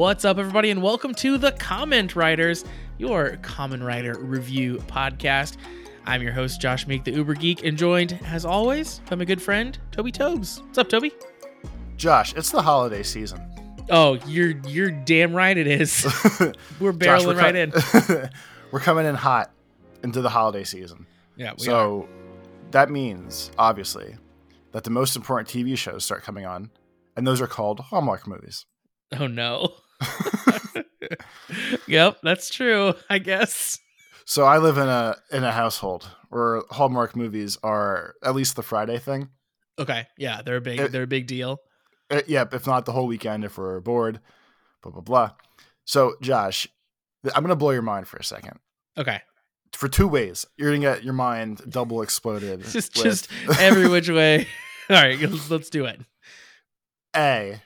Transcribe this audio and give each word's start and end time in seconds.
What's 0.00 0.24
up, 0.24 0.38
everybody, 0.38 0.70
and 0.70 0.82
welcome 0.82 1.12
to 1.16 1.36
the 1.36 1.52
Comment 1.52 2.16
Riders, 2.16 2.64
your 2.96 3.32
Kamen 3.42 3.86
Rider 3.86 4.16
review 4.18 4.76
podcast. 4.86 5.58
I'm 6.06 6.22
your 6.22 6.32
host, 6.32 6.58
Josh 6.58 6.86
Meek, 6.86 7.04
the 7.04 7.10
Uber 7.10 7.34
Geek, 7.34 7.64
and 7.64 7.76
joined, 7.76 8.18
as 8.24 8.46
always, 8.46 9.00
by 9.10 9.16
my 9.16 9.26
good 9.26 9.42
friend, 9.42 9.78
Toby 9.90 10.10
Tobes. 10.10 10.62
What's 10.62 10.78
up, 10.78 10.88
Toby? 10.88 11.12
Josh, 11.98 12.32
it's 12.34 12.50
the 12.50 12.62
holiday 12.62 13.02
season. 13.02 13.42
Oh, 13.90 14.14
you're 14.26 14.52
you're 14.66 14.90
damn 14.90 15.34
right 15.34 15.54
it 15.54 15.66
is. 15.66 16.02
we're 16.80 16.94
barreling 16.94 17.02
Josh, 17.02 17.26
we're 17.26 17.34
right 17.34 17.54
in. 17.54 18.30
we're 18.72 18.80
coming 18.80 19.04
in 19.04 19.14
hot 19.14 19.52
into 20.02 20.22
the 20.22 20.30
holiday 20.30 20.64
season. 20.64 21.06
Yeah, 21.36 21.52
we 21.58 21.66
are. 21.66 21.70
so 21.70 22.08
that 22.70 22.88
means, 22.88 23.50
obviously, 23.58 24.16
that 24.72 24.84
the 24.84 24.90
most 24.90 25.14
important 25.14 25.50
TV 25.50 25.76
shows 25.76 26.06
start 26.06 26.22
coming 26.22 26.46
on, 26.46 26.70
and 27.18 27.26
those 27.26 27.42
are 27.42 27.46
called 27.46 27.80
Hallmark 27.80 28.26
movies. 28.26 28.64
Oh 29.12 29.26
no. 29.26 29.74
yep, 31.86 32.18
that's 32.22 32.50
true. 32.50 32.94
I 33.08 33.18
guess. 33.18 33.78
So 34.24 34.44
I 34.44 34.58
live 34.58 34.76
in 34.78 34.88
a 34.88 35.16
in 35.32 35.44
a 35.44 35.52
household 35.52 36.08
where 36.28 36.62
Hallmark 36.70 37.16
movies 37.16 37.58
are 37.62 38.14
at 38.22 38.34
least 38.34 38.56
the 38.56 38.62
Friday 38.62 38.98
thing. 38.98 39.28
Okay, 39.78 40.06
yeah, 40.18 40.42
they're 40.42 40.56
a 40.56 40.60
big 40.60 40.78
It- 40.80 40.92
they're 40.92 41.02
a 41.04 41.06
big 41.08 41.26
deal. 41.26 41.58
Uh, 42.10 42.22
yep, 42.26 42.52
if 42.54 42.66
not 42.66 42.86
the 42.86 42.92
whole 42.92 43.06
weekend 43.06 43.44
if 43.44 43.56
we're 43.56 43.80
bored, 43.80 44.20
blah 44.82 44.92
blah 44.92 45.00
blah. 45.00 45.30
So 45.84 46.14
Josh, 46.20 46.66
I'm 47.34 47.42
gonna 47.42 47.56
blow 47.56 47.70
your 47.70 47.82
mind 47.82 48.06
for 48.08 48.16
a 48.16 48.24
second. 48.24 48.58
Okay, 48.98 49.20
For 49.72 49.88
two 49.88 50.08
ways, 50.08 50.44
you're 50.56 50.70
gonna 50.70 50.80
get 50.96 51.04
your 51.04 51.14
mind 51.14 51.62
double 51.68 52.02
exploded. 52.02 52.62
just 52.70 52.94
with- 52.96 53.04
just 53.04 53.28
every 53.60 53.88
which 53.88 54.08
way. 54.08 54.46
All 54.90 54.96
right, 54.96 55.18
let's, 55.20 55.48
let's 55.50 55.70
do 55.70 55.84
it. 55.86 56.00
A, 57.16 57.60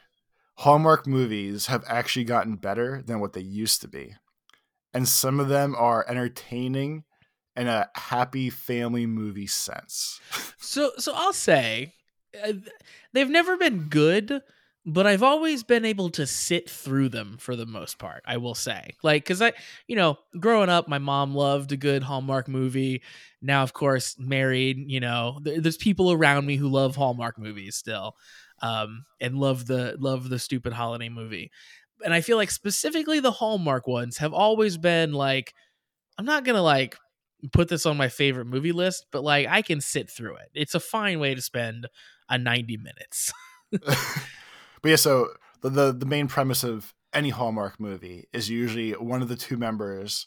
Hallmark 0.59 1.07
movies 1.07 1.67
have 1.67 1.85
actually 1.87 2.25
gotten 2.25 2.57
better 2.57 3.03
than 3.05 3.21
what 3.21 3.33
they 3.33 3.41
used 3.41 3.81
to 3.83 3.89
be. 3.89 4.15
And 4.93 5.09
some 5.09 5.41
of 5.41 5.49
them 5.49 5.75
are 5.77 6.05
entertaining 6.09 7.05
in 7.57 7.67
a 7.67 7.89
happy 7.95 8.51
family 8.51 9.07
movie 9.07 9.47
sense. 9.47 10.21
So 10.59 10.93
so 10.97 11.13
I'll 11.15 11.35
say 11.35 11.93
uh, 12.43 12.55
they've 13.13 13.29
never 13.29 13.59
been 13.59 13.89
good, 13.91 14.41
but 14.87 15.07
I've 15.07 15.23
always 15.23 15.63
been 15.63 15.85
able 15.85 16.11
to 16.11 16.27
sit 16.27 16.69
through 16.71 17.11
them 17.11 17.37
for 17.39 17.57
the 17.57 17.67
most 17.67 17.99
part. 17.99 18.23
I 18.27 18.39
will 18.39 18.55
say, 18.55 18.95
like, 19.03 19.25
because 19.25 19.43
I, 19.43 19.53
you 19.87 19.97
know, 19.97 20.19
growing 20.39 20.69
up, 20.69 20.89
my 20.89 20.99
mom 20.99 21.35
loved 21.35 21.73
a 21.73 21.77
good 21.77 22.03
Hallmark 22.03 22.49
movie. 22.49 23.03
Now, 23.41 23.63
of 23.63 23.73
course, 23.73 24.17
married, 24.19 24.91
you 24.91 25.01
know, 25.01 25.39
there's 25.43 25.77
people 25.77 26.13
around 26.13 26.47
me 26.47 26.57
who 26.57 26.69
love 26.69 26.97
Hallmark 26.97 27.39
movies 27.39 27.77
still, 27.77 28.17
um, 28.65 29.05
and 29.20 29.37
love 29.37 29.67
the 29.67 29.95
love 29.98 30.29
the 30.31 30.39
stupid 30.39 30.73
holiday 30.73 31.11
movie. 31.11 31.51
And 32.05 32.15
I 32.15 32.23
feel 32.23 32.37
like 32.39 32.51
specifically 32.51 33.20
the 33.20 33.31
Hallmark 33.31 33.87
ones 33.87 34.17
have 34.19 34.33
always 34.33 34.79
been 34.79 35.12
like, 35.12 35.53
I'm 36.19 36.25
not 36.25 36.45
gonna 36.45 36.62
like 36.62 36.97
put 37.53 37.69
this 37.69 37.85
on 37.85 37.98
my 37.98 38.09
favorite 38.09 38.47
movie 38.47 38.73
list, 38.73 39.07
but 39.12 39.23
like 39.23 39.47
I 39.47 39.61
can 39.61 39.83
sit 39.83 40.11
through 40.11 40.37
it. 40.37 40.48
It's 40.55 40.75
a 40.75 40.81
fine 40.81 41.20
way 41.20 41.35
to 41.35 41.42
spend 41.42 41.87
a 42.31 42.39
90 42.39 42.79
minutes. 42.79 43.33
but 43.70 44.89
yeah, 44.89 44.97
so 44.97 45.29
the, 45.61 45.69
the 45.69 45.92
the 45.92 46.07
main 46.07 46.27
premise 46.27 46.65
of 46.65 46.95
any 47.12 47.29
Hallmark 47.29 47.79
movie 47.79 48.25
is 48.33 48.48
usually 48.48 48.92
one 48.92 49.20
of 49.23 49.29
the 49.29 49.37
two 49.37 49.57
members 49.57 50.27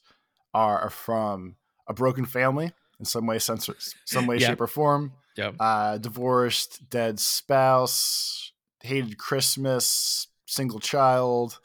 are, 0.53 0.89
from 0.89 1.55
a 1.87 1.93
broken 1.93 2.25
family 2.25 2.71
in 2.99 3.05
some 3.05 3.25
way, 3.27 3.39
sense, 3.39 3.69
some 4.05 4.25
way, 4.27 4.37
Yeah. 4.37 4.47
shape, 4.49 4.61
or 4.61 4.67
form. 4.67 5.13
Yep. 5.37 5.55
uh, 5.59 5.97
divorced, 5.97 6.89
dead 6.89 7.19
spouse, 7.19 8.51
hated 8.81 9.17
Christmas, 9.17 10.27
single 10.45 10.79
child, 10.79 11.59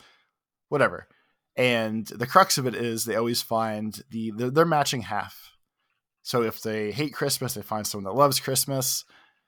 whatever. 0.69 1.09
And 1.57 2.07
the 2.07 2.27
crux 2.27 2.59
of 2.59 2.67
it 2.67 2.75
is 2.75 3.05
they 3.05 3.17
always 3.17 3.43
find 3.43 4.03
the 4.11 4.33
they're, 4.35 4.65
matching 4.65 5.03
half. 5.03 5.57
So 6.23 6.43
if 6.43 6.63
they 6.63 6.93
hate 6.93 7.13
Christmas, 7.13 7.55
they 7.55 7.63
find 7.63 7.87
someone 7.87 8.05
that 8.05 8.19
loves 8.19 8.41
Christmas. 8.41 9.05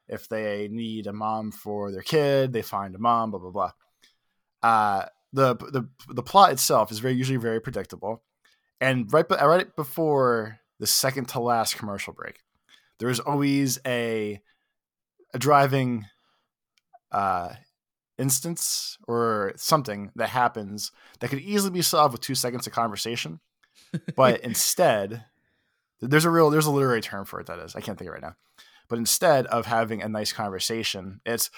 If 0.08 0.28
they 0.28 0.68
need 0.70 1.06
a 1.06 1.12
mom 1.12 1.50
for 1.50 1.90
their 1.90 2.02
kid, 2.02 2.52
they 2.52 2.62
find 2.62 2.94
a 2.94 2.98
mom. 2.98 3.30
Blah 3.30 3.40
blah 3.40 3.50
blah. 3.50 3.72
Uh, 4.62 5.06
the 5.32 5.56
the 5.56 5.88
the 6.08 6.22
plot 6.22 6.52
itself 6.52 6.92
is 6.92 6.98
very 6.98 7.14
usually 7.14 7.38
very 7.38 7.60
predictable, 7.60 8.22
and 8.80 9.10
right 9.12 9.26
right 9.30 9.74
before 9.76 10.60
the 10.78 10.86
second 10.86 11.28
to 11.28 11.40
last 11.40 11.76
commercial 11.78 12.12
break, 12.12 12.40
there 12.98 13.08
is 13.08 13.20
always 13.20 13.78
a 13.86 14.40
a 15.32 15.38
driving 15.38 16.06
uh, 17.10 17.50
instance 18.18 18.96
or 19.08 19.52
something 19.56 20.10
that 20.14 20.28
happens 20.28 20.92
that 21.20 21.28
could 21.28 21.40
easily 21.40 21.70
be 21.70 21.82
solved 21.82 22.12
with 22.12 22.20
two 22.20 22.34
seconds 22.34 22.66
of 22.66 22.72
conversation, 22.72 23.40
but 24.16 24.40
instead, 24.40 25.24
there's 26.00 26.24
a 26.24 26.30
real 26.30 26.50
there's 26.50 26.66
a 26.66 26.70
literary 26.70 27.00
term 27.00 27.24
for 27.24 27.40
it 27.40 27.46
that 27.46 27.58
is. 27.58 27.74
I 27.74 27.80
can't 27.80 27.98
think 27.98 28.08
of 28.08 28.14
it 28.14 28.20
right 28.20 28.22
now, 28.22 28.36
but 28.88 28.98
instead 28.98 29.46
of 29.46 29.66
having 29.66 30.02
a 30.02 30.08
nice 30.08 30.32
conversation, 30.32 31.20
it's 31.24 31.50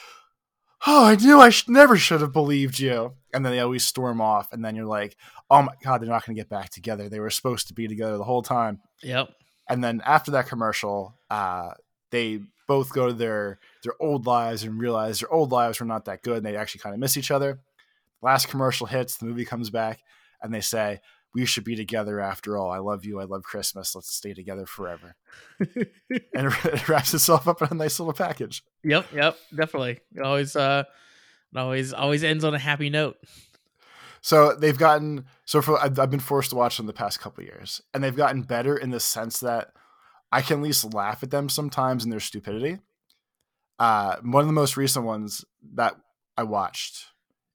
oh 0.86 1.06
I 1.06 1.16
knew 1.16 1.41
I 1.41 1.50
sh- 1.50 1.68
never 1.68 1.97
should 1.97 2.20
have 2.20 2.32
believed 2.32 2.78
you, 2.78 3.14
and 3.32 3.44
then 3.44 3.53
they 3.53 3.60
always 3.60 3.86
storm 3.86 4.20
off, 4.20 4.53
and 4.53 4.64
then 4.64 4.74
you're 4.76 4.86
like 4.86 5.16
oh 5.50 5.62
my 5.62 5.72
god 5.82 6.00
they're 6.00 6.08
not 6.08 6.24
going 6.26 6.34
to 6.34 6.41
get 6.41 6.48
back 6.48 6.70
together. 6.70 7.08
They 7.08 7.20
were 7.20 7.30
supposed 7.30 7.68
to 7.68 7.74
be 7.74 7.88
together 7.88 8.16
the 8.16 8.24
whole 8.24 8.42
time. 8.42 8.80
Yep. 9.03 9.30
And 9.69 9.82
then 9.82 10.03
after 10.04 10.32
that 10.32 10.49
commercial 10.49 11.15
uh, 11.31 11.71
they 12.10 12.41
both 12.66 12.93
go 12.93 13.06
to 13.06 13.12
their 13.12 13.59
their 13.82 13.94
old 14.00 14.27
lives 14.27 14.62
and 14.65 14.78
realize 14.78 15.21
their 15.21 15.32
old 15.32 15.53
lives 15.53 15.81
were 15.81 15.87
not 15.87 16.04
that 16.06 16.22
good. 16.22 16.38
And 16.38 16.47
they 16.47 16.56
actually 16.56 16.81
kind 16.81 16.94
of 16.94 17.00
miss 17.00 17.16
each 17.16 17.31
other. 17.31 17.60
Last 18.22 18.49
commercial 18.49 18.87
hits 18.87 19.16
the 19.16 19.27
movie 19.27 19.44
comes 19.44 19.71
back 19.71 20.00
and 20.43 20.53
they 20.53 20.60
say 20.60 21.00
we 21.34 21.44
should 21.44 21.65
be 21.65 21.77
together 21.77 22.19
after 22.19 22.56
all. 22.56 22.71
I 22.71 22.78
love 22.78 23.04
you. 23.04 23.21
I 23.21 23.25
love 23.25 23.43
christmas. 23.43 23.94
Let's 23.94 24.12
stay 24.12 24.34
together 24.34 24.66
forever. 24.66 25.16
And 26.34 26.53
it 26.65 26.88
wraps 26.88 27.15
itself 27.15 27.48
up 27.48 27.62
in 27.62 27.69
a 27.71 27.75
nice 27.75 27.98
little 27.98 28.12
package. 28.12 28.62
Yep, 28.84 29.06
yep, 29.15 29.38
definitely. 29.54 30.00
It 30.15 30.22
always 30.22 30.54
uh 30.56 30.84
it 31.54 31.59
always 31.59 31.93
always 31.93 32.25
ends 32.25 32.44
on 32.44 32.54
a 32.54 32.59
happy 32.59 32.91
note. 32.91 33.16
So 34.26 34.56
they've 34.56 34.76
gotten 34.76 35.25
so 35.44 35.62
for 35.62 35.81
I've, 35.81 35.97
I've 36.00 36.10
been 36.10 36.19
forced 36.19 36.50
to 36.50 36.56
watch 36.56 36.78
them 36.78 36.87
the 36.87 36.92
past 36.92 37.20
couple 37.20 37.44
years 37.44 37.81
and 37.94 38.03
they've 38.03 38.16
gotten 38.16 38.42
better 38.42 38.76
in 38.76 38.91
the 38.91 38.98
sense 38.98 39.38
that 39.38 39.69
i 40.32 40.42
can 40.42 40.59
at 40.59 40.64
least 40.64 40.92
laugh 40.92 41.22
at 41.22 41.31
them 41.31 41.48
sometimes 41.48 42.03
in 42.03 42.10
their 42.10 42.19
stupidity. 42.19 42.78
Uh 43.78 44.16
one 44.22 44.41
of 44.41 44.48
the 44.48 44.53
most 44.53 44.76
recent 44.76 45.04
ones 45.04 45.44
that 45.75 45.94
i 46.36 46.42
watched 46.42 47.06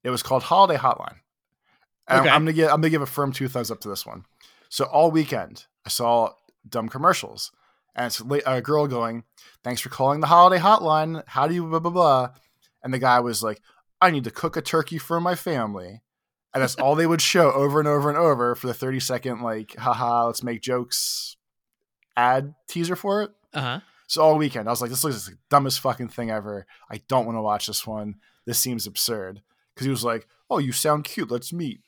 it 0.02 0.08
was 0.08 0.22
called 0.22 0.44
holiday 0.44 0.78
hotline. 0.78 1.16
Okay. 2.10 2.20
I'm, 2.20 2.36
I'm 2.36 2.42
gonna 2.44 2.54
give 2.54 2.70
i'm 2.70 2.80
gonna 2.80 2.88
give 2.88 3.02
a 3.02 3.06
firm 3.06 3.32
two 3.32 3.48
thumbs 3.48 3.70
up 3.70 3.80
to 3.80 3.90
this 3.90 4.06
one. 4.06 4.24
So 4.70 4.86
all 4.86 5.10
weekend 5.10 5.66
i 5.84 5.90
saw 5.90 6.30
dumb 6.66 6.88
commercials 6.88 7.52
and 7.94 8.06
it's 8.06 8.22
a 8.46 8.62
girl 8.62 8.86
going 8.86 9.24
thanks 9.62 9.82
for 9.82 9.90
calling 9.90 10.20
the 10.20 10.26
holiday 10.26 10.62
hotline. 10.62 11.22
How 11.26 11.46
do 11.46 11.54
you 11.54 11.66
blah 11.66 11.80
blah 11.80 11.90
blah? 11.90 12.30
And 12.82 12.94
the 12.94 12.98
guy 12.98 13.20
was 13.20 13.42
like 13.42 13.60
i 14.00 14.10
need 14.10 14.24
to 14.24 14.30
cook 14.30 14.56
a 14.56 14.62
turkey 14.62 14.96
for 14.96 15.20
my 15.20 15.34
family 15.34 16.00
and 16.54 16.62
that's 16.62 16.74
all 16.76 16.94
they 16.94 17.06
would 17.06 17.22
show 17.22 17.50
over 17.52 17.78
and 17.78 17.88
over 17.88 18.08
and 18.08 18.18
over 18.18 18.54
for 18.54 18.66
the 18.66 18.74
30 18.74 19.00
second 19.00 19.40
like 19.40 19.74
haha 19.76 20.26
let's 20.26 20.42
make 20.42 20.60
jokes 20.60 21.36
ad 22.16 22.54
teaser 22.68 22.96
for 22.96 23.22
it. 23.22 23.30
Uh-huh. 23.54 23.80
so 24.06 24.22
all 24.22 24.38
weekend 24.38 24.66
i 24.66 24.70
was 24.72 24.80
like 24.80 24.90
this 24.90 25.04
looks 25.04 25.26
like 25.28 25.36
the 25.36 25.42
dumbest 25.50 25.80
fucking 25.80 26.08
thing 26.08 26.30
ever. 26.30 26.66
I 26.90 27.00
don't 27.08 27.26
want 27.26 27.36
to 27.36 27.42
watch 27.42 27.66
this 27.66 27.86
one. 27.86 28.16
This 28.46 28.58
seems 28.58 28.86
absurd. 28.86 29.42
Because 29.74 29.84
he 29.84 29.90
was 29.90 30.04
like 30.04 30.26
oh 30.50 30.58
you 30.58 30.72
sound 30.72 31.04
cute. 31.04 31.30
Let's 31.30 31.52
meet. 31.52 31.80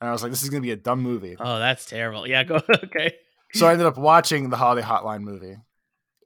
And 0.00 0.08
i 0.08 0.12
was 0.12 0.22
like 0.22 0.32
this 0.32 0.42
is 0.42 0.48
gonna 0.50 0.62
be 0.62 0.70
a 0.72 0.76
dumb 0.76 1.00
movie. 1.00 1.36
Oh, 1.38 1.58
that's 1.58 1.84
terrible. 1.84 2.26
Yeah, 2.26 2.44
go 2.44 2.56
okay. 2.84 3.14
so 3.52 3.66
I 3.66 3.72
ended 3.72 3.86
up 3.86 3.98
watching 3.98 4.50
the 4.50 4.56
Holiday 4.56 4.86
Hotline 4.86 5.22
movie, 5.22 5.56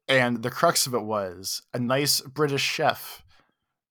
and 0.08 0.42
the 0.42 0.50
crux 0.50 0.86
of 0.86 0.94
it 0.94 1.02
was 1.02 1.62
a 1.72 1.78
nice 1.78 2.20
British 2.20 2.62
chef 2.62 3.22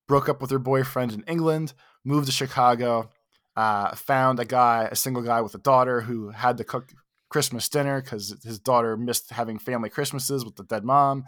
broke 0.07 0.30
up 0.30 0.42
with 0.42 0.51
her 0.51 0.59
boyfriend 0.59 1.12
in 1.13 1.24
England, 1.27 1.74
moved 2.06 2.27
to 2.27 2.31
Chicago, 2.31 3.09
uh, 3.55 3.95
found 3.95 4.39
a 4.39 4.45
guy, 4.45 4.88
a 4.91 4.95
single 4.95 5.23
guy 5.23 5.41
with 5.41 5.55
a 5.55 5.59
daughter 5.59 6.01
who 6.01 6.29
had 6.29 6.57
to 6.57 6.63
cook 6.63 6.91
Christmas 7.29 7.69
dinner 7.69 8.01
because 8.01 8.35
his 8.44 8.59
daughter 8.59 8.97
missed 8.97 9.31
having 9.31 9.59
family 9.59 9.89
Christmases 9.89 10.45
with 10.45 10.55
the 10.55 10.63
dead 10.63 10.83
mom, 10.83 11.25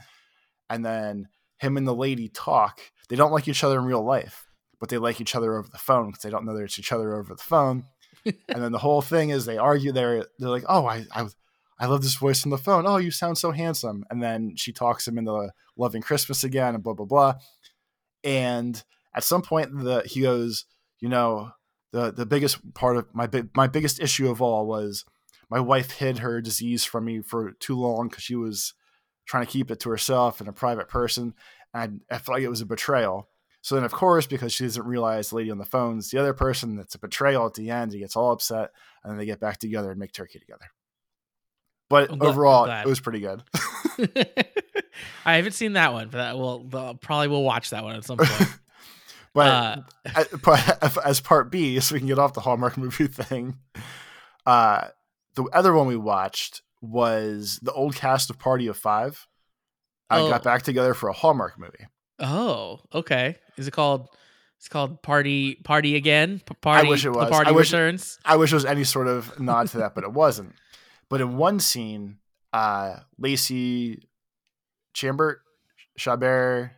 and 0.69 0.85
then 0.85 1.27
him 1.57 1.77
and 1.77 1.87
the 1.87 1.95
lady 1.95 2.29
talk. 2.29 2.81
They 3.09 3.15
don't 3.15 3.31
like 3.31 3.47
each 3.47 3.63
other 3.63 3.79
in 3.79 3.85
real 3.85 4.03
life, 4.03 4.47
but 4.79 4.89
they 4.89 4.97
like 4.97 5.21
each 5.21 5.35
other 5.35 5.57
over 5.57 5.67
the 5.69 5.77
phone 5.77 6.07
because 6.07 6.23
they 6.23 6.29
don't 6.29 6.45
know 6.45 6.55
that 6.55 6.63
it's 6.63 6.79
each 6.79 6.91
other 6.91 7.15
over 7.15 7.35
the 7.35 7.41
phone. 7.41 7.85
and 8.25 8.63
then 8.63 8.71
the 8.71 8.79
whole 8.79 9.01
thing 9.01 9.29
is 9.29 9.45
they 9.45 9.57
argue. 9.57 9.91
They're 9.91 10.25
they're 10.39 10.49
like, 10.49 10.65
oh, 10.67 10.85
I 10.85 11.05
I 11.11 11.27
I 11.79 11.87
love 11.87 12.01
this 12.01 12.15
voice 12.15 12.45
on 12.45 12.49
the 12.49 12.57
phone. 12.57 12.85
Oh, 12.87 12.97
you 12.97 13.11
sound 13.11 13.37
so 13.37 13.51
handsome. 13.51 14.05
And 14.09 14.21
then 14.23 14.55
she 14.55 14.71
talks 14.71 15.07
him 15.07 15.17
into 15.17 15.51
loving 15.77 16.01
Christmas 16.01 16.43
again 16.43 16.73
and 16.73 16.83
blah 16.83 16.93
blah 16.93 17.05
blah. 17.05 17.35
And 18.23 18.81
at 19.13 19.23
some 19.23 19.41
point, 19.41 19.71
the 19.71 20.03
he 20.05 20.21
goes, 20.21 20.65
you 20.99 21.09
know, 21.09 21.51
the 21.91 22.11
the 22.11 22.25
biggest 22.25 22.73
part 22.73 22.97
of 22.97 23.07
my 23.13 23.27
big 23.27 23.49
my 23.55 23.67
biggest 23.67 23.99
issue 23.99 24.29
of 24.29 24.41
all 24.41 24.65
was 24.65 25.05
my 25.49 25.59
wife 25.59 25.91
hid 25.91 26.19
her 26.19 26.41
disease 26.41 26.83
from 26.83 27.05
me 27.05 27.21
for 27.21 27.51
too 27.53 27.75
long 27.75 28.09
because 28.09 28.23
she 28.23 28.35
was 28.35 28.73
trying 29.25 29.45
to 29.45 29.51
keep 29.51 29.71
it 29.71 29.79
to 29.81 29.89
herself 29.89 30.39
and 30.39 30.49
a 30.49 30.53
private 30.53 30.87
person. 30.87 31.33
And 31.73 32.01
I, 32.09 32.15
I 32.15 32.17
felt 32.17 32.37
like 32.37 32.43
it 32.43 32.49
was 32.49 32.61
a 32.61 32.65
betrayal. 32.65 33.29
So 33.61 33.75
then, 33.75 33.83
of 33.83 33.91
course, 33.91 34.27
because 34.27 34.53
she 34.53 34.63
doesn't 34.63 34.85
realize 34.85 35.29
the 35.29 35.37
lady 35.37 35.49
on 35.49 35.57
the 35.57 35.65
phone's 35.65 36.11
the 36.11 36.19
other 36.19 36.33
person, 36.33 36.75
that's 36.75 36.93
a 36.93 36.99
betrayal 36.99 37.47
at 37.47 37.55
the 37.55 37.71
end. 37.71 37.93
He 37.93 37.99
gets 37.99 38.15
all 38.15 38.31
upset, 38.31 38.69
and 39.03 39.11
then 39.11 39.17
they 39.17 39.25
get 39.25 39.39
back 39.39 39.57
together 39.57 39.89
and 39.89 39.99
make 39.99 40.11
turkey 40.11 40.37
together. 40.37 40.65
But 41.89 42.11
I'm 42.11 42.21
overall, 42.21 42.65
glad. 42.65 42.85
it 42.85 42.89
was 42.89 42.99
pretty 42.99 43.21
good. 43.21 43.41
I 45.25 45.35
haven't 45.37 45.53
seen 45.53 45.73
that 45.73 45.93
one, 45.93 46.09
but 46.09 46.19
that 46.19 46.37
will 46.37 46.95
probably 47.01 47.27
will 47.27 47.43
watch 47.43 47.71
that 47.71 47.83
one 47.83 47.95
at 47.95 48.05
some 48.05 48.17
point. 48.21 48.49
But 49.35 49.83
Uh, 50.15 50.95
as, 51.05 51.19
part 51.21 51.51
B, 51.51 51.79
so 51.81 51.93
we 51.93 51.99
can 51.99 52.07
get 52.07 52.17
off 52.17 52.33
the 52.33 52.41
Hallmark 52.41 52.77
movie 52.77 53.05
thing. 53.07 53.59
Uh, 54.45 54.87
the 55.35 55.43
other 55.53 55.73
one 55.73 55.85
we 55.87 55.97
watched 55.97 56.61
was 56.81 57.59
the 57.61 57.73
old 57.73 57.95
cast 57.95 58.29
of 58.31 58.39
Party 58.39 58.65
of 58.67 58.77
Five. 58.77 59.27
I 60.09 60.21
Oh. 60.21 60.29
got 60.29 60.41
back 60.43 60.63
together 60.63 60.93
for 60.93 61.09
a 61.09 61.13
Hallmark 61.13 61.59
movie. 61.59 61.85
oh, 62.19 62.79
okay. 62.93 63.35
Is 63.57 63.67
it 63.67 63.71
called? 63.71 64.07
It's 64.57 64.69
called 64.69 65.03
Party 65.03 65.55
Party 65.55 65.95
Again. 65.97 66.41
Party. 66.61 66.87
wish 66.87 67.05
it 67.05 67.11
The 67.11 67.17
was. 67.19 67.29
party 67.29 67.49
I 67.49 67.51
wish- 67.51 67.73
returns. 67.73 68.17
I 68.23 68.37
wish 68.37 68.51
it 68.51 68.55
was 68.55 68.65
any 68.65 68.85
sort 68.85 69.07
of 69.07 69.37
nod 69.39 69.67
to 69.69 69.79
that, 69.79 69.93
but 69.95 70.05
it 70.05 70.13
wasn't. 70.13 70.53
But 71.09 71.19
in 71.21 71.35
one 71.37 71.59
scene, 71.59 72.19
uh, 72.53 72.99
Lacey 73.17 74.07
Chambert, 74.93 75.41
Chabert, 75.99 76.71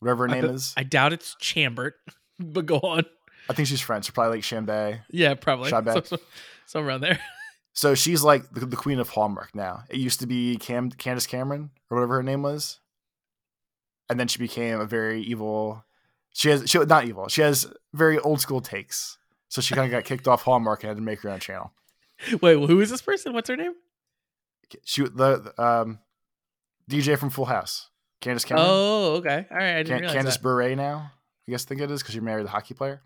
whatever 0.00 0.26
her 0.26 0.34
I 0.34 0.40
name 0.40 0.50
is, 0.50 0.74
I 0.76 0.82
doubt 0.82 1.12
it's 1.12 1.36
Chambert, 1.40 1.94
but 2.38 2.66
go 2.66 2.80
on. 2.80 3.04
I 3.48 3.52
think 3.52 3.68
she's 3.68 3.80
French, 3.80 4.12
probably 4.12 4.38
like 4.38 4.44
Chambay. 4.44 5.00
Yeah, 5.10 5.34
probably. 5.34 5.70
Chabert. 5.70 6.06
So, 6.06 6.16
so, 6.16 6.22
somewhere 6.66 6.90
around 6.90 7.00
there. 7.02 7.20
So 7.72 7.94
she's 7.94 8.24
like 8.24 8.50
the, 8.50 8.66
the 8.66 8.76
queen 8.76 8.98
of 8.98 9.08
Hallmark 9.08 9.54
now. 9.54 9.84
It 9.88 9.98
used 9.98 10.18
to 10.20 10.26
be 10.26 10.56
Cam 10.56 10.90
Candace 10.90 11.26
Cameron 11.26 11.70
or 11.88 11.96
whatever 11.96 12.16
her 12.16 12.22
name 12.22 12.42
was, 12.42 12.80
and 14.10 14.18
then 14.18 14.26
she 14.26 14.38
became 14.38 14.80
a 14.80 14.86
very 14.86 15.22
evil. 15.22 15.84
She 16.34 16.50
has 16.50 16.68
she 16.68 16.78
not 16.80 17.04
evil. 17.04 17.28
She 17.28 17.42
has 17.42 17.72
very 17.94 18.18
old 18.18 18.40
school 18.40 18.60
takes. 18.60 19.18
So 19.48 19.60
she 19.60 19.74
kind 19.74 19.86
of 19.86 19.92
got 19.92 20.04
kicked 20.04 20.28
off 20.28 20.42
Hallmark 20.42 20.82
and 20.82 20.88
had 20.88 20.96
to 20.96 21.02
make 21.02 21.20
her 21.20 21.30
own 21.30 21.40
channel. 21.40 21.72
Wait, 22.40 22.56
well, 22.56 22.66
who 22.66 22.80
is 22.80 22.90
this 22.90 23.02
person? 23.02 23.32
What's 23.32 23.48
her 23.48 23.56
name? 23.56 23.74
She 24.84 25.02
the 25.02 25.52
the, 25.56 25.62
um 25.62 26.00
DJ 26.90 27.16
from 27.18 27.30
Full 27.30 27.46
House, 27.46 27.89
Candace 28.20 28.44
Cameron, 28.44 28.66
Oh, 28.68 29.12
okay. 29.16 29.46
All 29.50 29.56
right. 29.56 29.76
I 29.76 29.82
didn't 29.82 29.86
Can- 29.86 29.98
realize 30.00 30.14
Candace 30.14 30.36
that. 30.36 30.42
Bure 30.42 30.76
now. 30.76 31.12
I 31.48 31.50
guess 31.50 31.64
I 31.64 31.68
think 31.68 31.80
it 31.80 31.90
is 31.90 32.02
because 32.02 32.14
she 32.14 32.20
married 32.20 32.40
to 32.42 32.44
the 32.44 32.50
hockey 32.50 32.74
player. 32.74 33.02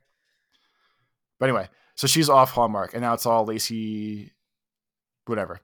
But 1.38 1.49
anyway, 1.49 1.69
so 1.94 2.06
she's 2.06 2.28
off 2.28 2.52
Hallmark, 2.52 2.93
and 2.94 3.02
now 3.02 3.14
it's 3.14 3.26
all 3.26 3.44
Lacey, 3.44 4.32
whatever. 5.26 5.61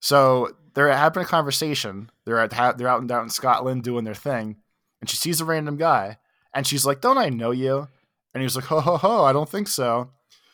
So 0.00 0.56
they're 0.74 0.92
having 0.92 1.22
a 1.22 1.26
conversation. 1.26 2.10
They're 2.24 2.38
at 2.40 2.52
ha- 2.52 2.72
they're 2.72 2.88
out 2.88 3.00
and 3.00 3.10
out 3.10 3.22
in 3.22 3.30
Scotland 3.30 3.82
doing 3.82 4.04
their 4.04 4.14
thing, 4.14 4.56
and 5.00 5.10
she 5.10 5.16
sees 5.16 5.40
a 5.40 5.44
random 5.44 5.76
guy, 5.76 6.18
and 6.54 6.66
she's 6.66 6.86
like, 6.86 7.00
"Don't 7.00 7.18
I 7.18 7.28
know 7.28 7.50
you?" 7.50 7.88
And 8.32 8.42
he's 8.42 8.56
like, 8.56 8.66
"Ho 8.66 8.80
ho 8.80 8.96
ho! 8.96 9.24
I 9.24 9.32
don't 9.32 9.48
think 9.48 9.68
so." 9.68 10.10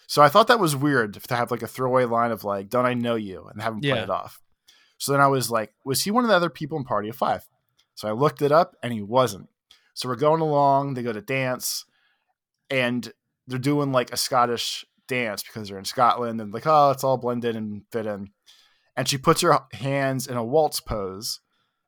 So 0.08 0.22
I 0.22 0.28
thought 0.28 0.48
that 0.48 0.60
was 0.60 0.74
weird 0.76 1.14
to 1.14 1.34
have 1.34 1.50
like 1.50 1.62
a 1.62 1.66
throwaway 1.68 2.04
line 2.04 2.30
of 2.30 2.44
like, 2.44 2.68
"Don't 2.70 2.86
I 2.86 2.94
know 2.94 3.14
you?" 3.14 3.46
and 3.52 3.62
have 3.62 3.74
him 3.74 3.80
play 3.80 3.90
it 4.04 4.10
off. 4.10 4.40
So 4.98 5.12
then 5.12 5.20
I 5.20 5.26
was 5.28 5.50
like, 5.50 5.72
"Was 5.84 6.02
he 6.02 6.10
one 6.10 6.24
of 6.24 6.30
the 6.30 6.36
other 6.36 6.50
people 6.50 6.78
in 6.78 6.84
Party 6.84 7.08
of 7.08 7.16
Five? 7.16 7.46
So 7.96 8.06
I 8.08 8.12
looked 8.12 8.42
it 8.42 8.52
up, 8.52 8.76
and 8.82 8.92
he 8.92 9.02
wasn't. 9.02 9.48
So 9.94 10.08
we're 10.08 10.16
going 10.16 10.40
along. 10.40 10.94
They 10.94 11.02
go 11.02 11.12
to 11.12 11.20
dance, 11.20 11.84
and 12.70 13.12
they're 13.48 13.58
doing 13.58 13.90
like 13.90 14.12
a 14.12 14.16
Scottish 14.16 14.84
dance 15.08 15.42
because 15.42 15.68
they're 15.68 15.78
in 15.78 15.84
Scotland, 15.84 16.40
and 16.40 16.54
like, 16.54 16.66
oh, 16.66 16.92
it's 16.92 17.02
all 17.02 17.16
blended 17.16 17.56
and 17.56 17.82
fit 17.90 18.06
in. 18.06 18.30
And 18.96 19.08
she 19.08 19.18
puts 19.18 19.40
her 19.40 19.58
hands 19.72 20.26
in 20.26 20.36
a 20.36 20.44
waltz 20.44 20.80
pose, 20.80 21.40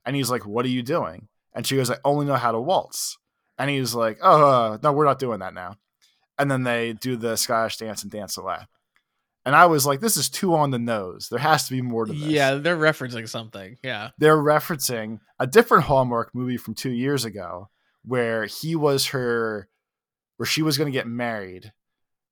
and 0.04 0.16
he's 0.16 0.30
like, 0.30 0.44
"What 0.46 0.64
are 0.64 0.70
you 0.70 0.82
doing?" 0.82 1.28
And 1.54 1.66
she 1.66 1.76
goes, 1.76 1.90
"I 1.90 1.96
only 2.04 2.26
know 2.26 2.36
how 2.36 2.52
to 2.52 2.60
waltz." 2.60 3.18
And 3.58 3.70
he's 3.70 3.94
like, 3.94 4.18
"Oh, 4.22 4.78
no, 4.82 4.92
we're 4.92 5.04
not 5.04 5.18
doing 5.18 5.40
that 5.40 5.54
now." 5.54 5.76
And 6.38 6.50
then 6.50 6.62
they 6.64 6.92
do 6.94 7.16
the 7.16 7.36
Scottish 7.36 7.76
dance 7.78 8.02
and 8.02 8.10
dance 8.12 8.36
away. 8.36 8.66
And 9.48 9.56
I 9.56 9.64
was 9.64 9.86
like, 9.86 10.00
"This 10.00 10.18
is 10.18 10.28
too 10.28 10.54
on 10.54 10.72
the 10.72 10.78
nose. 10.78 11.30
There 11.30 11.38
has 11.38 11.66
to 11.68 11.72
be 11.72 11.80
more 11.80 12.04
to 12.04 12.12
this." 12.12 12.20
Yeah, 12.20 12.56
they're 12.56 12.76
referencing 12.76 13.26
something. 13.26 13.78
Yeah. 13.82 14.10
they're 14.18 14.36
referencing 14.36 15.20
a 15.38 15.46
different 15.46 15.84
Hallmark 15.84 16.34
movie 16.34 16.58
from 16.58 16.74
two 16.74 16.90
years 16.90 17.24
ago 17.24 17.70
where 18.04 18.44
he 18.44 18.76
was 18.76 19.06
her, 19.06 19.70
where 20.36 20.46
she 20.46 20.60
was 20.60 20.76
going 20.76 20.92
to 20.92 20.98
get 20.98 21.06
married. 21.06 21.72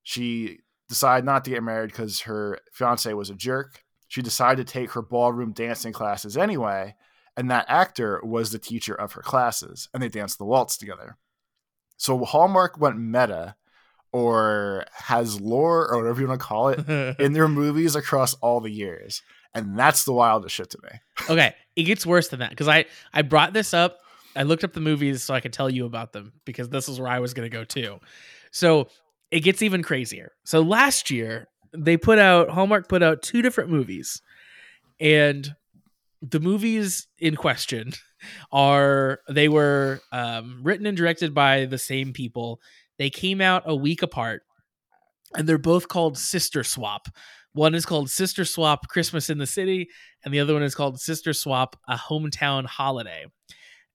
She 0.03 0.59
decided 0.89 1.25
not 1.25 1.43
to 1.45 1.49
get 1.49 1.63
married 1.63 1.89
because 1.89 2.19
her 2.21 2.59
fiance 2.71 3.11
was 3.11 3.31
a 3.31 3.35
jerk. 3.35 3.83
She 4.07 4.21
decided 4.21 4.67
to 4.67 4.71
take 4.71 4.91
her 4.91 5.01
ballroom 5.01 5.53
dancing 5.53 5.93
classes 5.93 6.37
anyway, 6.37 6.93
and 7.35 7.49
that 7.49 7.65
actor 7.67 8.21
was 8.23 8.51
the 8.51 8.59
teacher 8.59 8.93
of 8.93 9.13
her 9.13 9.23
classes, 9.23 9.89
and 9.91 10.03
they 10.03 10.09
danced 10.09 10.37
the 10.37 10.45
waltz 10.45 10.77
together. 10.77 11.17
So 11.97 12.23
Hallmark 12.25 12.79
went 12.79 12.99
meta, 12.99 13.55
or 14.11 14.85
has 14.93 15.39
lore, 15.39 15.91
or 15.91 16.01
whatever 16.01 16.21
you 16.21 16.27
want 16.27 16.39
to 16.39 16.45
call 16.45 16.69
it, 16.69 16.79
in 17.19 17.33
their 17.33 17.47
movies 17.47 17.95
across 17.95 18.33
all 18.35 18.59
the 18.59 18.71
years, 18.71 19.21
and 19.53 19.77
that's 19.77 20.05
the 20.05 20.13
wildest 20.13 20.55
shit 20.55 20.69
to 20.71 20.79
me. 20.83 20.89
okay, 21.29 21.53
it 21.75 21.83
gets 21.83 22.05
worse 22.05 22.29
than 22.29 22.39
that 22.39 22.51
because 22.51 22.67
I 22.67 22.85
I 23.13 23.21
brought 23.21 23.53
this 23.53 23.73
up. 23.73 23.99
I 24.35 24.43
looked 24.43 24.63
up 24.63 24.73
the 24.73 24.81
movies 24.81 25.23
so 25.23 25.33
I 25.33 25.39
could 25.39 25.53
tell 25.53 25.69
you 25.69 25.85
about 25.85 26.13
them 26.13 26.33
because 26.45 26.69
this 26.69 26.87
is 26.87 26.99
where 26.99 27.09
I 27.09 27.19
was 27.19 27.33
going 27.33 27.49
to 27.49 27.55
go 27.55 27.63
too. 27.63 27.99
So 28.51 28.87
it 29.31 29.39
gets 29.39 29.61
even 29.61 29.81
crazier. 29.83 30.33
So 30.45 30.61
last 30.61 31.09
year 31.09 31.47
they 31.73 31.97
put 31.97 32.19
out 32.19 32.49
Hallmark 32.49 32.87
put 32.87 33.03
out 33.03 33.21
two 33.21 33.41
different 33.41 33.69
movies, 33.69 34.21
and 34.99 35.55
the 36.21 36.39
movies 36.39 37.07
in 37.19 37.35
question 37.35 37.93
are 38.51 39.19
they 39.29 39.47
were 39.47 40.01
um, 40.11 40.61
written 40.63 40.85
and 40.85 40.97
directed 40.97 41.33
by 41.33 41.65
the 41.65 41.77
same 41.77 42.13
people. 42.13 42.59
They 42.97 43.09
came 43.09 43.41
out 43.41 43.63
a 43.65 43.75
week 43.75 44.01
apart, 44.01 44.43
and 45.35 45.47
they're 45.47 45.57
both 45.57 45.87
called 45.87 46.17
Sister 46.17 46.63
Swap. 46.63 47.07
One 47.53 47.73
is 47.73 47.85
called 47.85 48.09
Sister 48.09 48.45
Swap 48.45 48.87
Christmas 48.87 49.29
in 49.29 49.37
the 49.37 49.47
City, 49.47 49.89
and 50.23 50.33
the 50.33 50.39
other 50.39 50.53
one 50.53 50.63
is 50.63 50.75
called 50.75 50.99
Sister 50.99 51.33
Swap 51.33 51.75
A 51.87 51.95
Hometown 51.95 52.65
Holiday. 52.65 53.25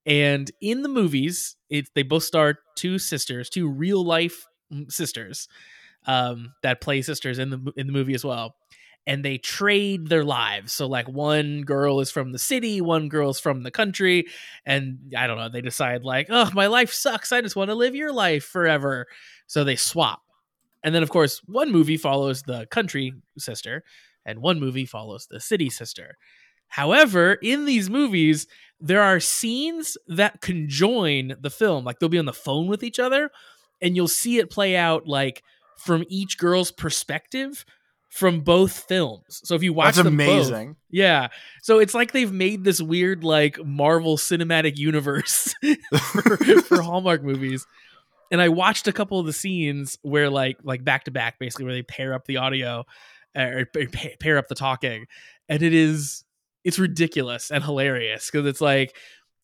And 0.04 0.50
in 0.60 0.82
the 0.82 0.88
movies, 0.88 1.56
it 1.70 1.88
they 1.94 2.02
both 2.02 2.24
star 2.24 2.58
two 2.76 2.98
sisters, 2.98 3.48
two 3.48 3.68
real 3.68 4.04
life 4.04 4.44
mm, 4.72 4.90
sisters 4.90 5.46
um, 6.06 6.52
that 6.62 6.80
play 6.80 7.02
sisters 7.02 7.38
in 7.38 7.50
the 7.50 7.72
in 7.76 7.86
the 7.86 7.92
movie 7.92 8.14
as 8.14 8.24
well. 8.24 8.56
And 9.06 9.24
they 9.24 9.38
trade 9.38 10.08
their 10.08 10.24
lives. 10.24 10.72
So 10.72 10.86
like 10.86 11.08
one 11.08 11.62
girl 11.62 11.98
is 11.98 12.10
from 12.10 12.30
the 12.30 12.38
city, 12.38 12.80
one 12.80 13.08
girl's 13.08 13.40
from 13.40 13.64
the 13.64 13.70
country, 13.72 14.26
and 14.64 15.12
I 15.16 15.26
don't 15.26 15.38
know. 15.38 15.48
They 15.48 15.60
decide 15.60 16.04
like, 16.04 16.28
oh, 16.30 16.50
my 16.54 16.68
life 16.68 16.92
sucks. 16.92 17.32
I 17.32 17.40
just 17.40 17.56
want 17.56 17.70
to 17.70 17.74
live 17.74 17.96
your 17.96 18.12
life 18.12 18.44
forever. 18.44 19.08
So 19.48 19.64
they 19.64 19.74
swap. 19.76 20.22
And 20.84 20.94
then 20.94 21.02
of 21.02 21.10
course, 21.10 21.40
one 21.46 21.72
movie 21.72 21.96
follows 21.96 22.42
the 22.42 22.66
country 22.66 23.14
sister, 23.38 23.82
and 24.24 24.40
one 24.40 24.60
movie 24.60 24.86
follows 24.86 25.26
the 25.28 25.40
city 25.40 25.68
sister. 25.68 26.16
However, 26.68 27.34
in 27.34 27.64
these 27.64 27.90
movies, 27.90 28.46
there 28.80 29.02
are 29.02 29.20
scenes 29.20 29.98
that 30.08 30.40
conjoin 30.40 31.34
the 31.40 31.50
film. 31.50 31.84
Like 31.84 31.98
they'll 31.98 32.08
be 32.08 32.18
on 32.18 32.24
the 32.24 32.32
phone 32.32 32.66
with 32.66 32.82
each 32.82 32.98
other, 32.98 33.30
and 33.80 33.96
you'll 33.96 34.08
see 34.08 34.38
it 34.38 34.48
play 34.48 34.76
out 34.76 35.06
like 35.06 35.42
from 35.76 36.04
each 36.08 36.38
girl's 36.38 36.70
perspective 36.70 37.64
from 38.12 38.40
both 38.40 38.80
films. 38.88 39.40
So 39.42 39.54
if 39.54 39.62
you 39.62 39.72
watch 39.72 39.94
That's 39.94 40.04
them 40.04 40.18
both- 40.18 40.28
amazing. 40.28 40.76
yeah. 40.90 41.28
So 41.62 41.78
it's 41.78 41.94
like 41.94 42.12
they've 42.12 42.30
made 42.30 42.62
this 42.62 42.80
weird 42.80 43.24
like 43.24 43.64
Marvel 43.64 44.18
cinematic 44.18 44.76
universe 44.76 45.54
for, 45.94 46.36
for 46.62 46.82
Hallmark 46.82 47.22
movies. 47.22 47.66
And 48.30 48.40
I 48.42 48.50
watched 48.50 48.86
a 48.86 48.92
couple 48.92 49.18
of 49.18 49.24
the 49.24 49.32
scenes 49.32 49.98
where 50.02 50.28
like 50.28 50.58
like 50.62 50.84
back 50.84 51.04
to 51.04 51.10
back 51.10 51.38
basically 51.38 51.64
where 51.64 51.74
they 51.74 51.82
pair 51.82 52.12
up 52.12 52.26
the 52.26 52.36
audio 52.36 52.84
er, 53.34 53.66
er, 53.74 53.80
or 53.80 53.86
pair 54.20 54.36
up 54.36 54.48
the 54.48 54.54
talking 54.54 55.06
and 55.48 55.62
it 55.62 55.72
is 55.72 56.24
it's 56.64 56.78
ridiculous 56.78 57.50
and 57.50 57.64
hilarious 57.64 58.30
because 58.30 58.46
it's 58.46 58.60
like 58.60 58.94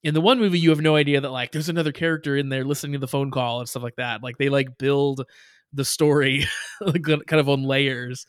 in 0.02 0.12
the 0.12 0.20
one 0.20 0.38
movie 0.38 0.58
you 0.58 0.70
have 0.70 0.80
no 0.80 0.94
idea 0.94 1.20
that 1.22 1.30
like 1.30 1.52
there's 1.52 1.70
another 1.70 1.92
character 1.92 2.37
in 2.37 2.50
there 2.50 2.64
listening 2.64 2.92
to 2.92 2.98
the 2.98 3.08
phone 3.08 3.30
call 3.30 3.60
and 3.60 3.68
stuff 3.68 3.82
like 3.82 3.96
that. 3.96 4.22
Like 4.22 4.37
they 4.38 4.50
like 4.50 4.76
build 4.78 5.25
the 5.72 5.84
story 5.84 6.46
kind 7.02 7.32
of 7.32 7.48
on 7.48 7.62
layers. 7.62 8.26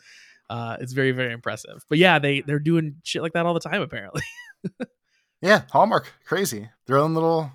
Uh, 0.49 0.77
it's 0.79 0.93
very 0.93 1.11
very 1.11 1.31
impressive. 1.33 1.85
But 1.89 1.97
yeah, 1.97 2.19
they 2.19 2.41
they're 2.41 2.59
doing 2.59 2.95
shit 3.03 3.21
like 3.21 3.33
that 3.33 3.45
all 3.45 3.53
the 3.53 3.59
time 3.59 3.81
apparently. 3.81 4.23
Yeah, 5.41 5.63
Hallmark, 5.71 6.11
crazy. 6.25 6.69
Their 6.85 6.97
own 6.97 7.13
little, 7.13 7.51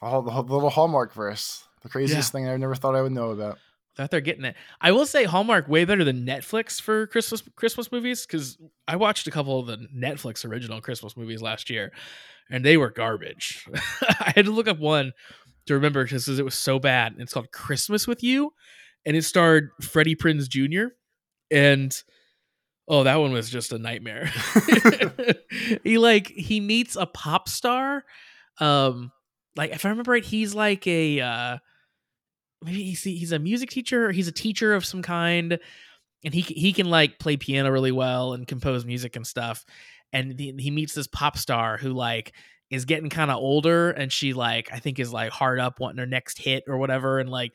all 0.00 0.22
the 0.22 0.42
little 0.42 0.70
Hallmark 0.70 1.12
verse. 1.14 1.64
The 1.82 1.88
craziest 1.88 2.30
thing 2.30 2.48
I 2.48 2.56
never 2.56 2.74
thought 2.74 2.94
I 2.94 3.02
would 3.02 3.12
know 3.12 3.30
about. 3.30 3.58
That 3.96 4.10
they're 4.10 4.20
getting 4.20 4.44
it. 4.44 4.56
I 4.80 4.92
will 4.92 5.04
say 5.04 5.24
Hallmark 5.24 5.68
way 5.68 5.84
better 5.84 6.04
than 6.04 6.24
Netflix 6.24 6.80
for 6.80 7.06
Christmas 7.06 7.42
Christmas 7.56 7.90
movies 7.90 8.26
because 8.26 8.58
I 8.86 8.96
watched 8.96 9.26
a 9.26 9.30
couple 9.30 9.58
of 9.58 9.66
the 9.66 9.86
Netflix 9.94 10.44
original 10.48 10.80
Christmas 10.80 11.16
movies 11.16 11.42
last 11.42 11.70
year, 11.70 11.92
and 12.50 12.64
they 12.64 12.76
were 12.76 12.90
garbage. 12.90 13.66
I 14.20 14.32
had 14.36 14.44
to 14.44 14.50
look 14.50 14.68
up 14.68 14.78
one 14.78 15.12
to 15.66 15.74
remember 15.74 16.04
because 16.04 16.28
it 16.28 16.44
was 16.44 16.54
so 16.54 16.78
bad. 16.78 17.14
It's 17.18 17.32
called 17.32 17.52
Christmas 17.52 18.06
with 18.06 18.22
You, 18.22 18.52
and 19.04 19.16
it 19.16 19.24
starred 19.24 19.70
Freddie 19.80 20.16
Prinze 20.16 20.48
Jr. 20.48 20.94
and 21.52 22.02
oh, 22.88 23.04
that 23.04 23.16
one 23.16 23.32
was 23.32 23.50
just 23.50 23.72
a 23.72 23.78
nightmare. 23.78 24.30
he 25.84 25.98
like 25.98 26.28
he 26.28 26.60
meets 26.60 26.96
a 26.96 27.06
pop 27.06 27.48
star, 27.48 28.04
um, 28.58 29.12
like 29.56 29.70
if 29.70 29.84
I 29.84 29.90
remember 29.90 30.12
right, 30.12 30.24
he's 30.24 30.54
like 30.54 30.86
a 30.86 31.20
uh 31.20 31.58
maybe 32.64 32.82
he's 32.82 33.02
he's 33.02 33.32
a 33.32 33.38
music 33.38 33.70
teacher 33.70 34.06
or 34.06 34.12
he's 34.12 34.28
a 34.28 34.32
teacher 34.32 34.74
of 34.74 34.84
some 34.84 35.02
kind 35.02 35.58
and 36.24 36.34
he 36.34 36.40
he 36.40 36.72
can 36.72 36.88
like 36.88 37.18
play 37.18 37.36
piano 37.36 37.70
really 37.70 37.92
well 37.92 38.32
and 38.32 38.46
compose 38.46 38.84
music 38.84 39.16
and 39.16 39.26
stuff 39.26 39.64
and 40.12 40.38
he, 40.38 40.54
he 40.58 40.70
meets 40.70 40.94
this 40.94 41.06
pop 41.06 41.36
star 41.36 41.76
who 41.76 41.90
like 41.90 42.32
is 42.70 42.84
getting 42.84 43.10
kind 43.10 43.30
of 43.30 43.36
older 43.36 43.90
and 43.90 44.12
she 44.12 44.32
like 44.32 44.70
I 44.72 44.78
think 44.78 44.98
is 44.98 45.12
like 45.12 45.30
hard 45.30 45.58
up 45.58 45.80
wanting 45.80 45.98
her 45.98 46.06
next 46.06 46.38
hit 46.38 46.64
or 46.68 46.78
whatever 46.78 47.18
and 47.18 47.28
like 47.28 47.52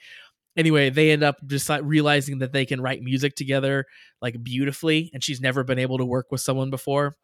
anyway 0.57 0.89
they 0.89 1.11
end 1.11 1.23
up 1.23 1.37
just 1.45 1.69
realizing 1.83 2.39
that 2.39 2.51
they 2.51 2.65
can 2.65 2.81
write 2.81 3.01
music 3.01 3.35
together 3.35 3.85
like 4.21 4.41
beautifully 4.43 5.09
and 5.13 5.23
she's 5.23 5.39
never 5.39 5.63
been 5.63 5.79
able 5.79 5.97
to 5.97 6.05
work 6.05 6.27
with 6.31 6.41
someone 6.41 6.69
before. 6.69 7.15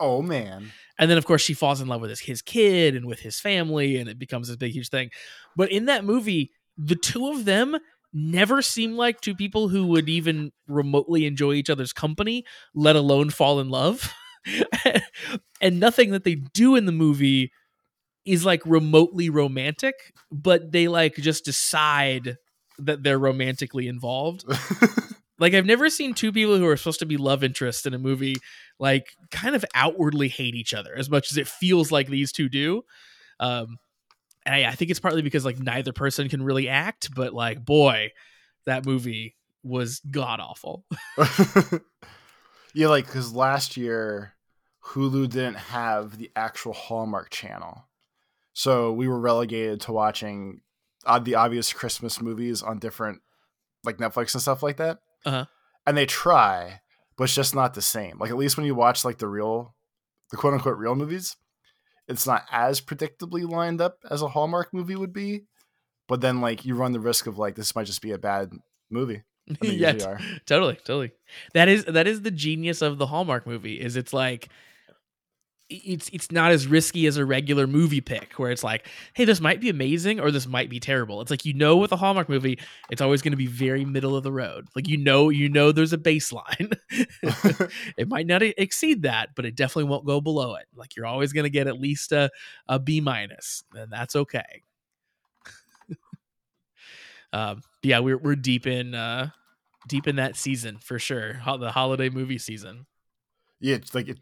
Oh 0.00 0.22
man. 0.22 0.72
and 0.98 1.10
then 1.10 1.18
of 1.18 1.24
course 1.24 1.42
she 1.42 1.54
falls 1.54 1.80
in 1.80 1.88
love 1.88 2.00
with 2.00 2.10
his, 2.10 2.20
his 2.20 2.42
kid 2.42 2.94
and 2.94 3.06
with 3.06 3.20
his 3.20 3.40
family 3.40 3.96
and 3.96 4.08
it 4.08 4.18
becomes 4.18 4.48
this 4.48 4.56
big 4.56 4.72
huge 4.72 4.88
thing. 4.90 5.10
But 5.56 5.72
in 5.72 5.86
that 5.86 6.04
movie 6.04 6.50
the 6.76 6.96
two 6.96 7.28
of 7.30 7.44
them 7.44 7.76
never 8.12 8.62
seem 8.62 8.96
like 8.96 9.20
two 9.20 9.34
people 9.34 9.68
who 9.68 9.86
would 9.86 10.08
even 10.08 10.52
remotely 10.68 11.26
enjoy 11.26 11.52
each 11.54 11.70
other's 11.70 11.92
company 11.92 12.44
let 12.74 12.96
alone 12.96 13.30
fall 13.30 13.60
in 13.60 13.68
love. 13.68 14.12
And 15.60 15.80
nothing 15.80 16.10
that 16.10 16.24
they 16.24 16.34
do 16.34 16.76
in 16.76 16.84
the 16.84 16.92
movie 16.92 17.50
is 18.26 18.44
like 18.44 18.60
remotely 18.66 19.30
romantic 19.30 19.94
but 20.30 20.72
they 20.72 20.88
like 20.88 21.14
just 21.14 21.44
decide 21.44 22.36
that 22.78 23.02
they're 23.02 23.18
romantically 23.18 23.88
involved 23.88 24.44
like 25.38 25.54
I've 25.54 25.66
never 25.66 25.90
seen 25.90 26.14
two 26.14 26.32
people 26.32 26.56
who 26.56 26.66
are 26.66 26.76
supposed 26.76 27.00
to 27.00 27.06
be 27.06 27.16
love 27.16 27.42
interests 27.42 27.86
in 27.86 27.94
a 27.94 27.98
movie 27.98 28.36
like 28.78 29.08
kind 29.30 29.54
of 29.54 29.64
outwardly 29.74 30.28
hate 30.28 30.54
each 30.54 30.74
other 30.74 30.94
as 30.96 31.10
much 31.10 31.30
as 31.30 31.38
it 31.38 31.48
feels 31.48 31.92
like 31.92 32.08
these 32.08 32.32
two 32.32 32.48
do. 32.48 32.82
Um, 33.40 33.78
and 34.46 34.54
I, 34.54 34.70
I 34.70 34.72
think 34.72 34.90
it's 34.90 35.00
partly 35.00 35.22
because 35.22 35.44
like 35.44 35.58
neither 35.58 35.92
person 35.92 36.28
can 36.28 36.42
really 36.42 36.68
act, 36.68 37.14
but 37.14 37.32
like 37.32 37.64
boy, 37.64 38.10
that 38.66 38.86
movie 38.86 39.36
was 39.62 40.00
god 40.10 40.40
awful. 40.40 40.84
yeah, 42.74 42.88
like 42.88 43.06
because 43.06 43.32
last 43.32 43.76
year 43.76 44.34
Hulu 44.86 45.28
didn't 45.30 45.56
have 45.56 46.18
the 46.18 46.30
actual 46.36 46.74
Hallmark 46.74 47.30
channel, 47.30 47.88
so 48.52 48.92
we 48.92 49.08
were 49.08 49.18
relegated 49.18 49.80
to 49.82 49.92
watching 49.92 50.60
uh, 51.06 51.18
the 51.18 51.34
obvious 51.34 51.72
Christmas 51.72 52.20
movies 52.20 52.62
on 52.62 52.78
different 52.78 53.20
like 53.84 53.98
Netflix 53.98 54.34
and 54.34 54.42
stuff 54.42 54.62
like 54.62 54.78
that. 54.78 54.98
Uh-huh. 55.24 55.46
And 55.86 55.96
they 55.96 56.06
try, 56.06 56.80
but 57.16 57.24
it's 57.24 57.34
just 57.34 57.54
not 57.54 57.74
the 57.74 57.82
same. 57.82 58.18
Like 58.18 58.30
at 58.30 58.36
least 58.36 58.56
when 58.56 58.66
you 58.66 58.74
watch 58.74 59.04
like 59.04 59.18
the 59.18 59.28
real, 59.28 59.74
the 60.30 60.36
quote 60.36 60.54
unquote 60.54 60.78
real 60.78 60.94
movies, 60.94 61.36
it's 62.08 62.26
not 62.26 62.44
as 62.50 62.80
predictably 62.80 63.48
lined 63.48 63.80
up 63.80 63.98
as 64.10 64.22
a 64.22 64.28
Hallmark 64.28 64.72
movie 64.72 64.96
would 64.96 65.12
be. 65.12 65.44
But 66.06 66.20
then 66.20 66.40
like 66.40 66.64
you 66.64 66.74
run 66.74 66.92
the 66.92 67.00
risk 67.00 67.26
of 67.26 67.38
like 67.38 67.54
this 67.54 67.74
might 67.74 67.86
just 67.86 68.02
be 68.02 68.12
a 68.12 68.18
bad 68.18 68.52
movie. 68.90 69.22
Yeah, 69.62 69.92
are. 70.06 70.18
totally, 70.46 70.76
totally. 70.76 71.12
That 71.52 71.68
is 71.68 71.84
that 71.84 72.06
is 72.06 72.22
the 72.22 72.30
genius 72.30 72.80
of 72.80 72.96
the 72.96 73.06
Hallmark 73.06 73.46
movie. 73.46 73.78
Is 73.78 73.94
it's 73.96 74.14
like 74.14 74.48
it's 75.70 76.10
it's 76.12 76.30
not 76.30 76.50
as 76.50 76.66
risky 76.66 77.06
as 77.06 77.16
a 77.16 77.24
regular 77.24 77.66
movie 77.66 78.00
pick 78.00 78.34
where 78.34 78.50
it's 78.50 78.62
like, 78.62 78.86
hey, 79.14 79.24
this 79.24 79.40
might 79.40 79.60
be 79.60 79.70
amazing 79.70 80.20
or 80.20 80.30
this 80.30 80.46
might 80.46 80.68
be 80.68 80.78
terrible. 80.78 81.20
It's 81.20 81.30
like 81.30 81.44
you 81.44 81.54
know 81.54 81.76
with 81.76 81.90
a 81.92 81.96
Hallmark 81.96 82.28
movie, 82.28 82.58
it's 82.90 83.00
always 83.00 83.22
going 83.22 83.32
to 83.32 83.36
be 83.36 83.46
very 83.46 83.84
middle 83.84 84.14
of 84.14 84.22
the 84.22 84.32
road. 84.32 84.68
Like 84.76 84.88
you 84.88 84.98
know, 84.98 85.30
you 85.30 85.48
know 85.48 85.72
there's 85.72 85.92
a 85.92 85.98
baseline. 85.98 86.76
it 87.96 88.08
might 88.08 88.26
not 88.26 88.42
exceed 88.42 89.02
that, 89.02 89.30
but 89.34 89.46
it 89.46 89.56
definitely 89.56 89.90
won't 89.90 90.06
go 90.06 90.20
below 90.20 90.54
it. 90.56 90.66
Like 90.74 90.96
you're 90.96 91.06
always 91.06 91.32
going 91.32 91.44
to 91.44 91.50
get 91.50 91.66
at 91.66 91.80
least 91.80 92.12
a 92.12 92.30
a 92.68 92.78
B 92.78 93.00
minus, 93.00 93.64
and 93.74 93.90
that's 93.90 94.16
okay. 94.16 94.62
um, 97.32 97.62
yeah, 97.82 98.00
we're 98.00 98.18
we're 98.18 98.36
deep 98.36 98.66
in 98.66 98.94
uh 98.94 99.30
deep 99.88 100.06
in 100.06 100.16
that 100.16 100.36
season 100.36 100.78
for 100.78 100.98
sure. 100.98 101.40
The 101.58 101.72
holiday 101.72 102.10
movie 102.10 102.38
season. 102.38 102.86
Yeah, 103.60 103.76
it's 103.76 103.94
like 103.94 104.08
it 104.08 104.18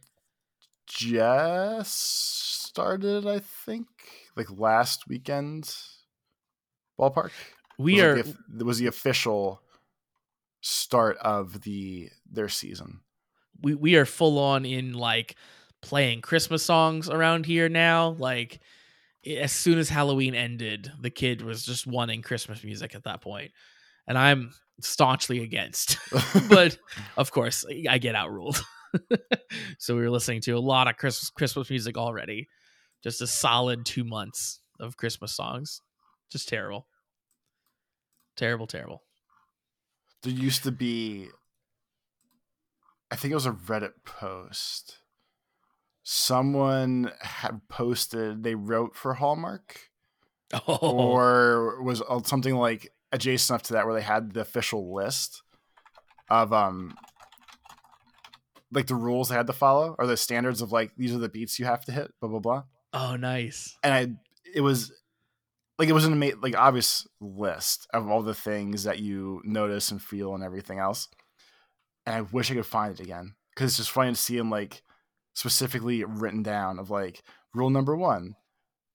just 0.93 2.67
started, 2.67 3.27
I 3.27 3.41
think, 3.41 3.87
like 4.37 4.49
last 4.51 5.09
weekend. 5.09 5.75
Ballpark. 6.99 7.31
We 7.79 7.95
was 7.95 8.03
are 8.03 8.17
Like 8.17 8.25
the, 8.25 8.37
it 8.61 8.63
was 8.65 8.79
the 8.79 8.87
official 8.87 9.63
start 10.61 11.17
of 11.19 11.63
the 11.63 12.11
their 12.31 12.49
season. 12.49 13.01
we 13.63 13.75
we 13.75 13.97
are 13.97 14.07
full 14.07 14.39
on 14.39 14.65
in 14.65 14.93
like 14.93 15.37
playing 15.81 16.21
Christmas 16.21 16.63
songs 16.63 17.09
around 17.09 17.47
here 17.47 17.69
now. 17.69 18.11
Like 18.11 18.61
as 19.27 19.53
soon 19.53 19.79
as 19.79 19.89
Halloween 19.89 20.35
ended, 20.35 20.93
the 21.01 21.11
kid 21.11 21.43
was 21.43 21.65
just 21.65 21.87
wanting 21.87 22.23
Christmas 22.23 22.63
music 22.63 22.95
at 22.95 23.05
that 23.05 23.21
point, 23.21 23.53
and 24.07 24.19
I'm 24.19 24.53
staunchly 24.81 25.43
against. 25.43 25.99
but 26.49 26.77
of 27.17 27.31
course, 27.31 27.65
I 27.89 27.99
get 27.99 28.15
outruled. 28.15 28.63
so 29.79 29.95
we 29.97 30.03
were 30.03 30.11
listening 30.11 30.41
to 30.43 30.53
a 30.53 30.59
lot 30.61 30.89
of 30.89 30.97
Christmas 30.97 31.31
Christmas 31.31 31.71
music 31.71 31.97
already. 31.97 32.49
Just 33.03 33.21
a 33.23 33.27
solid 33.27 33.85
two 33.85 34.05
months 34.05 34.61
of 34.81 34.97
Christmas 34.97 35.35
songs. 35.35 35.81
Just 36.31 36.49
terrible. 36.49 36.87
Terrible, 38.37 38.67
terrible. 38.67 39.03
there 40.23 40.33
used 40.33 40.63
to 40.65 40.73
be 40.73 41.29
i 43.11 43.17
think 43.17 43.31
it 43.31 43.35
was 43.35 43.45
a 43.47 43.53
reddit 43.53 43.93
post 44.07 44.99
someone 46.03 47.11
had 47.21 47.61
posted 47.69 48.43
they 48.43 48.55
wrote 48.55 48.97
for 48.97 49.15
hallmark 49.15 49.91
Oh, 50.69 50.77
or 50.83 51.83
was 51.83 52.03
something 52.25 52.55
like 52.57 52.93
adjacent 53.11 53.51
enough 53.55 53.63
to 53.65 53.73
that 53.75 53.87
where 53.87 53.95
they 53.95 54.03
had 54.03 54.33
the 54.33 54.41
official 54.41 54.95
list 54.95 55.43
of 56.29 56.53
um 56.53 56.95
like 58.73 58.87
the 58.87 58.95
rules 58.95 59.31
I 59.31 59.37
had 59.37 59.47
to 59.47 59.53
follow 59.53 59.95
or 59.99 60.07
the 60.07 60.17
standards 60.17 60.63
of 60.63 60.73
like 60.73 60.93
these 60.97 61.15
are 61.15 61.19
the 61.19 61.29
beats 61.29 61.59
you 61.59 61.67
have 61.67 61.85
to 61.85 61.93
hit 61.93 62.13
blah 62.21 62.31
blah 62.31 62.41
blah 62.41 62.63
oh, 62.93 63.17
nice. 63.17 63.77
and 63.83 63.93
I 63.95 64.09
it 64.55 64.61
was 64.61 64.93
like 65.79 65.89
it 65.89 65.93
was 65.93 66.05
an 66.05 66.13
ama- 66.13 66.41
like 66.41 66.57
obvious 66.57 67.07
list 67.21 67.89
of 67.93 68.09
all 68.09 68.23
the 68.23 68.35
things 68.35 68.85
that 68.85 68.99
you 68.99 69.41
notice 69.45 69.91
and 69.91 70.03
feel 70.03 70.35
and 70.35 70.45
everything 70.45 70.79
else. 70.79 71.09
And 72.07 72.15
I 72.15 72.21
wish 72.21 72.51
I 72.51 72.55
could 72.55 72.67
find 72.67 72.93
it 72.93 73.03
again 73.03 73.35
because 73.55 73.71
it's 73.71 73.79
just 73.79 73.91
funny 73.91 74.13
to 74.13 74.17
see 74.17 74.37
them 74.37 74.51
like 74.51 74.83
specifically 75.35 76.05
written 76.05 76.43
down 76.43 76.79
of 76.79 76.91
like 76.91 77.23
rule 77.55 77.71
number 77.71 77.97
one. 77.97 78.37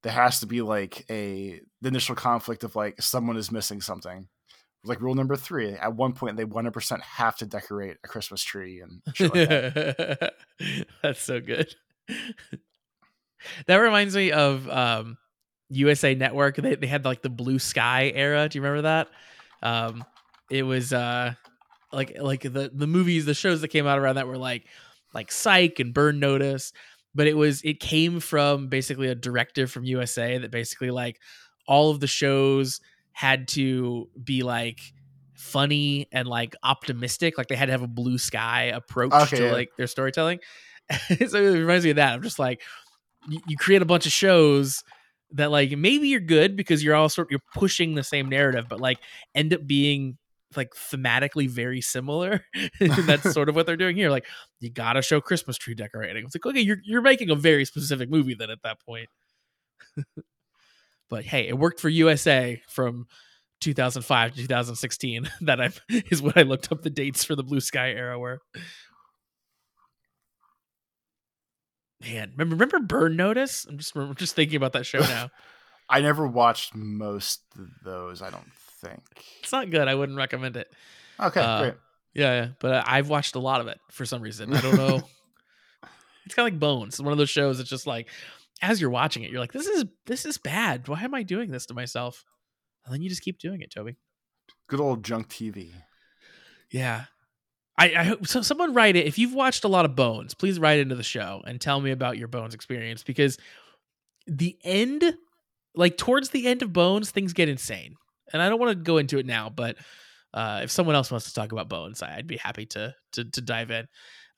There 0.04 0.14
has 0.14 0.40
to 0.42 0.46
be 0.46 0.62
like 0.62 1.06
a 1.10 1.60
the 1.82 1.90
initial 1.90 2.16
conflict 2.16 2.64
of 2.64 2.76
like 2.76 3.02
someone 3.02 3.38
is 3.38 3.52
missing 3.52 3.82
something. 3.82 4.28
Like 4.88 5.02
rule 5.02 5.16
number 5.16 5.36
three, 5.36 5.74
at 5.74 5.96
one 5.96 6.14
point 6.14 6.38
they 6.38 6.46
one 6.46 6.64
hundred 6.64 6.74
percent 6.74 7.02
have 7.04 7.38
to 7.38 7.46
decorate 7.46 7.98
a 8.04 8.08
Christmas 8.08 8.44
tree 8.44 8.82
and 8.82 9.02
like 9.20 9.34
that. 9.34 10.34
That's 11.02 11.22
so 11.22 11.40
good. 11.40 11.74
that 13.68 13.76
reminds 13.78 14.16
me 14.16 14.32
of 14.32 14.70
um, 14.70 15.18
USA 15.70 16.16
Network. 16.16 16.56
They 16.56 16.76
they 16.76 16.88
had 16.88 17.06
like 17.06 17.22
the 17.22 17.30
blue 17.30 17.60
sky 17.60 18.12
era. 18.14 18.48
Do 18.50 18.58
you 18.58 18.64
remember 18.64 18.84
that? 18.84 19.08
Um, 19.62 20.04
it 20.50 20.64
was 20.64 20.94
uh, 20.94 21.34
like 21.92 22.18
like 22.20 22.42
the 22.42 22.72
the 22.74 22.88
movies, 22.88 23.26
the 23.26 23.34
shows 23.34 23.62
that 23.62 23.70
came 23.70 23.88
out 23.88 24.00
around 24.00 24.16
that 24.16 24.28
were 24.28 24.38
like 24.38 24.66
like 25.14 25.32
Psych 25.32 25.80
and 25.80 25.94
Burn 25.94 26.20
Notice, 26.20 26.74
but 27.16 27.28
it 27.28 27.36
was 27.36 27.62
it 27.64 27.80
came 27.80 28.20
from 28.20 28.68
basically 28.68 29.08
a 29.08 29.16
directive 29.16 29.72
from 29.72 29.86
USA 29.86 30.38
that 30.38 30.52
basically 30.52 30.92
like 30.92 31.20
all 31.68 31.90
of 31.90 32.00
the 32.00 32.08
shows 32.08 32.80
had 33.18 33.48
to 33.48 34.08
be 34.24 34.44
like 34.44 34.80
funny 35.34 36.08
and 36.12 36.28
like 36.28 36.56
optimistic 36.62 37.36
like 37.36 37.48
they 37.48 37.56
had 37.56 37.66
to 37.66 37.72
have 37.72 37.82
a 37.82 37.88
blue 37.88 38.20
sky 38.20 38.66
approach 38.66 39.12
Okay, 39.12 39.38
to 39.38 39.46
yeah. 39.46 39.52
like 39.52 39.70
their 39.76 39.88
storytelling. 39.88 40.40
So 41.28 41.44
it 41.44 41.58
reminds 41.58 41.84
me 41.84 41.90
of 41.90 41.96
that. 41.96 42.14
I'm 42.14 42.22
just 42.22 42.38
like 42.38 42.62
you, 43.28 43.40
you 43.48 43.58
create 43.58 43.82
a 43.82 43.86
bunch 43.86 44.06
of 44.06 44.12
shows 44.12 44.84
that 45.32 45.50
like 45.50 45.76
maybe 45.76 46.10
you're 46.10 46.20
good 46.20 46.56
because 46.56 46.84
you're 46.84 46.94
all 46.94 47.10
sort 47.10 47.30
of 47.30 47.32
you're 47.32 47.42
pushing 47.56 47.96
the 47.96 48.04
same 48.04 48.30
narrative 48.30 48.66
but 48.70 48.80
like 48.80 49.00
end 49.34 49.52
up 49.52 49.66
being 49.66 50.20
like 50.56 50.76
thematically 50.76 51.50
very 51.50 51.82
similar. 51.82 52.46
That's 52.80 53.34
sort 53.34 53.50
of 53.50 53.56
what 53.56 53.66
they're 53.66 53.78
doing 53.78 53.96
here. 53.96 54.12
Like 54.12 54.28
you 54.60 54.70
gotta 54.70 55.02
show 55.02 55.22
christmas 55.22 55.58
tree 55.58 55.74
decorating. 55.74 56.24
It's 56.24 56.36
like 56.36 56.46
okay 56.46 56.62
you're, 56.62 56.78
you're 56.86 57.02
making 57.02 57.32
a 57.32 57.36
very 57.36 57.66
specific 57.66 58.12
movie 58.12 58.36
then 58.36 58.52
at 58.52 58.62
that 58.62 58.80
point 58.86 59.10
but 61.10 61.26
hey 61.26 61.48
it 61.48 61.58
worked 61.58 61.80
for 61.80 61.90
usa 61.90 62.62
from 62.70 63.08
2005 63.62 64.32
to 64.34 64.38
2016 64.42 65.30
that 65.42 65.60
i 65.62 65.70
is 66.12 66.22
what 66.22 66.38
i 66.38 66.42
looked 66.44 66.72
up 66.72 66.82
the 66.82 66.90
dates 66.90 67.24
for 67.24 67.36
the 67.36 67.44
blue 67.44 67.60
sky 67.60 67.90
era 67.92 68.18
were 68.20 68.40
man 72.02 72.32
remember 72.38 72.56
remember 72.56 72.80
burn 72.80 73.16
notice 73.16 73.66
i'm 73.70 73.78
just 73.78 73.96
I'm 73.96 74.16
just 74.16 74.36
thinking 74.36 74.58
about 74.58 74.74
that 74.74 74.86
show 74.86 75.00
now 75.00 75.30
I 75.90 76.02
never 76.02 76.28
watched 76.28 76.76
most 76.76 77.44
of 77.58 77.70
those. 77.86 78.22
I 78.22 78.30
don't 78.30 78.52
think. 78.82 79.00
it's 79.40 79.54
not 79.54 79.70
good 79.72 79.88
i 79.88 79.96
wouldn't 79.96 80.18
recommend 80.18 80.58
it 80.58 80.68
Okay, 81.20 81.40
Uh, 81.42 81.62
great. 81.62 81.74
Yeah, 82.14 82.34
yeah, 82.42 82.48
but 82.60 82.84
I've 82.88 83.10
watched 83.10 83.36
a 83.36 83.40
lot 83.40 83.62
of 83.62 83.68
it 83.68 83.80
for 83.90 84.06
some 84.06 84.22
reason. 84.22 84.54
I 84.54 84.60
don't 84.62 84.76
know. 84.88 85.02
it's 86.26 86.36
kind 86.36 86.48
of 86.48 86.54
like 86.54 86.60
Bones. 86.60 86.94
It's 86.96 87.00
one 87.02 87.12
of 87.12 87.18
those 87.18 87.30
shows 87.30 87.58
that's 87.58 87.70
just 87.70 87.88
like 87.88 88.08
as 88.62 88.82
you're 88.82 88.90
watching 88.90 89.24
it, 89.24 89.32
you're 89.32 89.40
like, 89.40 89.54
this 89.54 89.68
is 89.68 89.86
this 90.06 90.26
is 90.26 90.38
bad. 90.38 90.88
Why 90.88 91.02
am 91.04 91.14
I 91.14 91.24
doing 91.24 91.52
this 91.52 91.66
to 91.68 91.74
myself? 91.74 92.24
And 92.86 92.94
then 92.94 93.02
you 93.02 93.10
just 93.10 93.22
keep 93.22 93.40
doing 93.40 93.62
it, 93.62 93.72
Toby. 93.72 93.98
Good 94.68 94.80
old 94.80 95.04
junk 95.04 95.30
TV. 95.30 95.72
Yeah. 96.72 97.06
I, 97.78 97.94
I 97.96 98.04
hope 98.04 98.26
so. 98.26 98.42
Someone 98.42 98.74
write 98.74 98.96
it. 98.96 99.06
If 99.06 99.20
you've 99.20 99.34
watched 99.34 99.64
a 99.64 99.68
lot 99.68 99.86
of 99.86 99.96
Bones, 99.96 100.34
please 100.34 100.60
write 100.60 100.80
into 100.80 100.96
the 100.96 101.04
show 101.04 101.44
and 101.46 101.62
tell 101.62 101.80
me 101.80 101.92
about 101.92 102.18
your 102.18 102.28
Bones 102.28 102.56
experience 102.56 103.04
because 103.04 103.38
the 104.26 104.58
end, 104.64 105.16
like 105.76 105.98
towards 105.98 106.30
the 106.30 106.48
end 106.48 106.64
of 106.64 106.74
Bones, 106.74 107.12
things 107.12 107.34
get 107.34 107.50
insane. 107.50 107.96
And 108.34 108.42
I 108.42 108.50
don't 108.50 108.60
want 108.60 108.72
to 108.72 108.84
go 108.84 108.98
into 108.98 109.20
it 109.20 109.26
now, 109.26 109.50
but 109.50 109.78
uh, 110.34 110.62
if 110.64 110.72
someone 110.72 110.96
else 110.96 111.12
wants 111.12 111.28
to 111.28 111.34
talk 111.34 111.52
about 111.52 111.70
Bones, 111.70 112.02
I'd 112.02 112.28
be 112.28 112.38
happy 112.38 112.66
to 112.68 112.96
to, 113.14 113.26
to 113.26 113.42
dive 113.42 113.72
in. 113.72 113.88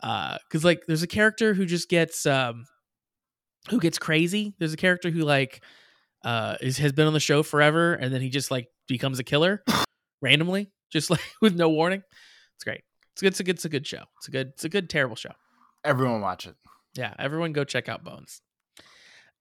Because 0.02 0.64
uh, 0.64 0.68
like, 0.68 0.84
there's 0.88 1.04
a 1.04 1.08
character 1.08 1.54
who 1.54 1.66
just 1.66 1.90
gets 1.90 2.26
um, 2.26 2.66
who 3.70 3.80
gets 3.80 3.98
crazy. 4.00 4.54
There's 4.60 4.74
a 4.74 4.78
character 4.78 5.10
who 5.10 5.22
like 5.22 5.64
uh 6.24 6.56
is 6.62 6.78
has 6.78 6.94
been 6.94 7.08
on 7.08 7.14
the 7.14 7.20
show 7.20 7.44
forever, 7.44 7.94
and 7.94 8.14
then 8.14 8.22
he 8.22 8.30
just 8.30 8.52
like 8.52 8.68
becomes 8.88 9.20
a 9.20 9.24
killer 9.24 9.64
randomly, 10.22 10.72
just 10.92 11.10
like 11.10 11.22
with 11.42 11.56
no 11.56 11.70
warning. 11.70 12.04
It's 12.56 12.64
great. 12.64 12.82
It's 13.14 13.22
good. 13.22 13.34
It's 13.34 13.40
a 13.40 13.44
good. 13.44 13.56
It's 13.56 13.66
a 13.66 13.70
good 13.70 13.88
show. 13.88 14.04
It's 14.18 14.28
a 14.28 14.32
good. 14.32 14.48
It's 14.50 14.64
a 14.66 14.70
good 14.70 14.90
terrible 14.90 15.16
show. 15.16 15.32
Everyone 15.84 16.22
watch 16.22 16.46
it. 16.48 16.56
Yeah, 16.96 17.14
everyone 17.20 17.54
go 17.54 17.64
check 17.64 17.88
out 17.90 18.04
Bones. 18.04 18.42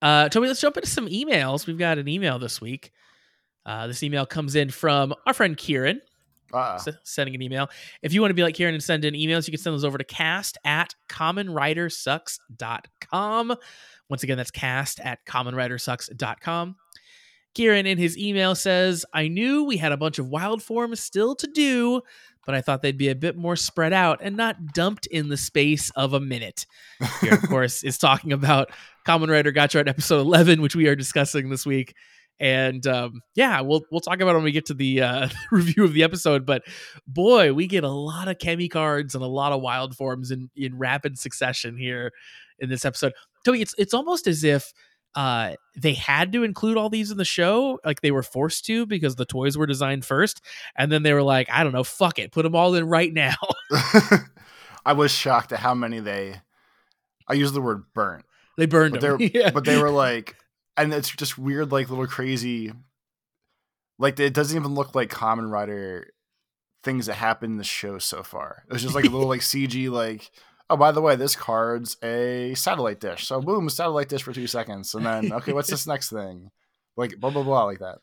Uh, 0.01 0.29
Toby, 0.29 0.47
let's 0.47 0.61
jump 0.61 0.77
into 0.77 0.89
some 0.89 1.09
emails. 1.09 1.67
We've 1.67 1.79
got 1.79 1.99
an 1.99 2.07
email 2.07 2.39
this 2.39 2.61
week. 2.61 2.93
Uh, 3.67 3.89
this 3.89 4.05
email 4.05 4.25
comes 4.27 4.55
in 4.55 4.71
from 4.71 5.13
our 5.27 5.35
friend 5.35 5.57
Kieran. 5.57 6.01
Uh, 6.55 6.75
S- 6.75 6.89
sending 7.05 7.35
an 7.35 7.43
email. 7.43 7.69
If 8.03 8.13
you 8.15 8.21
want 8.21 8.31
to 8.31 8.35
be 8.35 8.43
like 8.43 8.55
Kieran 8.55 8.75
and 8.75 8.83
send 8.83 9.05
in 9.05 9.15
emails, 9.15 9.47
you 9.49 9.53
can 9.53 9.61
send 9.61 9.75
those 9.75 9.85
over 9.85 9.99
to 9.99 10.05
cast 10.05 10.57
at 10.65 10.95
commonwritersucks.com. 11.09 13.57
Once 14.09 14.23
again, 14.23 14.37
that's 14.37 14.51
cast 14.51 15.01
at 15.01 15.25
commonwritersucks.com. 15.27 16.77
Kieran 17.55 17.87
in 17.87 17.99
his 17.99 18.17
email 18.17 18.55
says, 18.55 19.05
I 19.13 19.29
knew 19.29 19.65
we 19.65 19.79
had 19.79 19.93
a 19.93 19.97
bunch 19.97 20.19
of 20.19 20.29
wild 20.29 20.63
forms 20.63 21.01
still 21.01 21.35
to 21.37 21.47
do, 21.47 22.03
but 22.47 22.55
I 22.55 22.61
thought 22.61 22.83
they'd 22.83 22.97
be 22.97 23.09
a 23.09 23.15
bit 23.15 23.37
more 23.37 23.57
spread 23.57 23.93
out 23.93 24.21
and 24.23 24.37
not 24.37 24.73
dumped 24.73 25.07
in 25.07 25.29
the 25.29 25.37
space 25.37 25.91
of 25.91 26.13
a 26.15 26.21
minute. 26.21 26.67
Here, 27.21 27.35
of 27.35 27.43
course, 27.49 27.83
is 27.83 27.99
talking 27.99 28.33
about 28.33 28.71
Kamen 29.07 29.31
Rider 29.31 29.53
Gotchard 29.53 29.89
episode 29.89 30.21
11, 30.21 30.63
which 30.63 30.77
we 30.77 30.87
are 30.87 30.97
discussing 30.97 31.51
this 31.51 31.67
week. 31.67 31.95
And 32.41 32.87
um, 32.87 33.21
yeah, 33.35 33.61
we'll 33.63 33.83
we'll 33.91 34.01
talk 34.01 34.21
about 34.21 34.31
it 34.31 34.35
when 34.35 34.45
we 34.45 34.53
get 34.53 34.67
to 34.67 34.75
the 34.75 35.03
uh, 35.03 35.29
review 35.51 35.85
of 35.85 35.93
the 35.93 36.05
episode. 36.05 36.47
But 36.47 36.63
boy, 37.07 37.53
we 37.53 37.67
get 37.67 37.83
a 37.83 37.91
lot 37.91 38.29
of 38.29 38.39
chemi 38.39 38.71
cards 38.71 39.15
and 39.17 39.25
a 39.25 39.29
lot 39.29 39.53
of 39.53 39.61
wild 39.61 39.97
forms 39.97 40.31
in 40.31 40.49
in 40.55 40.79
rapid 40.79 41.19
succession 41.19 41.77
here 41.77 42.13
in 42.61 42.69
this 42.69 42.85
episode. 42.85 43.13
Toby, 43.45 43.63
it's 43.63 43.75
it's 43.79 43.95
almost 43.95 44.27
as 44.27 44.45
if 44.45 44.73
uh, 45.15 45.55
they 45.77 45.95
had 45.95 46.33
to 46.33 46.45
include 46.45 46.77
all 46.77 46.89
these 46.91 47.11
in 47.11 47.17
the 47.17 47.25
show, 47.25 47.81
like 47.85 48.01
they 48.01 48.11
were 48.11 48.23
forced 48.23 48.65
to 48.67 48.87
because 48.87 49.17
the 49.17 49.25
toys 49.25 49.57
were 49.57 49.67
designed 49.67 50.05
first, 50.05 50.41
and 50.77 50.93
then 50.93 51.03
they 51.03 51.13
were 51.13 51.23
like, 51.23 51.49
I 51.51 51.65
don't 51.65 51.73
know, 51.73 51.85
fuck 51.85 52.19
it, 52.19 52.31
put 52.33 52.43
them 52.43 52.55
all 52.55 52.75
in 52.75 52.89
right 52.89 53.13
now. 53.13 53.35
I 54.85 54.93
was 54.93 55.11
shocked 55.11 55.53
at 55.53 55.59
how 55.61 55.75
many 55.75 56.01
they. 56.01 56.37
I 57.27 57.35
use 57.35 57.53
the 57.53 57.61
word 57.61 57.85
burnt. 57.95 58.25
they 58.57 58.67
burned 58.67 58.93
But 58.93 59.01
them, 59.01 59.17
yeah. 59.35 59.51
but 59.51 59.65
they 59.65 59.77
were 59.81 59.91
like, 59.91 60.37
and 60.77 60.93
it's 60.95 61.11
just 61.11 61.37
weird, 61.37 61.73
like 61.73 61.91
little 61.91 62.07
crazy. 62.07 62.73
Like 63.99 64.19
it 64.21 64.33
doesn't 64.35 64.57
even 64.57 64.75
look 64.75 64.95
like 64.95 65.11
Kamen 65.11 65.51
Rider 65.51 66.11
things 66.85 67.07
that 67.07 67.15
happen 67.15 67.53
in 67.53 67.57
the 67.59 67.65
show 67.65 67.99
so 67.99 68.23
far. 68.23 68.63
It 68.69 68.73
was 68.73 68.83
just 68.83 68.95
like 68.95 69.05
a 69.05 69.09
little 69.11 69.29
like 69.29 69.41
CG, 69.43 69.91
like 69.91 70.31
oh 70.71 70.77
by 70.77 70.93
the 70.93 71.01
way, 71.01 71.17
this 71.17 71.37
card's 71.37 71.97
a 72.03 72.55
satellite 72.55 73.01
dish. 73.01 73.27
So 73.27 73.41
boom, 73.41 73.69
satellite 73.69 74.09
dish 74.09 74.23
for 74.23 74.33
two 74.33 74.47
seconds, 74.47 74.95
and 74.95 75.05
then 75.05 75.33
okay, 75.33 75.53
what's 75.53 75.71
this 75.71 75.87
next 75.87 76.11
thing? 76.11 76.51
Like 76.97 77.19
blah 77.19 77.31
blah 77.31 77.43
blah, 77.43 77.65
like 77.65 77.81
that. 77.81 77.99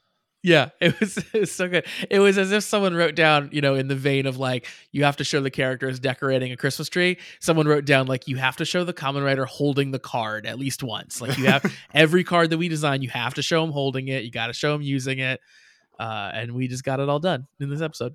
Yeah, 0.45 0.69
it 0.79 0.99
was 0.99 1.17
it 1.17 1.33
was 1.33 1.51
so 1.51 1.67
good. 1.67 1.85
It 2.09 2.19
was 2.19 2.37
as 2.37 2.51
if 2.51 2.63
someone 2.63 2.93
wrote 2.93 3.15
down, 3.15 3.49
you 3.51 3.61
know, 3.61 3.73
in 3.73 3.87
the 3.87 3.95
vein 3.95 4.27
of 4.27 4.37
like 4.37 4.67
you 4.91 5.03
have 5.03 5.17
to 5.17 5.23
show 5.23 5.41
the 5.41 5.49
characters 5.49 5.99
decorating 5.99 6.51
a 6.51 6.57
Christmas 6.57 6.87
tree. 6.87 7.17
Someone 7.39 7.67
wrote 7.67 7.85
down 7.85 8.05
like 8.05 8.27
you 8.27 8.37
have 8.37 8.55
to 8.57 8.65
show 8.65 8.83
the 8.83 8.93
Kamen 8.93 9.25
Rider 9.25 9.45
holding 9.45 9.89
the 9.89 9.99
card 9.99 10.45
at 10.45 10.59
least 10.59 10.83
once. 10.83 11.19
Like 11.19 11.37
you 11.39 11.47
have 11.47 11.65
every 11.93 12.23
card 12.23 12.51
that 12.51 12.59
we 12.59 12.69
design, 12.69 13.01
you 13.01 13.09
have 13.09 13.33
to 13.33 13.41
show 13.41 13.63
him 13.63 13.71
holding 13.71 14.07
it. 14.07 14.23
You 14.23 14.29
got 14.29 14.47
to 14.47 14.53
show 14.53 14.75
him 14.75 14.83
using 14.83 15.17
it. 15.17 15.41
Uh, 15.99 16.29
and 16.33 16.51
we 16.53 16.67
just 16.67 16.83
got 16.83 16.99
it 16.99 17.09
all 17.09 17.19
done 17.19 17.47
in 17.59 17.69
this 17.69 17.81
episode. 17.81 18.13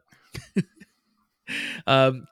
um, 1.86 2.26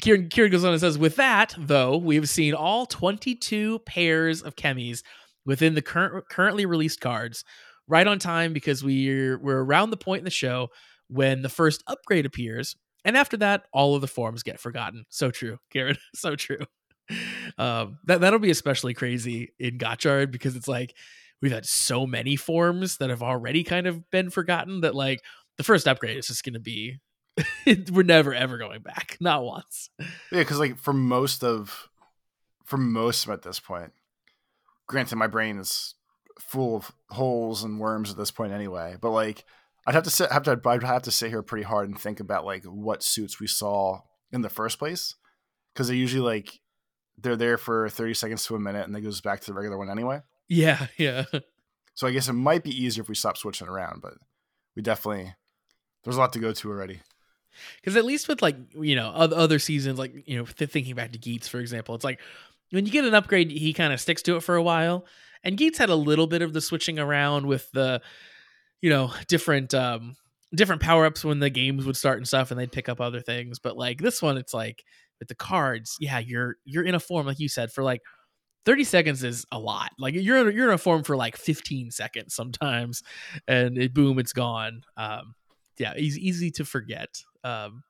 Kieran, 0.00 0.28
Kieran 0.28 0.52
goes 0.52 0.64
on 0.64 0.72
and 0.72 0.80
says, 0.80 0.98
with 0.98 1.16
that 1.16 1.54
though, 1.58 1.96
we've 1.96 2.28
seen 2.28 2.54
all 2.54 2.86
22 2.86 3.80
pairs 3.80 4.42
of 4.42 4.56
chemis 4.56 5.02
within 5.44 5.74
the 5.74 5.82
current 5.82 6.28
currently 6.28 6.66
released 6.66 7.00
cards 7.00 7.44
right 7.88 8.06
on 8.06 8.18
time 8.18 8.52
because 8.52 8.84
we're 8.84 9.38
we're 9.38 9.62
around 9.62 9.90
the 9.90 9.96
point 9.96 10.20
in 10.20 10.24
the 10.24 10.30
show 10.30 10.68
when 11.08 11.42
the 11.42 11.48
first 11.48 11.82
upgrade 11.86 12.26
appears 12.26 12.76
and 13.04 13.16
after 13.16 13.36
that 13.36 13.64
all 13.72 13.94
of 13.94 14.00
the 14.00 14.06
forms 14.06 14.42
get 14.42 14.60
forgotten. 14.60 15.04
So 15.08 15.30
true 15.30 15.58
Kieran 15.70 15.96
so 16.14 16.36
true. 16.36 16.60
Um 17.58 17.98
that 18.04 18.20
that'll 18.20 18.38
be 18.38 18.50
especially 18.50 18.94
crazy 18.94 19.52
in 19.58 19.78
Gotchard 19.78 20.30
because 20.30 20.56
it's 20.56 20.68
like 20.68 20.94
we've 21.42 21.52
had 21.52 21.66
so 21.66 22.06
many 22.06 22.36
forms 22.36 22.98
that 22.98 23.10
have 23.10 23.22
already 23.22 23.64
kind 23.64 23.86
of 23.86 24.08
been 24.10 24.30
forgotten 24.30 24.82
that 24.82 24.94
like 24.94 25.20
the 25.56 25.64
first 25.64 25.88
upgrade 25.88 26.16
is 26.16 26.28
just 26.28 26.44
going 26.44 26.54
to 26.54 26.60
be 26.60 27.00
we're 27.92 28.02
never 28.02 28.34
ever 28.34 28.58
going 28.58 28.80
back 28.80 29.16
not 29.20 29.44
once 29.44 29.90
Yeah, 29.98 30.06
because 30.40 30.58
like 30.58 30.78
for 30.78 30.92
most 30.92 31.44
of 31.44 31.88
for 32.64 32.76
most 32.76 33.24
of 33.24 33.32
at 33.32 33.42
this 33.42 33.58
point, 33.58 33.92
granted 34.86 35.16
my 35.16 35.26
brain 35.26 35.58
is 35.58 35.94
full 36.38 36.76
of 36.76 36.92
holes 37.10 37.64
and 37.64 37.80
worms 37.80 38.10
at 38.10 38.16
this 38.16 38.30
point 38.30 38.52
anyway, 38.52 38.96
but 39.00 39.10
like 39.10 39.44
I'd 39.86 39.94
have 39.94 40.04
to 40.04 40.10
sit 40.10 40.30
have 40.30 40.44
to 40.44 40.60
I'd 40.64 40.82
have 40.82 41.02
to 41.02 41.10
sit 41.10 41.30
here 41.30 41.42
pretty 41.42 41.64
hard 41.64 41.88
and 41.88 41.98
think 41.98 42.20
about 42.20 42.44
like 42.44 42.64
what 42.64 43.02
suits 43.02 43.40
we 43.40 43.46
saw 43.46 44.00
in 44.32 44.42
the 44.42 44.48
first 44.48 44.78
place. 44.78 45.16
Because 45.72 45.88
they 45.88 45.96
usually 45.96 46.22
like 46.22 46.60
they're 47.18 47.36
there 47.36 47.58
for 47.58 47.88
30 47.88 48.14
seconds 48.14 48.44
to 48.46 48.56
a 48.56 48.60
minute 48.60 48.86
and 48.86 48.94
then 48.94 49.02
goes 49.02 49.20
back 49.20 49.40
to 49.40 49.46
the 49.46 49.54
regular 49.54 49.76
one 49.76 49.90
anyway. 49.90 50.20
yeah 50.48 50.86
yeah 50.96 51.24
So 51.94 52.06
I 52.06 52.12
guess 52.12 52.28
it 52.28 52.34
might 52.34 52.64
be 52.64 52.70
easier 52.70 53.02
if 53.02 53.08
we 53.08 53.14
stop 53.14 53.36
switching 53.36 53.68
around, 53.68 54.00
but 54.00 54.14
we 54.74 54.82
definitely 54.82 55.34
there's 56.02 56.16
a 56.16 56.20
lot 56.20 56.32
to 56.32 56.38
go 56.38 56.52
to 56.52 56.70
already. 56.70 57.00
Because 57.80 57.96
at 57.96 58.04
least 58.04 58.28
with 58.28 58.42
like 58.42 58.56
you 58.74 58.96
know 58.96 59.08
other 59.10 59.58
seasons, 59.58 59.98
like 59.98 60.12
you 60.26 60.38
know 60.38 60.44
th- 60.44 60.70
thinking 60.70 60.94
back 60.94 61.12
to 61.12 61.18
Geats 61.18 61.48
for 61.48 61.58
example, 61.60 61.94
it's 61.94 62.04
like 62.04 62.20
when 62.70 62.86
you 62.86 62.92
get 62.92 63.04
an 63.04 63.14
upgrade, 63.14 63.50
he 63.50 63.72
kind 63.72 63.92
of 63.92 64.00
sticks 64.00 64.22
to 64.22 64.36
it 64.36 64.42
for 64.42 64.56
a 64.56 64.62
while. 64.62 65.06
And 65.42 65.56
Geats 65.56 65.78
had 65.78 65.90
a 65.90 65.94
little 65.96 66.26
bit 66.26 66.42
of 66.42 66.52
the 66.52 66.60
switching 66.60 66.98
around 66.98 67.46
with 67.46 67.70
the 67.72 68.00
you 68.80 68.90
know 68.90 69.12
different 69.28 69.74
um 69.74 70.16
different 70.54 70.82
power 70.82 71.06
ups 71.06 71.24
when 71.24 71.38
the 71.38 71.50
games 71.50 71.86
would 71.86 71.96
start 71.96 72.18
and 72.18 72.26
stuff, 72.26 72.50
and 72.50 72.58
they'd 72.60 72.72
pick 72.72 72.88
up 72.88 73.00
other 73.00 73.20
things. 73.20 73.58
But 73.58 73.76
like 73.76 74.00
this 74.00 74.22
one, 74.22 74.36
it's 74.36 74.54
like 74.54 74.84
with 75.18 75.28
the 75.28 75.34
cards, 75.34 75.96
yeah, 76.00 76.18
you're 76.18 76.56
you're 76.64 76.84
in 76.84 76.94
a 76.94 77.00
form 77.00 77.26
like 77.26 77.40
you 77.40 77.48
said 77.48 77.72
for 77.72 77.82
like. 77.84 78.00
30 78.66 78.84
seconds 78.84 79.24
is 79.24 79.46
a 79.50 79.58
lot. 79.58 79.90
Like 79.98 80.14
you're 80.14 80.50
you're 80.50 80.68
in 80.68 80.74
a 80.74 80.78
form 80.78 81.02
for 81.02 81.16
like 81.16 81.34
15 81.38 81.90
seconds 81.90 82.34
sometimes 82.34 83.02
and 83.48 83.78
it, 83.78 83.94
boom 83.94 84.18
it's 84.18 84.34
gone. 84.34 84.82
Um 84.98 85.34
yeah, 85.78 85.94
he's 85.96 86.18
easy 86.18 86.50
to 86.52 86.64
forget. 86.66 87.22
Um, 87.44 87.82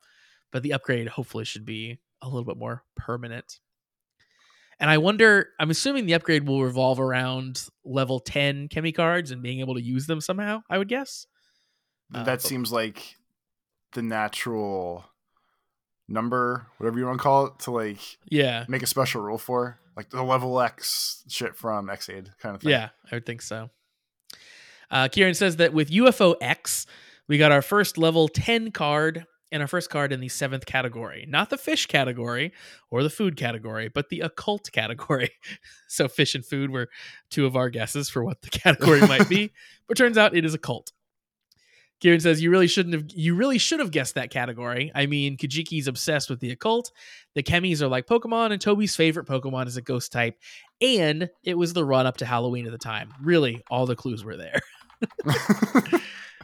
but 0.52 0.62
the 0.62 0.72
upgrade 0.72 1.08
hopefully 1.08 1.44
should 1.44 1.64
be 1.64 1.98
a 2.22 2.26
little 2.28 2.44
bit 2.44 2.56
more 2.56 2.82
permanent. 2.96 3.60
And 4.78 4.88
I 4.90 4.98
wonder, 4.98 5.48
I'm 5.58 5.70
assuming 5.70 6.06
the 6.06 6.14
upgrade 6.14 6.46
will 6.48 6.62
revolve 6.62 6.98
around 7.00 7.66
level 7.84 8.18
10 8.18 8.68
chemi 8.68 8.94
cards 8.94 9.30
and 9.30 9.42
being 9.42 9.60
able 9.60 9.74
to 9.74 9.82
use 9.82 10.06
them 10.06 10.20
somehow, 10.20 10.62
I 10.70 10.78
would 10.78 10.88
guess. 10.88 11.26
Uh, 12.14 12.24
that 12.24 12.24
but- 12.24 12.42
seems 12.42 12.72
like 12.72 13.16
the 13.92 14.02
natural 14.02 15.04
number, 16.08 16.66
whatever 16.78 16.98
you 16.98 17.06
want 17.06 17.18
to 17.18 17.22
call 17.22 17.46
it, 17.46 17.58
to 17.60 17.70
like 17.70 18.00
Yeah. 18.28 18.64
make 18.68 18.82
a 18.82 18.86
special 18.86 19.20
rule 19.20 19.38
for, 19.38 19.78
like 19.96 20.10
the 20.10 20.22
level 20.22 20.60
X 20.60 21.24
shit 21.28 21.56
from 21.56 21.90
Ex-Aid 21.90 22.30
kind 22.40 22.54
of 22.56 22.62
thing. 22.62 22.70
Yeah, 22.70 22.88
I 23.10 23.16
would 23.16 23.26
think 23.26 23.42
so. 23.42 23.70
Uh, 24.90 25.08
Kieran 25.08 25.34
says 25.34 25.56
that 25.56 25.72
with 25.72 25.90
UFO 25.90 26.34
X, 26.40 26.86
we 27.28 27.38
got 27.38 27.52
our 27.52 27.62
first 27.62 27.96
level 27.98 28.26
10 28.28 28.72
card 28.72 29.26
and 29.52 29.62
our 29.62 29.68
first 29.68 29.90
card 29.90 30.12
in 30.12 30.20
the 30.20 30.28
seventh 30.28 30.66
category. 30.66 31.26
Not 31.28 31.50
the 31.50 31.58
fish 31.58 31.86
category 31.86 32.52
or 32.90 33.02
the 33.02 33.10
food 33.10 33.36
category, 33.36 33.88
but 33.88 34.08
the 34.08 34.20
occult 34.20 34.70
category. 34.72 35.30
so, 35.88 36.08
fish 36.08 36.34
and 36.34 36.44
food 36.44 36.70
were 36.70 36.88
two 37.30 37.46
of 37.46 37.56
our 37.56 37.70
guesses 37.70 38.08
for 38.08 38.24
what 38.24 38.42
the 38.42 38.50
category 38.50 39.00
might 39.00 39.28
be, 39.28 39.52
but 39.88 39.96
turns 39.96 40.18
out 40.18 40.36
it 40.36 40.44
is 40.44 40.54
occult. 40.54 40.92
Kieran 42.00 42.20
says 42.20 42.40
you 42.40 42.50
really 42.50 42.66
shouldn't 42.66 42.94
have 42.94 43.04
you 43.14 43.34
really 43.34 43.58
should 43.58 43.78
have 43.78 43.90
guessed 43.90 44.14
that 44.14 44.30
category. 44.30 44.90
I 44.94 45.04
mean, 45.04 45.36
Kajiki's 45.36 45.86
obsessed 45.86 46.30
with 46.30 46.40
the 46.40 46.50
occult. 46.50 46.92
The 47.34 47.42
chemis 47.42 47.82
are 47.82 47.88
like 47.88 48.06
Pokemon, 48.06 48.52
and 48.52 48.60
Toby's 48.60 48.96
favorite 48.96 49.26
Pokemon 49.26 49.66
is 49.66 49.76
a 49.76 49.82
ghost 49.82 50.10
type. 50.10 50.38
And 50.80 51.28
it 51.44 51.58
was 51.58 51.74
the 51.74 51.84
run 51.84 52.06
up 52.06 52.16
to 52.18 52.24
Halloween 52.24 52.64
at 52.64 52.72
the 52.72 52.78
time. 52.78 53.12
Really, 53.22 53.62
all 53.70 53.84
the 53.84 53.96
clues 53.96 54.24
were 54.24 54.38
there. 54.38 54.60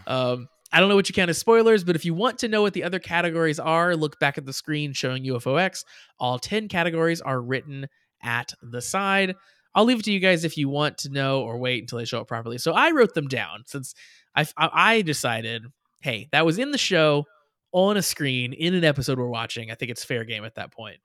Um, 0.06 0.48
I 0.72 0.80
don't 0.80 0.88
know 0.88 0.96
what 0.96 1.08
you 1.08 1.14
count 1.14 1.30
as 1.30 1.38
spoilers, 1.38 1.84
but 1.84 1.96
if 1.96 2.04
you 2.04 2.14
want 2.14 2.38
to 2.38 2.48
know 2.48 2.62
what 2.62 2.72
the 2.72 2.84
other 2.84 2.98
categories 2.98 3.60
are, 3.60 3.94
look 3.94 4.18
back 4.18 4.36
at 4.36 4.44
the 4.44 4.52
screen 4.52 4.92
showing 4.92 5.24
UFOX. 5.24 5.84
All 6.18 6.38
10 6.38 6.68
categories 6.68 7.20
are 7.20 7.40
written 7.40 7.86
at 8.22 8.52
the 8.62 8.82
side. 8.82 9.34
I'll 9.74 9.84
leave 9.84 10.00
it 10.00 10.04
to 10.06 10.12
you 10.12 10.20
guys 10.20 10.44
if 10.44 10.56
you 10.56 10.68
want 10.68 10.98
to 10.98 11.10
know 11.10 11.42
or 11.42 11.58
wait 11.58 11.82
until 11.82 11.98
they 11.98 12.04
show 12.04 12.20
up 12.20 12.28
properly. 12.28 12.58
So 12.58 12.72
I 12.72 12.90
wrote 12.90 13.14
them 13.14 13.28
down 13.28 13.64
since 13.66 13.94
I 14.34 14.46
I 14.56 15.02
decided, 15.02 15.64
hey, 16.00 16.28
that 16.32 16.46
was 16.46 16.58
in 16.58 16.70
the 16.70 16.78
show 16.78 17.26
on 17.72 17.96
a 17.96 18.02
screen 18.02 18.54
in 18.54 18.74
an 18.74 18.84
episode 18.84 19.18
we're 19.18 19.28
watching. 19.28 19.70
I 19.70 19.74
think 19.74 19.90
it's 19.90 20.02
fair 20.02 20.24
game 20.24 20.44
at 20.44 20.54
that 20.54 20.72
point. 20.72 20.96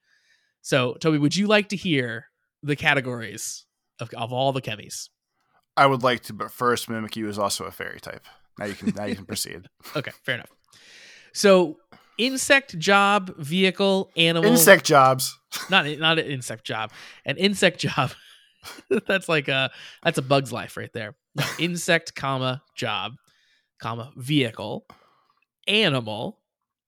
So 0.62 0.94
Toby, 1.02 1.18
would 1.18 1.36
you 1.36 1.48
like 1.48 1.70
to 1.70 1.76
hear 1.76 2.28
the 2.64 2.76
categories 2.78 3.66
of, 4.00 4.10
of 4.16 4.32
all 4.32 4.54
the 4.54 4.62
chemis? 4.62 5.10
I 5.76 5.86
would 5.86 6.04
like 6.04 6.22
to, 6.24 6.34
but 6.34 6.52
first, 6.52 6.90
Mimikyu 6.90 7.28
is 7.28 7.40
also 7.40 7.66
a 7.66 7.72
fairy 7.72 8.00
type. 8.00 8.26
Now 8.60 8.66
you 8.66 8.74
can 8.76 8.94
now 8.96 9.06
you 9.06 9.16
can 9.16 9.26
proceed. 9.26 9.68
Okay, 9.96 10.12
fair 10.24 10.36
enough. 10.36 10.52
So 11.34 11.78
insect 12.18 12.78
job, 12.78 13.36
vehicle, 13.38 14.12
animal, 14.16 14.50
Insect 14.52 14.86
jobs. 14.86 15.38
not 15.70 15.86
not 16.00 16.20
an 16.20 16.26
insect 16.26 16.66
job, 16.66 16.92
an 17.26 17.38
insect 17.38 17.80
job. 17.80 18.12
that's 19.08 19.28
like 19.28 19.48
a 19.48 19.72
that's 20.04 20.18
a 20.18 20.22
bug's 20.22 20.52
life 20.54 20.78
right 20.78 20.92
there. 20.94 21.16
No, 21.36 21.44
insect, 21.60 22.14
comma 22.16 22.62
job, 22.76 23.14
comma 23.82 24.12
vehicle, 24.18 24.86
animal, 25.68 26.40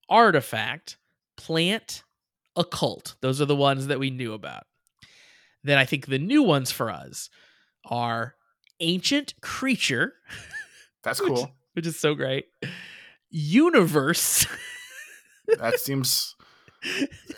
artifact, 0.08 0.98
plant, 1.36 2.04
occult. 2.56 3.16
Those 3.22 3.40
are 3.40 3.46
the 3.46 3.56
ones 3.56 3.86
that 3.88 3.98
we 3.98 4.10
knew 4.10 4.32
about. 4.34 4.64
Then 5.64 5.78
I 5.78 5.84
think 5.86 6.06
the 6.06 6.18
new 6.18 6.42
ones 6.42 6.70
for 6.70 6.90
us 6.90 7.30
are 7.86 8.34
ancient 8.80 9.34
creature, 9.40 10.12
That's 11.04 11.20
cool. 11.20 11.52
which 11.74 11.86
is 11.86 11.98
so 11.98 12.14
great. 12.14 12.46
Universe. 13.30 14.46
that 15.58 15.78
seems 15.78 16.34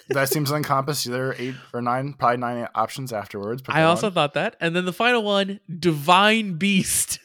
that 0.09 0.29
seems 0.29 0.51
to 0.51 0.57
encompass 0.57 1.07
either 1.07 1.35
eight 1.39 1.55
or 1.73 1.81
nine, 1.81 2.15
probably 2.15 2.39
nine 2.39 2.69
options 2.75 3.13
afterwards. 3.13 3.63
I 3.69 3.83
also 3.83 4.11
thought 4.11 4.35
that. 4.35 4.57
And 4.61 4.75
then 4.75 4.85
the 4.85 4.93
final 4.93 5.23
one, 5.23 5.61
divine 5.79 6.55
beast. 6.55 7.19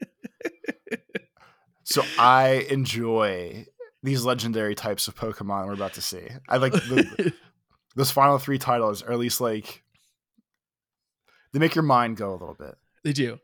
so 1.84 2.02
I 2.18 2.66
enjoy 2.70 3.66
these 4.02 4.24
legendary 4.24 4.74
types 4.74 5.08
of 5.08 5.16
Pokemon 5.16 5.66
we're 5.66 5.74
about 5.74 5.94
to 5.94 6.02
see. 6.02 6.28
I 6.48 6.58
like 6.58 6.72
the, 6.72 7.32
those 7.96 8.10
final 8.10 8.38
three 8.38 8.58
titles, 8.58 9.02
or 9.02 9.12
at 9.12 9.18
least 9.18 9.40
like 9.40 9.82
they 11.52 11.58
make 11.58 11.74
your 11.74 11.84
mind 11.84 12.16
go 12.16 12.30
a 12.30 12.38
little 12.38 12.56
bit. 12.58 12.76
They 13.04 13.12
do. 13.12 13.38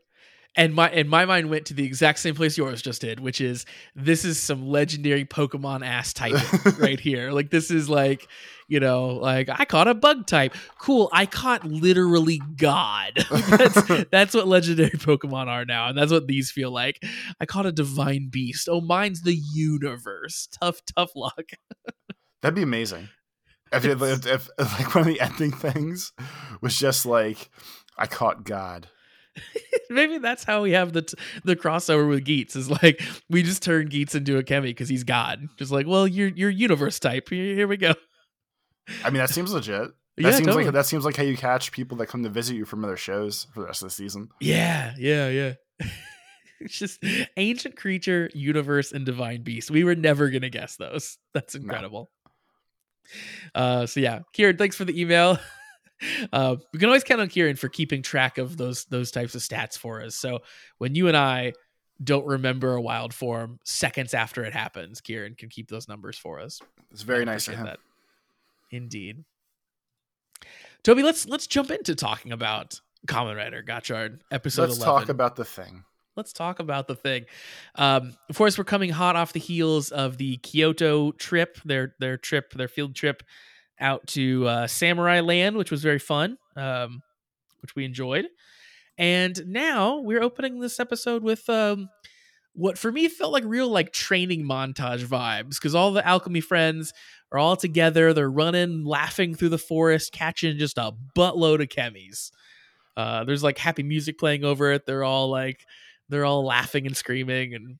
And 0.55 0.75
my 0.75 0.87
and 0.89 1.09
my 1.09 1.25
mind 1.25 1.49
went 1.49 1.65
to 1.67 1.73
the 1.73 1.83
exact 1.83 2.19
same 2.19 2.35
place 2.35 2.57
yours 2.59 2.81
just 2.81 3.01
did, 3.01 3.19
which 3.19 3.41
is 3.41 3.65
this 3.95 4.23
is 4.23 4.39
some 4.39 4.67
legendary 4.67 5.25
Pokemon 5.25 5.85
ass 5.85 6.13
type 6.13 6.35
right 6.79 6.99
here. 6.99 7.31
Like 7.31 7.49
this 7.49 7.71
is 7.71 7.89
like, 7.89 8.27
you 8.67 8.79
know, 8.79 9.07
like 9.07 9.49
I 9.49 9.65
caught 9.65 9.87
a 9.87 9.95
bug 9.95 10.27
type. 10.27 10.53
Cool, 10.77 11.09
I 11.11 11.25
caught 11.25 11.65
literally 11.65 12.39
God. 12.55 13.13
that's 13.49 14.05
that's 14.11 14.35
what 14.35 14.47
legendary 14.47 14.91
Pokemon 14.91 15.47
are 15.47 15.65
now, 15.65 15.89
and 15.89 15.97
that's 15.97 16.11
what 16.11 16.27
these 16.27 16.51
feel 16.51 16.69
like. 16.69 17.03
I 17.39 17.47
caught 17.47 17.65
a 17.65 17.71
divine 17.71 18.29
beast. 18.29 18.69
Oh, 18.69 18.81
mine's 18.81 19.23
the 19.23 19.35
universe. 19.55 20.47
Tough, 20.61 20.81
tough 20.85 21.15
luck. 21.15 21.49
That'd 22.43 22.55
be 22.55 22.61
amazing. 22.61 23.09
If, 23.71 23.85
if, 23.85 24.01
if, 24.01 24.49
if 24.59 24.79
like 24.79 24.93
one 24.93 25.01
of 25.01 25.07
the 25.07 25.19
ending 25.19 25.51
things 25.51 26.11
was 26.61 26.77
just 26.77 27.07
like 27.07 27.49
I 27.97 28.05
caught 28.05 28.43
God. 28.43 28.87
Maybe 29.89 30.17
that's 30.17 30.43
how 30.43 30.61
we 30.61 30.71
have 30.71 30.93
the 30.93 31.03
t- 31.03 31.17
the 31.43 31.55
crossover 31.55 32.07
with 32.07 32.23
Geats 32.23 32.55
is 32.55 32.69
like 32.69 33.01
we 33.29 33.43
just 33.43 33.63
turn 33.63 33.87
Geats 33.87 34.15
into 34.15 34.37
a 34.37 34.43
Chemi 34.43 34.63
because 34.63 34.89
he's 34.89 35.03
God. 35.03 35.47
Just 35.57 35.71
like, 35.71 35.87
well, 35.87 36.07
you're 36.07 36.29
you're 36.29 36.49
universe 36.49 36.99
type. 36.99 37.29
Here, 37.29 37.67
we 37.67 37.77
go. 37.77 37.93
I 39.03 39.09
mean, 39.09 39.19
that 39.19 39.29
seems 39.29 39.53
legit. 39.53 39.91
That 40.15 40.23
yeah, 40.25 40.31
seems 40.33 40.45
totally. 40.45 40.65
like 40.65 40.73
that 40.75 40.85
seems 40.85 41.05
like 41.05 41.17
how 41.17 41.23
you 41.23 41.35
catch 41.35 41.71
people 41.71 41.97
that 41.97 42.05
come 42.05 42.21
to 42.21 42.29
visit 42.29 42.55
you 42.55 42.65
from 42.65 42.85
other 42.85 42.95
shows 42.95 43.47
for 43.51 43.61
the 43.61 43.65
rest 43.65 43.81
of 43.81 43.87
the 43.87 43.95
season. 43.95 44.29
yeah, 44.39 44.93
yeah, 44.95 45.27
yeah. 45.27 45.53
it's 46.59 46.77
just 46.77 47.03
ancient 47.35 47.75
creature, 47.75 48.29
universe, 48.35 48.91
and 48.91 49.07
divine 49.07 49.41
beast. 49.41 49.71
We 49.71 49.83
were 49.83 49.95
never 49.95 50.29
gonna 50.29 50.51
guess 50.51 50.75
those. 50.75 51.17
That's 51.33 51.55
incredible. 51.55 52.11
Uh, 53.55 53.87
so 53.87 54.01
yeah, 54.01 54.19
Kieran, 54.33 54.57
thanks 54.57 54.75
for 54.75 54.85
the 54.85 55.01
email. 55.01 55.39
Uh, 56.31 56.57
we 56.71 56.79
can 56.79 56.87
always 56.87 57.03
count 57.03 57.21
on 57.21 57.29
Kieran 57.29 57.55
for 57.55 57.69
keeping 57.69 58.01
track 58.01 58.37
of 58.37 58.57
those 58.57 58.85
those 58.85 59.11
types 59.11 59.35
of 59.35 59.41
stats 59.41 59.77
for 59.77 60.01
us. 60.01 60.15
So 60.15 60.39
when 60.77 60.95
you 60.95 61.07
and 61.07 61.17
I 61.17 61.53
don't 62.03 62.25
remember 62.25 62.73
a 62.73 62.81
wild 62.81 63.13
form 63.13 63.59
seconds 63.63 64.13
after 64.13 64.43
it 64.43 64.53
happens, 64.53 65.01
Kieran 65.01 65.35
can 65.35 65.49
keep 65.49 65.69
those 65.69 65.87
numbers 65.87 66.17
for 66.17 66.39
us. 66.39 66.59
It's 66.91 67.03
very 67.03 67.25
nice 67.25 67.47
of 67.47 67.55
him. 67.55 67.65
That. 67.65 67.79
Indeed. 68.71 69.23
Toby, 70.83 71.03
let's 71.03 71.27
let's 71.27 71.47
jump 71.47 71.71
into 71.71 71.95
talking 71.95 72.31
about 72.31 72.81
Kamen 73.07 73.35
Rider 73.35 73.63
Gotchard 73.63 74.19
episode 74.31 74.69
Let's 74.69 74.77
11 74.77 75.01
talk 75.01 75.09
about 75.09 75.35
the 75.35 75.45
thing. 75.45 75.83
let's 76.15 76.33
talk 76.33 76.59
about 76.59 76.87
the 76.87 76.95
thing. 76.95 77.25
Um, 77.75 78.15
of 78.29 78.37
course, 78.37 78.57
we're 78.57 78.63
coming 78.65 78.89
hot 78.89 79.15
off 79.15 79.33
the 79.33 79.39
heels 79.39 79.91
of 79.91 80.17
the 80.17 80.37
Kyoto 80.37 81.11
trip, 81.13 81.57
their 81.63 81.95
their 81.99 82.17
trip, 82.17 82.53
their 82.53 82.67
field 82.67 82.95
trip 82.95 83.23
out 83.83 84.07
to 84.07 84.47
uh, 84.47 84.67
Samurai 84.67 85.19
Land, 85.19 85.57
which 85.57 85.69
was 85.69 85.83
very 85.83 85.99
fun, 85.99 86.37
um, 86.55 87.03
which 87.61 87.75
we 87.75 87.85
enjoyed. 87.85 88.25
And 88.97 89.39
now 89.45 89.99
we're 89.99 90.21
opening 90.21 90.59
this 90.59 90.79
episode 90.79 91.23
with 91.23 91.47
um, 91.49 91.89
what 92.53 92.77
for 92.77 92.91
me 92.91 93.07
felt 93.07 93.33
like 93.33 93.43
real 93.45 93.67
like 93.67 93.91
training 93.91 94.43
montage 94.43 95.05
vibes 95.05 95.55
because 95.55 95.75
all 95.75 95.91
the 95.91 96.07
alchemy 96.07 96.41
friends 96.41 96.93
are 97.31 97.39
all 97.39 97.55
together. 97.55 98.13
They're 98.13 98.29
running, 98.29 98.85
laughing 98.85 99.35
through 99.35 99.49
the 99.49 99.57
forest, 99.57 100.11
catching 100.13 100.57
just 100.57 100.77
a 100.77 100.93
buttload 101.17 101.61
of 101.61 101.69
chemis. 101.69 102.31
Uh, 102.95 103.23
there's 103.23 103.43
like 103.43 103.57
happy 103.57 103.83
music 103.83 104.19
playing 104.19 104.43
over 104.43 104.71
it. 104.71 104.85
They're 104.85 105.03
all 105.03 105.29
like 105.29 105.65
they're 106.09 106.25
all 106.25 106.45
laughing 106.45 106.85
and 106.85 106.95
screaming 106.95 107.55
and 107.55 107.77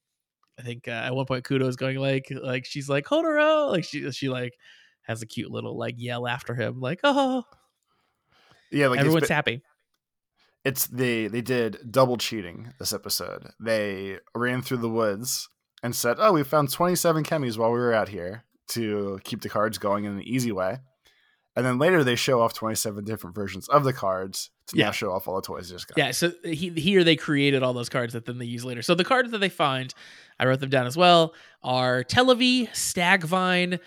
I 0.59 0.61
think 0.61 0.87
uh, 0.87 0.91
at 0.91 1.15
one 1.15 1.25
point 1.25 1.45
Kudo's 1.45 1.75
going 1.75 1.97
like 1.97 2.31
like 2.31 2.65
she's 2.65 2.89
like 2.89 3.05
Hotaro 3.05 3.69
like 3.71 3.83
she 3.83 4.09
she 4.11 4.29
like 4.29 4.53
has 5.03 5.21
a 5.21 5.25
cute 5.25 5.51
little 5.51 5.77
like 5.77 5.95
yell 5.97 6.27
after 6.27 6.55
him 6.55 6.79
like 6.79 6.99
oh 7.03 7.43
Yeah, 8.71 8.87
like 8.87 8.99
everyone's 8.99 9.27
ba- 9.27 9.33
happy 9.33 9.61
it's 10.65 10.87
they 10.87 11.27
they 11.27 11.41
did 11.41 11.77
double 11.91 12.15
cheating 12.15 12.73
this 12.79 12.93
episode. 12.93 13.49
They 13.59 14.19
ran 14.33 14.61
through 14.61 14.77
the 14.77 14.87
woods 14.89 15.49
and 15.83 15.93
said, 15.93 16.15
"Oh, 16.19 16.31
we 16.31 16.43
found 16.43 16.71
27 16.71 17.25
chemis 17.25 17.57
while 17.57 17.71
we 17.71 17.79
were 17.79 17.93
out 17.93 18.07
here 18.07 18.45
to 18.69 19.19
keep 19.25 19.41
the 19.41 19.49
cards 19.49 19.77
going 19.77 20.05
in 20.05 20.13
an 20.13 20.21
easy 20.23 20.53
way." 20.53 20.77
And 21.57 21.65
then 21.65 21.79
later 21.79 22.01
they 22.05 22.15
show 22.15 22.39
off 22.41 22.53
27 22.53 23.03
different 23.03 23.35
versions 23.35 23.67
of 23.67 23.83
the 23.83 23.91
cards 23.91 24.51
to 24.67 24.77
Yeah. 24.77 24.85
now 24.85 24.91
show 24.91 25.11
off 25.11 25.27
all 25.27 25.35
the 25.35 25.41
toys 25.41 25.67
they 25.67 25.75
just 25.75 25.87
got. 25.89 25.97
yeah 25.97 26.11
so 26.11 26.27
uh, 26.29 26.47
he, 26.47 26.69
here 26.69 27.03
they 27.03 27.17
created 27.17 27.61
all 27.61 27.73
those 27.73 27.89
cards 27.89 28.13
that 28.13 28.25
then 28.25 28.37
they 28.39 28.45
use 28.45 28.63
later 28.65 28.81
so 28.81 28.95
the 28.95 29.03
cards 29.03 29.29
that 29.31 29.37
they 29.39 29.49
find 29.49 29.93
I 30.39 30.45
wrote 30.45 30.61
them 30.61 30.69
down 30.69 30.87
as 30.87 30.95
well 30.97 31.33
are 31.61 32.03
Televi 32.05 32.69
Stagvine 32.69 33.79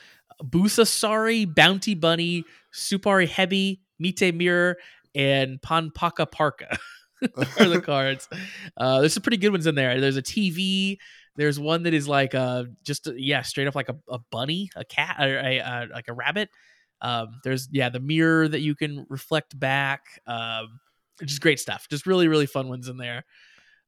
Busasari 0.42 1.52
Bounty 1.52 1.94
Bunny 1.94 2.44
Supari 2.72 3.28
Hebi 3.28 3.80
Mite 3.98 4.34
Mirror 4.34 4.76
and 5.14 5.60
Panpaka 5.60 6.30
Parka 6.30 6.78
are 7.58 7.68
the 7.68 7.80
cards. 7.84 8.28
Uh, 8.76 9.00
there's 9.00 9.14
some 9.14 9.22
pretty 9.22 9.38
good 9.38 9.50
ones 9.50 9.66
in 9.66 9.74
there. 9.74 10.00
There's 10.00 10.16
a 10.16 10.22
TV. 10.22 10.98
There's 11.36 11.58
one 11.58 11.82
that 11.84 11.94
is 11.94 12.08
like 12.08 12.34
uh 12.34 12.64
just 12.82 13.08
yeah, 13.16 13.42
straight 13.42 13.66
up 13.66 13.74
like 13.74 13.88
a, 13.88 13.96
a 14.08 14.18
bunny, 14.30 14.70
a 14.76 14.84
cat, 14.84 15.16
or 15.20 15.38
a, 15.38 15.60
uh 15.60 15.86
like 15.92 16.08
a 16.08 16.12
rabbit. 16.12 16.50
Um, 17.02 17.40
there's 17.44 17.68
yeah, 17.70 17.88
the 17.90 18.00
mirror 18.00 18.48
that 18.48 18.60
you 18.60 18.74
can 18.74 19.06
reflect 19.08 19.58
back. 19.58 20.20
Um, 20.26 20.80
just 21.24 21.40
great 21.40 21.60
stuff. 21.60 21.86
Just 21.90 22.06
really 22.06 22.28
really 22.28 22.46
fun 22.46 22.68
ones 22.68 22.88
in 22.88 22.96
there. 22.96 23.24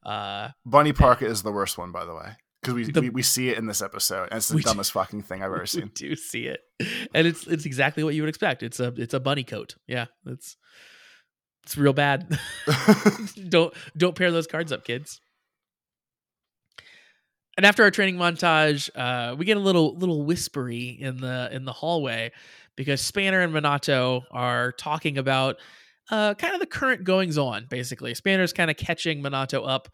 Uh, 0.05 0.51
Bunny 0.65 0.93
Parka 0.93 1.27
is 1.27 1.43
the 1.43 1.53
worst 1.53 1.79
one, 1.79 1.91
by 1.91 2.05
the 2.05 2.15
way, 2.15 2.37
because 2.62 2.75
we, 2.75 2.85
The- 2.90 3.01
we 3.03 3.11
we 3.11 3.23
see 3.23 3.49
it 3.51 3.59
in 3.59 3.66
this 3.66 3.83
episode, 3.83 4.29
and 4.31 4.38
it's 4.38 4.49
the 4.49 4.57
We 4.57 4.62
do. 4.62 4.68
dumbest 4.68 4.92
fucking 4.92 5.23
thing 5.23 5.42
I've 5.42 5.47
ever 5.53 5.61
we 5.61 5.66
seen. 5.66 5.90
do 5.94 6.14
see 6.16 6.47
it, 6.47 6.61
and 7.14 7.27
it's 7.27 7.47
it's 7.47 7.66
exactly 7.66 8.03
what 8.05 8.14
you 8.14 8.23
would 8.23 8.29
expect. 8.29 8.62
It's 8.62 8.81
a 8.81 8.92
it's 8.97 9.14
a 9.14 9.21
bunny 9.21 9.44
coat. 9.44 9.77
Yeah, 9.87 10.07
it's 10.27 10.57
it's 11.64 11.77
real 11.77 11.92
bad. 11.92 12.38
don't 13.49 13.73
don't 13.97 14.14
pair 14.16 14.31
those 14.33 14.47
cards 14.47 14.73
up, 14.73 14.85
kids. 14.85 15.21
And 17.57 17.66
after 17.66 17.83
our 17.83 17.90
training 17.90 18.16
montage, 18.16 18.88
uh, 18.94 19.35
we 19.35 19.44
get 19.44 19.57
a 19.57 19.61
little 19.61 19.97
little 19.97 20.23
whispery 20.25 20.97
in 21.01 21.16
the 21.21 21.49
in 21.53 21.64
the 21.64 21.73
hallway 21.73 22.31
because 22.77 23.01
Spanner 23.01 23.40
and 23.40 23.53
Minato 23.53 24.23
are 24.31 24.71
talking 24.73 25.18
about 25.18 25.57
uh, 26.11 26.35
kind 26.35 26.55
of 26.55 26.61
the 26.61 26.66
current 26.66 27.03
goings 27.03 27.37
on. 27.37 27.66
Basically, 27.68 28.14
Spanner's 28.14 28.53
kind 28.53 28.71
of 28.71 28.77
catching 28.77 29.23
Minato 29.23 29.68
up 29.68 29.88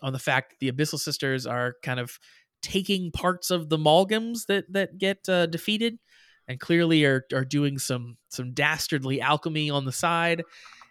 on 0.00 0.12
the 0.12 0.18
fact 0.18 0.50
that 0.50 0.58
the 0.60 0.72
Abyssal 0.72 0.98
Sisters 0.98 1.46
are 1.46 1.74
kind 1.82 2.00
of 2.00 2.18
taking 2.62 3.10
parts 3.10 3.50
of 3.50 3.68
the 3.68 3.78
Malgams 3.78 4.46
that 4.46 4.72
that 4.72 4.98
get 4.98 5.28
uh, 5.28 5.46
defeated, 5.46 5.98
and 6.46 6.60
clearly 6.60 7.04
are 7.04 7.24
are 7.32 7.44
doing 7.44 7.78
some 7.78 8.16
some 8.28 8.52
dastardly 8.52 9.20
alchemy 9.20 9.70
on 9.70 9.84
the 9.84 9.92
side. 9.92 10.42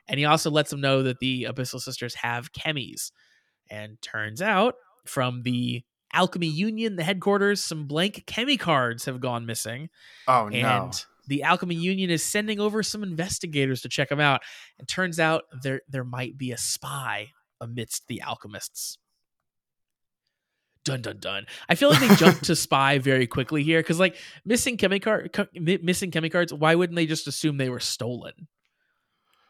And 0.08 0.18
he 0.18 0.26
also 0.26 0.50
lets 0.50 0.70
them 0.70 0.82
know 0.82 1.04
that 1.04 1.20
the 1.20 1.48
Abyssal 1.50 1.82
Sisters 1.82 2.16
have 2.16 2.52
chemis. 2.54 3.12
And 3.70 4.02
turns 4.02 4.42
out 4.42 4.76
from 5.06 5.44
the 5.44 5.84
Alchemy 6.14 6.48
Union, 6.48 6.96
the 6.96 7.04
headquarters, 7.04 7.62
some 7.62 7.86
blank 7.86 8.24
chemi 8.26 8.58
cards 8.58 9.06
have 9.06 9.20
gone 9.20 9.46
missing. 9.46 9.90
oh 10.28 10.48
no! 10.48 10.58
And 10.58 11.06
the 11.28 11.44
Alchemy 11.44 11.76
Union 11.76 12.10
is 12.10 12.24
sending 12.24 12.60
over 12.60 12.82
some 12.82 13.04
investigators 13.04 13.82
to 13.82 13.90
check 13.90 14.08
them 14.10 14.22
out. 14.22 14.42
And 14.80 14.88
turns 14.88 15.20
out 15.20 15.44
there 15.62 15.82
there 15.90 16.06
might 16.06 16.38
be 16.38 16.52
a 16.52 16.58
spy 16.58 17.32
amidst 17.62 18.08
the 18.08 18.22
alchemists. 18.22 18.98
Dun 20.84 21.02
dun 21.02 21.18
dun. 21.20 21.46
I 21.68 21.76
feel 21.76 21.90
like 21.90 22.00
they 22.00 22.16
jumped 22.16 22.46
to 22.46 22.56
spy 22.56 22.98
very 22.98 23.28
quickly 23.28 23.62
here 23.62 23.80
because 23.80 24.00
like 24.00 24.16
missing 24.46 24.78
chemicard 24.78 25.36
missing 25.54 26.12
chemicards. 26.12 26.58
Why 26.58 26.76
wouldn't 26.76 26.96
they 26.96 27.06
just 27.06 27.28
assume 27.28 27.58
they 27.58 27.70
were 27.70 27.82
stolen? 27.82 28.48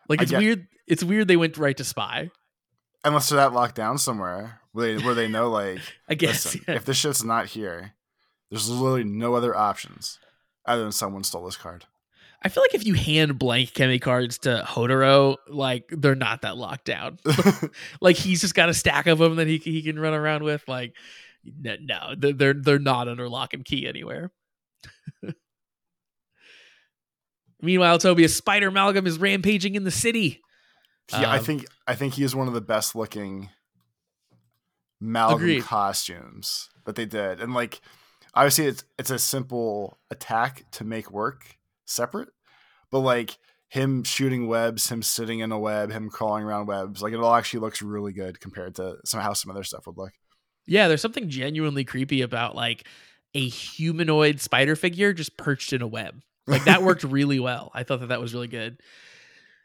Like 0.09 0.21
it's 0.21 0.31
weird. 0.31 0.67
It's 0.87 1.03
weird 1.03 1.27
they 1.27 1.37
went 1.37 1.57
right 1.57 1.77
to 1.77 1.83
spy. 1.83 2.31
Unless 3.03 3.29
they're 3.29 3.37
that 3.37 3.53
locked 3.53 3.75
down 3.75 3.97
somewhere 3.97 4.61
where 4.71 4.95
they, 4.95 5.05
where 5.05 5.13
they 5.13 5.27
know 5.27 5.49
like 5.49 5.79
I 6.09 6.15
guess 6.15 6.45
listen, 6.45 6.61
yeah. 6.67 6.75
if 6.75 6.85
this 6.85 6.97
shit's 6.97 7.23
not 7.23 7.47
here, 7.47 7.93
there's 8.49 8.69
literally 8.69 9.03
no 9.03 9.35
other 9.35 9.55
options 9.55 10.19
other 10.65 10.83
than 10.83 10.91
someone 10.91 11.23
stole 11.23 11.45
this 11.45 11.57
card. 11.57 11.85
I 12.43 12.49
feel 12.49 12.63
like 12.63 12.75
if 12.75 12.85
you 12.85 12.93
hand 12.93 13.39
blank 13.39 13.71
chemi 13.73 13.99
cards 13.99 14.37
to 14.39 14.63
Hotaro, 14.67 15.37
like 15.47 15.85
they're 15.89 16.15
not 16.15 16.43
that 16.43 16.55
locked 16.55 16.85
down. 16.85 17.17
like 18.01 18.15
he's 18.15 18.41
just 18.41 18.53
got 18.55 18.69
a 18.69 18.73
stack 18.73 19.07
of 19.07 19.17
them 19.17 19.37
that 19.37 19.47
he 19.47 19.57
he 19.57 19.81
can 19.81 19.99
run 19.99 20.13
around 20.13 20.43
with. 20.43 20.67
Like 20.67 20.93
no, 21.43 22.13
they're 22.17 22.53
they're 22.53 22.79
not 22.79 23.07
under 23.07 23.27
lock 23.27 23.53
and 23.53 23.65
key 23.65 23.87
anywhere. 23.87 24.31
Meanwhile, 27.61 27.99
Tobias 27.99 28.35
Spider 28.35 28.67
Amalgam 28.67 29.07
is 29.07 29.17
rampaging 29.17 29.75
in 29.75 29.83
the 29.83 29.91
city. 29.91 30.41
Yeah, 31.11 31.31
I 31.31 31.37
Um, 31.39 31.43
think 31.43 31.65
I 31.87 31.95
think 31.95 32.13
he 32.15 32.23
is 32.23 32.35
one 32.35 32.47
of 32.47 32.53
the 32.53 32.61
best 32.61 32.95
looking 32.95 33.49
Malgam 35.01 35.35
Agreed. 35.35 35.63
costumes 35.63 36.69
that 36.85 36.95
they 36.95 37.05
did, 37.05 37.41
and 37.41 37.53
like 37.53 37.81
obviously 38.33 38.65
it's 38.67 38.83
it's 38.99 39.09
a 39.09 39.17
simple 39.17 39.97
attack 40.11 40.65
to 40.73 40.83
make 40.83 41.09
work 41.11 41.57
separate, 41.87 42.29
but 42.91 42.99
like 42.99 43.37
him 43.69 44.03
shooting 44.03 44.47
webs, 44.47 44.89
him 44.89 45.01
sitting 45.01 45.39
in 45.39 45.51
a 45.51 45.59
web, 45.59 45.91
him 45.91 46.09
crawling 46.09 46.43
around 46.43 46.67
webs, 46.67 47.01
like 47.01 47.13
it 47.13 47.19
all 47.19 47.35
actually 47.35 47.59
looks 47.59 47.81
really 47.81 48.13
good 48.13 48.39
compared 48.39 48.75
to 48.75 48.97
some 49.05 49.19
how 49.19 49.33
some 49.33 49.51
other 49.51 49.63
stuff 49.63 49.85
would 49.87 49.97
look. 49.97 50.13
Yeah, 50.65 50.87
there's 50.87 51.01
something 51.01 51.29
genuinely 51.29 51.83
creepy 51.83 52.21
about 52.21 52.55
like 52.55 52.87
a 53.33 53.47
humanoid 53.47 54.39
spider 54.41 54.75
figure 54.75 55.13
just 55.13 55.37
perched 55.37 55.73
in 55.73 55.81
a 55.81 55.87
web. 55.87 56.21
Like 56.45 56.65
that 56.65 56.83
worked 56.83 57.03
really 57.05 57.39
well. 57.39 57.71
I 57.73 57.83
thought 57.83 58.01
that 58.01 58.07
that 58.07 58.21
was 58.21 58.33
really 58.33 58.47
good. 58.47 58.81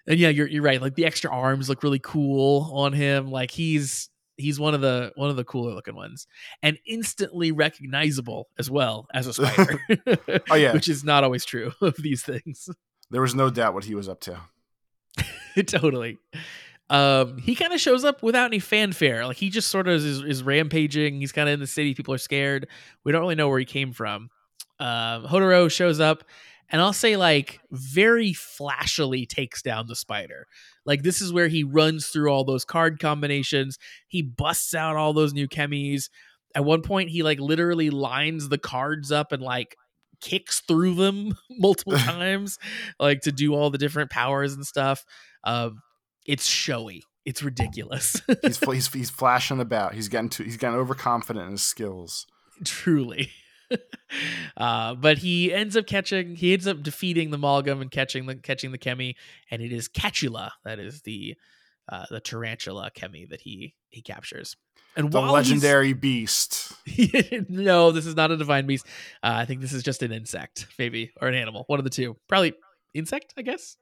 And 0.07 0.19
yeah, 0.19 0.31
you're 0.31 0.49
you're 0.49 0.63
right. 0.63 0.83
Like 0.83 0.97
the 0.97 1.07
extra 1.07 1.31
arms 1.31 1.69
look 1.69 1.83
really 1.83 2.01
cool 2.01 2.71
on 2.75 2.93
him. 2.93 3.31
Like 3.31 3.53
he's 3.53 4.09
he's 4.43 4.61
one 4.61 4.75
of 4.75 4.81
the 4.81 5.13
one 5.17 5.31
of 5.31 5.37
the 5.37 5.45
cooler 5.45 5.73
looking 5.73 5.95
ones 5.95 6.27
and 6.63 6.79
instantly 6.87 7.53
recognizable 7.53 8.49
as 8.59 8.71
well 8.71 9.07
as 9.15 9.27
a 9.27 9.33
spider. 9.33 9.81
Oh, 10.51 10.55
yeah. 10.55 10.73
which 10.75 10.89
is 10.89 11.05
not 11.05 11.25
always 11.25 11.45
true 11.45 11.73
of 11.81 11.97
these 11.97 12.23
things. 12.23 12.69
There 13.11 13.23
was 13.23 13.35
no 13.35 13.51
doubt 13.51 13.75
what 13.75 13.85
he 13.85 13.95
was 13.95 14.09
up 14.09 14.21
to. 14.21 14.39
totally. 15.67 16.19
Um, 16.91 17.39
he 17.39 17.55
kind 17.55 17.73
of 17.73 17.81
shows 17.81 18.05
up 18.05 18.23
without 18.23 18.47
any 18.47 18.59
fanfare. 18.59 19.27
Like 19.27 19.37
he 19.37 19.49
just 19.49 19.69
sort 19.69 19.89
of 19.89 19.95
is, 19.95 20.21
is 20.23 20.43
rampaging. 20.43 21.21
He's 21.21 21.33
kind 21.33 21.49
of 21.49 21.55
in 21.55 21.61
the 21.61 21.67
city. 21.67 21.95
People 21.95 22.13
are 22.15 22.19
scared. 22.19 22.69
We 23.05 23.13
don't 23.13 23.23
really 23.23 23.35
know 23.35 23.49
where 23.49 23.59
he 23.59 23.65
came 23.65 23.93
from. 23.93 24.29
Um, 24.79 25.25
Hotaro 25.27 25.71
shows 25.71 26.01
up, 26.01 26.25
and 26.69 26.81
I'll 26.81 26.93
say 26.93 27.17
like 27.17 27.61
very 27.71 28.33
flashily 28.33 29.27
takes 29.27 29.63
down 29.63 29.87
the 29.87 29.97
spider. 29.97 30.47
Like 30.85 31.03
this 31.03 31.21
is 31.21 31.33
where 31.33 31.49
he 31.49 31.65
runs 31.65 32.09
through 32.09 32.31
all 32.31 32.45
those 32.45 32.65
card 32.65 32.99
combinations. 32.99 33.79
He 34.09 34.23
busts 34.23 34.75
out 34.75 34.97
all 34.97 35.13
those 35.13 35.33
new 35.33 35.47
chemis. 35.47 36.09
At 36.55 36.65
one 36.65 36.83
point, 36.83 37.11
he 37.11 37.23
like 37.23 37.41
literally 37.41 37.91
lines 37.91 38.49
the 38.49 38.59
cards 38.59 39.11
up 39.13 39.33
and 39.33 39.43
like 39.43 39.77
kicks 40.21 40.61
through 40.61 40.95
them 40.95 41.37
multiple 41.51 41.93
times, 41.99 42.59
like 42.99 43.21
to 43.23 43.33
do 43.33 43.55
all 43.55 43.71
the 43.71 43.79
different 43.79 44.11
powers 44.11 44.55
and 44.55 44.67
stuff. 44.67 45.05
Um, 45.45 45.83
it's 46.27 46.47
showy. 46.47 47.03
It's 47.25 47.43
ridiculous. 47.43 48.21
He's 48.43 48.59
he's 48.67 48.93
he's 48.93 49.11
flashing 49.11 49.61
about. 49.61 49.95
He's 49.95 50.09
getting 50.09 50.29
too 50.29 50.45
he's 50.45 50.57
getting 50.57 50.79
overconfident 50.79 51.45
in 51.47 51.53
his 51.53 51.63
skills. 51.63 52.27
Truly. 52.65 53.31
uh, 54.57 54.95
but 54.95 55.19
he 55.19 55.53
ends 55.53 55.77
up 55.77 55.87
catching. 55.87 56.37
He 56.37 56.53
ends 56.53 56.67
up 56.67 56.83
defeating 56.83 57.31
the 57.31 57.39
Malgam 57.39 57.81
and 57.81 57.91
catching 57.91 58.27
the 58.27 58.37
catching 58.37 58.73
the 58.73 58.79
Chemi, 58.79 59.15
and 59.51 59.63
it 59.63 59.73
is 59.73 59.89
Catula 59.89 60.51
that 60.65 60.79
is 60.79 61.03
the 61.03 61.37
uh, 61.91 62.07
the 62.11 62.21
tarantula 62.21 62.91
Chemi 62.97 63.29
that 63.29 63.41
he 63.41 63.75
he 63.91 64.03
captures. 64.03 64.57
And 64.95 65.11
The 65.11 65.21
legendary 65.21 65.95
beast. 65.95 66.73
no, 67.49 67.93
this 67.93 68.05
is 68.05 68.15
not 68.15 68.31
a 68.31 68.37
divine 68.37 68.67
beast. 68.67 68.87
Uh, 69.23 69.37
I 69.37 69.47
think 69.47 69.63
this 69.63 69.73
is 69.73 69.83
just 69.83 70.03
an 70.03 70.13
insect, 70.13 70.67
maybe, 70.79 71.13
or 71.21 71.29
an 71.29 71.35
animal. 71.35 71.65
One 71.67 71.81
of 71.81 71.85
the 71.85 71.91
two. 71.91 72.17
Probably 72.29 72.53
insect, 72.93 73.33
I 73.39 73.43
guess. 73.43 73.77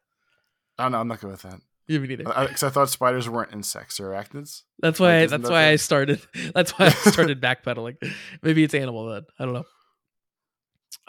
I 0.79 0.85
don't 0.85 0.93
know. 0.93 1.01
I'm 1.01 1.09
not 1.09 1.21
good 1.21 1.31
with 1.31 1.43
that. 1.43 1.61
Yeah, 1.89 1.99
me 1.99 2.07
neither. 2.07 2.23
Because 2.23 2.63
I, 2.63 2.71
thought 2.71 2.89
spiders 2.89 3.29
weren't 3.29 3.53
insects 3.53 3.99
or 3.99 4.11
arachnids. 4.11 4.63
That's 4.79 5.01
why. 5.01 5.23
Like, 5.23 5.31
that's 5.31 5.43
that 5.43 5.51
why 5.51 5.69
I 5.71 5.77
started. 5.77 6.21
That's 6.55 6.71
why 6.79 6.87
I 6.87 6.91
started 6.91 7.41
backpedaling. 7.41 7.97
Maybe 8.43 8.63
it's 8.63 8.75
animal 8.75 9.07
then. 9.07 9.23
I 9.41 9.45
don't 9.45 9.55
know. 9.55 9.67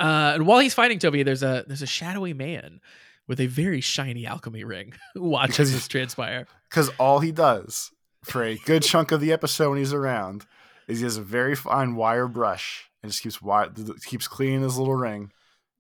Uh, 0.02 0.34
and 0.34 0.48
while 0.48 0.60
he's 0.60 0.74
fighting 0.74 0.98
Toby, 0.98 1.22
there's 1.22 1.44
a 1.44 1.64
there's 1.68 1.84
a 1.84 1.88
shadowy 1.88 2.34
man 2.34 2.82
with 3.28 3.40
a 3.40 3.46
very 3.46 3.82
shiny 3.82 4.26
alchemy 4.26 4.64
ring 4.64 4.94
watching 5.16 5.52
Because 5.52 5.72
this 5.72 5.88
transpire. 5.88 6.48
Because 6.70 6.90
all 6.98 7.20
he 7.20 7.32
does 7.32 7.92
for 8.24 8.44
a 8.44 8.58
good 8.58 8.82
chunk 8.82 9.12
of 9.12 9.22
the 9.22 9.32
episode 9.32 9.70
when 9.70 9.78
he's 9.78 9.94
around 9.94 10.46
is 10.88 11.00
he 11.00 11.04
has 11.04 11.18
a 11.18 11.22
very 11.22 11.56
fine 11.56 11.96
wire 11.96 12.28
brush 12.28 12.90
and 13.04 13.12
just 13.12 13.22
keeps 13.22 13.38
wi- 13.38 13.70
keeps 14.04 14.28
cleaning 14.28 14.64
his 14.64 14.78
little 14.78 14.96
ring, 14.96 15.32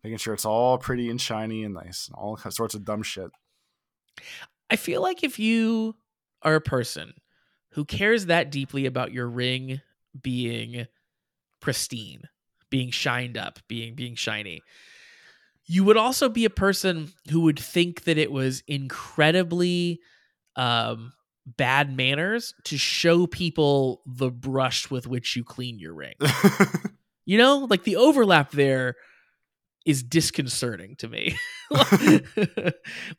making 0.03 0.17
sure 0.17 0.36
it's 0.36 0.45
all 0.45 0.77
pretty 0.77 1.10
and 1.10 1.19
shiny 1.19 1.63
and 1.63 1.73
nice 1.73 2.07
and 2.07 2.15
all 2.15 2.38
sorts 2.38 2.75
of 2.75 2.86
dumb 2.86 3.01
shit. 3.01 3.31
I 4.69 4.75
feel 4.75 5.01
like 5.01 5.23
if 5.23 5.39
you 5.39 5.95
are 6.43 6.55
a 6.55 6.62
person 6.62 7.13
who 7.71 7.86
cares 7.86 8.27
that 8.27 8.51
deeply 8.51 8.86
about 8.86 9.13
your 9.13 9.27
ring 9.27 9.81
being 10.19 10.88
pristine, 11.60 12.23
being 12.71 12.89
shined 12.89 13.38
up, 13.38 13.60
being 13.67 13.93
being 13.93 14.15
shiny, 14.15 14.63
you 15.65 15.84
would 15.84 15.97
also 15.97 16.27
be 16.27 16.45
a 16.45 16.49
person 16.49 17.12
who 17.29 17.41
would 17.41 17.60
think 17.60 18.05
that 18.05 18.17
it 18.17 18.31
was 18.31 18.63
incredibly 18.67 19.99
um 20.55 21.13
bad 21.45 21.95
manners 21.95 22.53
to 22.63 22.77
show 22.77 23.27
people 23.27 24.01
the 24.05 24.31
brush 24.31 24.89
with 24.89 25.05
which 25.05 25.36
you 25.36 25.43
clean 25.43 25.77
your 25.77 25.93
ring. 25.93 26.15
You 27.25 27.38
know, 27.38 27.67
like 27.69 27.84
the 27.84 27.95
overlap 27.97 28.51
there 28.51 28.95
is 29.86 30.03
disconcerting 30.03 30.95
to 30.97 31.07
me. 31.07 31.38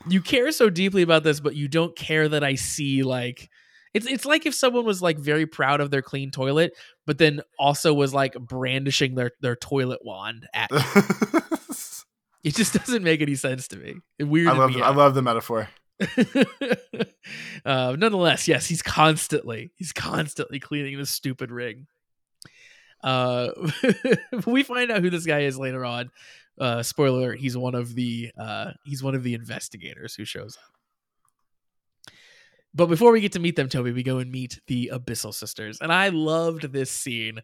you 0.08 0.20
care 0.20 0.52
so 0.52 0.70
deeply 0.70 1.02
about 1.02 1.22
this, 1.22 1.40
but 1.40 1.54
you 1.54 1.68
don't 1.68 1.96
care 1.96 2.28
that 2.28 2.44
I 2.44 2.56
see 2.56 3.02
like 3.04 3.48
it's 3.94 4.07
it's 4.07 4.24
like 4.24 4.46
if 4.46 4.55
someone 4.55 4.85
was 4.85 5.02
like 5.02 5.18
very 5.18 5.46
proud 5.46 5.81
of 5.81 5.90
their 5.90 6.02
clean 6.02 6.31
toilet, 6.31 6.72
but 7.07 7.18
then 7.18 7.40
also 7.59 7.92
was 7.92 8.14
like 8.14 8.35
brandishing 8.35 9.14
their 9.14 9.33
their 9.40 9.57
toilet 9.57 10.00
wand 10.05 10.46
at. 10.55 10.70
It 12.44 12.57
just 12.57 12.72
doesn't 12.74 13.05
make 13.05 13.20
any 13.20 13.37
sense 13.37 13.68
to 13.68 13.76
me. 13.76 13.94
It 14.18 14.24
weirded 14.24 14.48
I 14.48 14.59
love 14.59 14.72
the, 14.74 14.83
I 14.83 14.90
love 14.90 15.14
the 15.14 15.22
metaphor. 15.22 15.68
uh, 17.64 17.94
nonetheless, 17.96 18.48
yes, 18.48 18.66
he's 18.66 18.83
constantly 18.83 19.72
he's 19.76 19.92
constantly 19.92 20.59
cleaning 20.59 20.98
this 20.98 21.11
stupid 21.11 21.52
ring. 21.52 21.87
Uh, 23.02 23.50
we 24.46 24.64
find 24.64 24.90
out 24.90 25.02
who 25.02 25.11
this 25.11 25.26
guy 25.26 25.40
is 25.40 25.57
later 25.57 25.85
on. 25.85 26.11
Uh, 26.59 26.83
spoiler: 26.83 27.35
he's 27.35 27.57
one 27.57 27.76
of 27.76 27.94
the 27.94 28.33
uh, 28.37 28.72
he's 28.85 29.02
one 29.02 29.14
of 29.14 29.22
the 29.22 29.35
investigators 29.35 30.14
who 30.16 30.24
shows 30.24 30.57
up. 30.57 30.71
But 32.74 32.87
before 32.87 33.12
we 33.12 33.20
get 33.20 33.32
to 33.32 33.38
meet 33.38 33.56
them, 33.56 33.68
Toby, 33.68 33.92
we 33.92 34.02
go 34.02 34.18
and 34.18 34.30
meet 34.32 34.58
the 34.66 34.90
Abyssal 34.94 35.35
Sisters, 35.35 35.78
and 35.80 35.92
I 35.92 36.08
loved 36.08 36.72
this 36.72 36.90
scene 36.90 37.40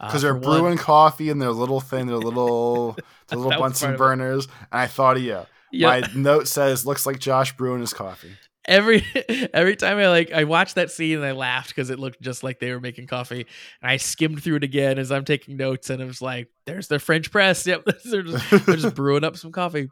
uh, 0.00 0.06
Because 0.06 0.22
they're 0.22 0.34
for 0.34 0.40
one- 0.48 0.60
brewing 0.60 0.78
coffee 0.78 1.28
and 1.28 1.40
their 1.40 1.50
little 1.52 1.80
thing, 1.80 2.06
their 2.06 2.16
little 2.16 2.96
their 3.28 3.38
little 3.38 3.60
Bunsen 3.60 3.96
burners. 3.96 4.46
And 4.72 4.80
I 4.80 4.86
thought 4.86 5.16
of 5.18 5.22
you. 5.22 5.40
Yeah. 5.72 6.00
My 6.00 6.02
note 6.14 6.48
says 6.48 6.86
looks 6.86 7.04
like 7.06 7.18
Josh 7.18 7.56
brewing 7.56 7.80
his 7.80 7.92
coffee. 7.92 8.32
every 8.66 9.04
every 9.54 9.76
time 9.76 9.98
I 9.98 10.08
like 10.08 10.32
I 10.32 10.44
watched 10.44 10.74
that 10.76 10.90
scene 10.90 11.16
and 11.18 11.24
I 11.26 11.32
laughed 11.32 11.68
because 11.68 11.90
it 11.90 11.98
looked 11.98 12.20
just 12.22 12.42
like 12.42 12.58
they 12.58 12.72
were 12.72 12.80
making 12.80 13.06
coffee. 13.06 13.46
And 13.82 13.90
I 13.90 13.98
skimmed 13.98 14.42
through 14.42 14.56
it 14.56 14.64
again 14.64 14.98
as 14.98 15.12
I'm 15.12 15.24
taking 15.24 15.56
notes, 15.58 15.90
and 15.90 16.02
I 16.02 16.06
was 16.06 16.20
like, 16.22 16.48
"There's 16.66 16.88
their 16.88 16.98
French 16.98 17.30
press. 17.30 17.66
Yep, 17.68 17.84
they're 18.04 18.22
just, 18.22 18.50
they're 18.66 18.76
just 18.76 18.94
brewing 18.94 19.24
up 19.24 19.36
some 19.36 19.52
coffee." 19.52 19.88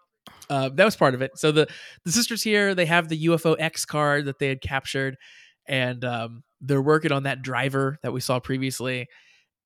Uh, 0.50 0.70
that 0.74 0.84
was 0.84 0.96
part 0.96 1.14
of 1.14 1.22
it. 1.22 1.32
So 1.36 1.52
the 1.52 1.68
the 2.04 2.12
sisters 2.12 2.42
here 2.42 2.74
they 2.74 2.86
have 2.86 3.08
the 3.08 3.26
UFO 3.26 3.56
X 3.58 3.84
card 3.84 4.26
that 4.26 4.38
they 4.38 4.48
had 4.48 4.60
captured, 4.60 5.16
and 5.66 6.04
um, 6.04 6.42
they're 6.60 6.82
working 6.82 7.12
on 7.12 7.24
that 7.24 7.42
driver 7.42 7.98
that 8.02 8.12
we 8.12 8.20
saw 8.20 8.40
previously. 8.40 9.06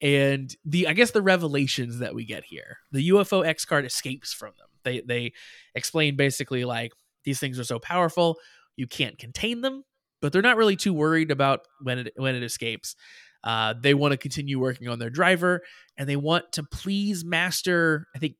And 0.01 0.55
the 0.65 0.89
I 0.89 0.93
guess 0.95 1.13
the 1.13 1.23
revelations 1.23 1.99
that 1.99 2.15
we 2.15 2.25
get 2.25 2.45
here, 2.45 2.79
the 2.91 3.11
UFO 3.11 3.47
X 3.47 3.65
card 3.65 3.85
escapes 3.85 4.33
from 4.33 4.53
them. 4.59 4.69
They 4.85 5.01
they 5.01 5.33
explain 5.75 6.17
basically 6.17 6.65
like 6.65 6.93
these 7.25 7.39
things 7.39 7.59
are 7.59 7.65
so 7.65 7.79
powerful 7.79 8.37
you 8.77 8.87
can't 8.87 9.19
contain 9.19 9.61
them, 9.61 9.85
but 10.21 10.33
they're 10.33 10.43
not 10.43 10.57
really 10.57 10.77
too 10.77 10.95
worried 10.95 11.31
about 11.31 11.61
when 11.81 11.99
it 11.99 12.13
when 12.17 12.35
it 12.35 12.43
escapes. 12.43 12.97
Uh, 13.45 13.75
they 13.81 13.93
want 13.93 14.13
to 14.13 14.17
continue 14.17 14.59
working 14.59 14.89
on 14.89 14.99
their 14.99 15.11
driver, 15.11 15.63
and 15.97 16.09
they 16.09 16.17
want 16.17 16.53
to 16.53 16.63
please 16.63 17.25
Master. 17.25 18.07
I 18.15 18.19
think 18.19 18.37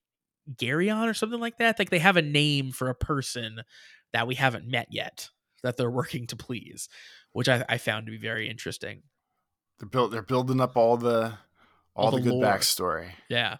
Garyon 0.57 1.09
or 1.09 1.15
something 1.15 1.41
like 1.41 1.59
that. 1.59 1.79
Like 1.79 1.91
they 1.91 1.99
have 1.99 2.17
a 2.17 2.23
name 2.23 2.73
for 2.73 2.89
a 2.89 2.95
person 2.95 3.63
that 4.13 4.27
we 4.27 4.35
haven't 4.35 4.67
met 4.67 4.89
yet 4.91 5.29
that 5.63 5.77
they're 5.77 5.91
working 5.91 6.27
to 6.27 6.37
please, 6.37 6.89
which 7.33 7.49
I, 7.49 7.65
I 7.69 7.79
found 7.79 8.07
to 8.07 8.13
be 8.13 8.19
very 8.19 8.49
interesting. 8.49 9.03
They're 9.79 9.89
built. 9.89 10.11
They're 10.11 10.23
building 10.23 10.61
up 10.61 10.77
all 10.77 10.97
the 10.97 11.35
all, 11.95 12.07
All 12.07 12.11
the, 12.13 12.17
the 12.19 12.23
good 12.25 12.35
lore. 12.35 12.45
backstory. 12.45 13.11
Yeah. 13.29 13.57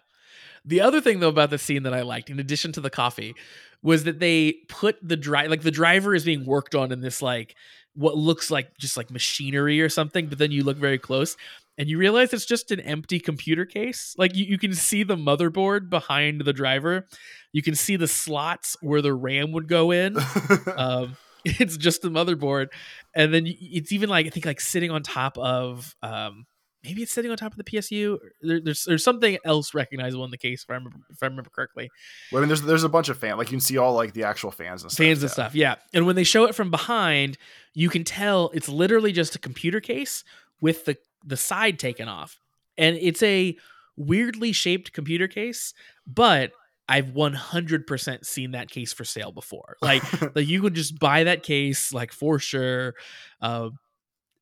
The 0.65 0.81
other 0.81 1.01
thing 1.01 1.19
though 1.19 1.29
about 1.29 1.49
the 1.49 1.57
scene 1.57 1.83
that 1.83 1.93
I 1.93 2.01
liked, 2.01 2.29
in 2.29 2.39
addition 2.39 2.71
to 2.73 2.81
the 2.81 2.89
coffee, 2.89 3.35
was 3.81 4.05
that 4.05 4.19
they 4.19 4.53
put 4.69 4.97
the 5.01 5.17
drive 5.17 5.49
like 5.49 5.61
the 5.61 5.71
driver 5.71 6.15
is 6.15 6.23
being 6.25 6.45
worked 6.45 6.73
on 6.75 6.91
in 6.91 7.01
this 7.01 7.21
like 7.21 7.55
what 7.95 8.17
looks 8.17 8.49
like 8.49 8.75
just 8.77 8.97
like 8.97 9.11
machinery 9.11 9.81
or 9.81 9.89
something, 9.89 10.27
but 10.27 10.37
then 10.39 10.51
you 10.51 10.63
look 10.63 10.77
very 10.77 10.97
close 10.97 11.37
and 11.77 11.89
you 11.89 11.97
realize 11.97 12.33
it's 12.33 12.45
just 12.45 12.71
an 12.71 12.79
empty 12.79 13.19
computer 13.19 13.65
case. 13.65 14.15
Like 14.17 14.35
you, 14.35 14.45
you 14.45 14.57
can 14.57 14.73
see 14.73 15.03
the 15.03 15.15
motherboard 15.15 15.89
behind 15.89 16.41
the 16.41 16.53
driver. 16.53 17.07
You 17.51 17.61
can 17.63 17.75
see 17.75 17.95
the 17.95 18.07
slots 18.07 18.77
where 18.81 19.01
the 19.01 19.13
RAM 19.13 19.51
would 19.53 19.67
go 19.67 19.91
in. 19.91 20.17
um, 20.77 21.17
it's 21.45 21.75
just 21.75 22.01
the 22.01 22.09
motherboard, 22.09 22.67
and 23.13 23.33
then 23.33 23.43
it's 23.45 23.91
even 23.91 24.09
like 24.09 24.25
I 24.25 24.29
think 24.29 24.45
like 24.45 24.61
sitting 24.61 24.91
on 24.91 25.03
top 25.03 25.37
of 25.37 25.93
um, 26.01 26.45
maybe 26.83 27.01
it's 27.01 27.11
sitting 27.11 27.31
on 27.31 27.37
top 27.37 27.51
of 27.51 27.57
the 27.57 27.65
PSU. 27.65 28.17
There, 28.41 28.61
there's 28.61 28.85
there's 28.85 29.03
something 29.03 29.37
else 29.43 29.73
recognizable 29.73 30.23
in 30.23 30.31
the 30.31 30.37
case 30.37 30.63
if 30.63 30.69
I 30.69 30.75
remember 30.75 30.99
if 31.09 31.21
I 31.21 31.25
remember 31.25 31.49
correctly. 31.49 31.89
well, 32.31 32.39
I 32.39 32.41
mean, 32.43 32.47
there's 32.47 32.61
there's 32.61 32.85
a 32.85 32.89
bunch 32.89 33.09
of 33.09 33.17
fans. 33.17 33.37
Like 33.37 33.47
you 33.47 33.57
can 33.57 33.59
see 33.59 33.77
all 33.77 33.93
like 33.93 34.13
the 34.13 34.23
actual 34.23 34.51
fans 34.51 34.83
and 34.83 34.91
stuff. 34.91 35.05
fans 35.05 35.21
and 35.21 35.29
yeah. 35.29 35.33
stuff. 35.33 35.55
Yeah. 35.55 35.75
And 35.93 36.05
when 36.05 36.15
they 36.15 36.23
show 36.23 36.45
it 36.45 36.55
from 36.55 36.71
behind, 36.71 37.37
you 37.73 37.89
can 37.89 38.05
tell 38.05 38.49
it's 38.53 38.69
literally 38.69 39.11
just 39.11 39.35
a 39.35 39.39
computer 39.39 39.81
case 39.81 40.23
with 40.63 40.85
the 40.85 40.97
the 41.25 41.37
side 41.37 41.77
taken 41.77 42.07
off. 42.07 42.39
And 42.77 42.97
it's 42.99 43.21
a 43.21 43.55
weirdly 43.97 44.53
shaped 44.53 44.93
computer 44.93 45.27
case, 45.27 45.73
but 46.07 46.53
I've 46.89 47.07
100% 47.07 48.25
seen 48.25 48.51
that 48.51 48.69
case 48.71 48.93
for 48.93 49.03
sale 49.03 49.31
before. 49.31 49.75
Like 49.81 50.35
like 50.35 50.47
you 50.47 50.61
could 50.61 50.73
just 50.73 50.97
buy 50.97 51.25
that 51.25 51.43
case 51.43 51.93
like 51.93 52.13
for 52.13 52.39
sure. 52.39 52.95
Um 53.41 53.77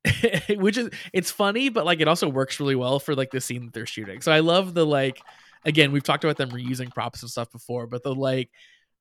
which 0.49 0.77
is 0.77 0.89
it's 1.11 1.31
funny, 1.31 1.69
but 1.69 1.85
like 1.85 1.99
it 1.99 2.07
also 2.07 2.29
works 2.29 2.59
really 2.59 2.75
well 2.75 2.99
for 2.99 3.15
like 3.15 3.31
the 3.31 3.41
scene 3.41 3.65
that 3.65 3.73
they're 3.73 3.85
shooting. 3.85 4.21
So 4.21 4.31
I 4.31 4.39
love 4.39 4.75
the 4.75 4.85
like 4.85 5.19
again, 5.65 5.91
we've 5.91 6.03
talked 6.03 6.23
about 6.23 6.37
them 6.37 6.51
reusing 6.51 6.93
props 6.93 7.23
and 7.23 7.31
stuff 7.31 7.51
before, 7.51 7.87
but 7.87 8.03
the 8.03 8.13
like 8.13 8.49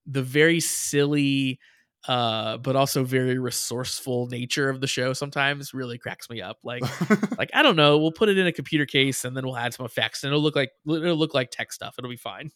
the 0.06 0.22
very 0.22 0.60
silly 0.60 1.60
uh 2.08 2.56
but 2.58 2.76
also 2.76 3.04
very 3.04 3.38
resourceful 3.38 4.26
nature 4.28 4.70
of 4.70 4.80
the 4.80 4.86
show 4.86 5.12
sometimes 5.12 5.74
really 5.74 5.98
cracks 5.98 6.30
me 6.30 6.40
up. 6.40 6.56
Like 6.64 6.82
like 7.38 7.50
I 7.52 7.62
don't 7.62 7.76
know, 7.76 7.98
we'll 7.98 8.12
put 8.12 8.28
it 8.28 8.38
in 8.38 8.46
a 8.46 8.52
computer 8.52 8.86
case 8.86 9.24
and 9.24 9.36
then 9.36 9.44
we'll 9.44 9.56
add 9.56 9.74
some 9.74 9.84
effects 9.86 10.22
and 10.24 10.30
it'll 10.30 10.42
look 10.42 10.56
like 10.56 10.70
it'll 10.88 11.16
look 11.16 11.34
like 11.34 11.50
tech 11.50 11.72
stuff. 11.72 11.96
It'll 11.98 12.10
be 12.10 12.16
fine. 12.16 12.50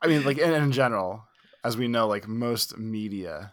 I 0.00 0.06
mean, 0.08 0.24
like 0.24 0.38
in, 0.38 0.52
in 0.52 0.72
general, 0.72 1.24
as 1.62 1.76
we 1.76 1.88
know, 1.88 2.08
like 2.08 2.26
most 2.26 2.76
media 2.78 3.52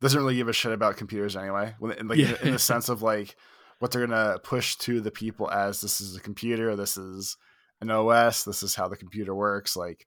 doesn't 0.00 0.20
really 0.20 0.34
give 0.36 0.48
a 0.48 0.52
shit 0.52 0.72
about 0.72 0.96
computers 0.96 1.36
anyway. 1.36 1.74
When, 1.78 1.92
in, 1.92 2.08
like 2.08 2.18
Yeah. 2.18 2.34
in 2.42 2.52
the 2.52 2.58
sense 2.72 2.88
of 2.88 3.02
like 3.02 3.36
what 3.78 3.90
they're 3.90 4.06
gonna 4.06 4.38
push 4.42 4.76
to 4.78 5.00
the 5.00 5.10
people 5.10 5.50
as 5.50 5.80
this 5.80 6.00
is 6.00 6.16
a 6.16 6.20
computer, 6.20 6.74
this 6.76 6.96
is 6.96 7.36
an 7.80 7.90
OS, 7.90 8.44
this 8.44 8.62
is 8.62 8.74
how 8.74 8.88
the 8.88 8.96
computer 8.96 9.34
works. 9.34 9.76
Like 9.76 10.06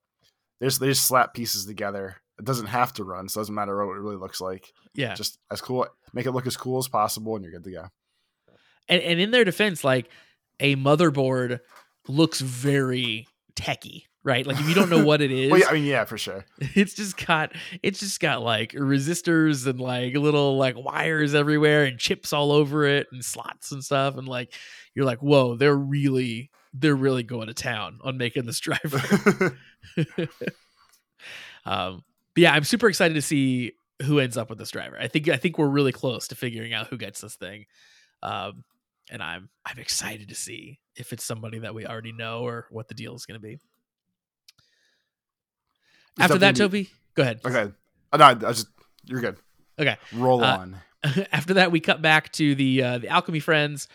there's 0.59 0.79
they 0.79 0.87
just 0.87 1.07
slap 1.07 1.33
pieces 1.33 1.65
together. 1.65 2.17
It 2.37 2.45
doesn't 2.45 2.67
have 2.67 2.93
to 2.93 3.03
run, 3.03 3.29
so 3.29 3.39
it 3.39 3.43
doesn't 3.43 3.55
matter 3.55 3.85
what 3.85 3.95
it 3.95 3.99
really 4.01 4.17
looks 4.17 4.41
like. 4.41 4.73
Yeah. 4.93 5.13
Just 5.13 5.39
as 5.51 5.61
cool, 5.61 5.87
make 6.13 6.25
it 6.25 6.31
look 6.31 6.47
as 6.47 6.57
cool 6.57 6.77
as 6.79 6.87
possible, 6.87 7.35
and 7.35 7.43
you're 7.43 7.53
good 7.53 7.63
to 7.63 7.71
go. 7.71 7.85
and, 8.89 9.01
and 9.01 9.19
in 9.19 9.31
their 9.31 9.43
defense, 9.45 9.83
like 9.83 10.09
a 10.59 10.75
motherboard 10.75 11.59
looks 12.07 12.41
very 12.41 13.27
techy, 13.55 14.05
right? 14.23 14.45
Like 14.45 14.59
if 14.59 14.67
you 14.67 14.75
don't 14.75 14.89
know 14.89 15.03
what 15.05 15.21
it 15.21 15.31
is, 15.43 15.49
Well, 15.49 15.59
yeah, 15.61 15.67
I 15.69 15.73
mean, 15.73 15.85
yeah, 15.85 16.03
for 16.05 16.17
sure. 16.17 16.45
it's 16.59 16.93
just 16.93 17.25
got 17.25 17.53
it's 17.81 17.99
just 17.99 18.19
got 18.19 18.41
like 18.41 18.71
resistors 18.73 19.65
and 19.65 19.79
like 19.79 20.15
little 20.15 20.57
like 20.57 20.75
wires 20.77 21.33
everywhere 21.35 21.85
and 21.85 21.97
chips 21.97 22.33
all 22.33 22.51
over 22.51 22.85
it 22.85 23.07
and 23.11 23.23
slots 23.23 23.71
and 23.71 23.83
stuff 23.83 24.17
and 24.17 24.27
like 24.27 24.53
you're 24.93 25.05
like 25.05 25.19
whoa 25.19 25.55
they're 25.55 25.75
really 25.75 26.49
they're 26.73 26.95
really 26.95 27.23
going 27.23 27.47
to 27.47 27.53
town 27.53 27.99
on 28.03 28.17
making 28.17 28.45
this 28.45 28.59
driver 28.61 29.57
um 31.65 32.03
but 32.35 32.41
yeah 32.41 32.53
i'm 32.53 32.63
super 32.63 32.87
excited 32.87 33.13
to 33.15 33.21
see 33.21 33.71
who 34.03 34.19
ends 34.19 34.37
up 34.37 34.49
with 34.49 34.59
this 34.59 34.69
driver 34.71 34.97
i 34.99 35.07
think 35.07 35.27
i 35.29 35.37
think 35.37 35.57
we're 35.57 35.67
really 35.67 35.91
close 35.91 36.27
to 36.27 36.35
figuring 36.35 36.73
out 36.73 36.87
who 36.87 36.97
gets 36.97 37.21
this 37.21 37.35
thing 37.35 37.65
um 38.23 38.63
and 39.09 39.23
i'm 39.23 39.49
i'm 39.65 39.79
excited 39.79 40.29
to 40.29 40.35
see 40.35 40.79
if 40.95 41.11
it's 41.13 41.23
somebody 41.23 41.59
that 41.59 41.73
we 41.73 41.85
already 41.85 42.11
know 42.11 42.41
or 42.41 42.67
what 42.71 42.87
the 42.87 42.93
deal 42.93 43.15
is 43.15 43.25
going 43.25 43.39
to 43.39 43.45
be 43.45 43.53
It's 43.53 43.61
after 46.19 46.37
that 46.39 46.55
definitely- 46.55 46.85
toby 46.85 46.93
go 47.15 47.21
ahead 47.23 47.39
Okay. 47.45 47.71
Uh, 48.11 48.17
no, 48.17 48.25
I 48.25 48.33
just 48.35 48.67
you're 49.05 49.19
good. 49.21 49.37
Okay. 49.77 49.97
Roll 50.13 50.43
Uh, 50.43 50.57
on. 50.57 50.77
after 51.31 51.55
that 51.55 51.71
we 51.71 51.79
cut 51.79 52.01
back 52.01 52.31
to 52.33 52.55
the 52.55 52.81
uh, 52.81 52.97
the 52.97 53.07
alchemy 53.09 53.39
friends 53.39 53.87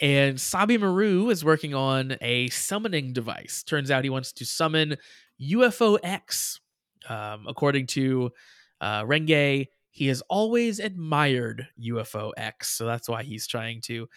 and 0.00 0.40
sabi 0.40 0.76
maru 0.76 1.30
is 1.30 1.44
working 1.44 1.74
on 1.74 2.16
a 2.20 2.48
summoning 2.48 3.12
device 3.12 3.62
turns 3.62 3.90
out 3.90 4.02
he 4.04 4.10
wants 4.10 4.32
to 4.32 4.44
summon 4.44 4.96
ufo 5.40 5.98
x 6.02 6.60
um, 7.08 7.46
according 7.48 7.86
to 7.86 8.30
uh, 8.80 9.02
renge 9.02 9.68
he 9.92 10.06
has 10.06 10.22
always 10.28 10.78
admired 10.78 11.66
ufo 11.82 12.32
x 12.36 12.68
so 12.68 12.86
that's 12.86 13.08
why 13.08 13.22
he's 13.22 13.46
trying 13.46 13.80
to 13.80 14.08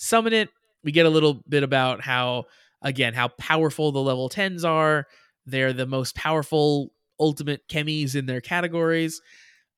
summon 0.00 0.32
it. 0.32 0.48
We 0.82 0.92
get 0.92 1.06
a 1.06 1.10
little 1.10 1.42
bit 1.48 1.62
about 1.62 2.00
how 2.00 2.44
again 2.82 3.14
how 3.14 3.28
powerful 3.28 3.92
the 3.92 4.00
level 4.00 4.28
10s 4.28 4.64
are. 4.64 5.06
They're 5.46 5.72
the 5.72 5.86
most 5.86 6.16
powerful 6.16 6.92
ultimate 7.20 7.68
chemis 7.68 8.16
in 8.16 8.26
their 8.26 8.40
categories. 8.40 9.20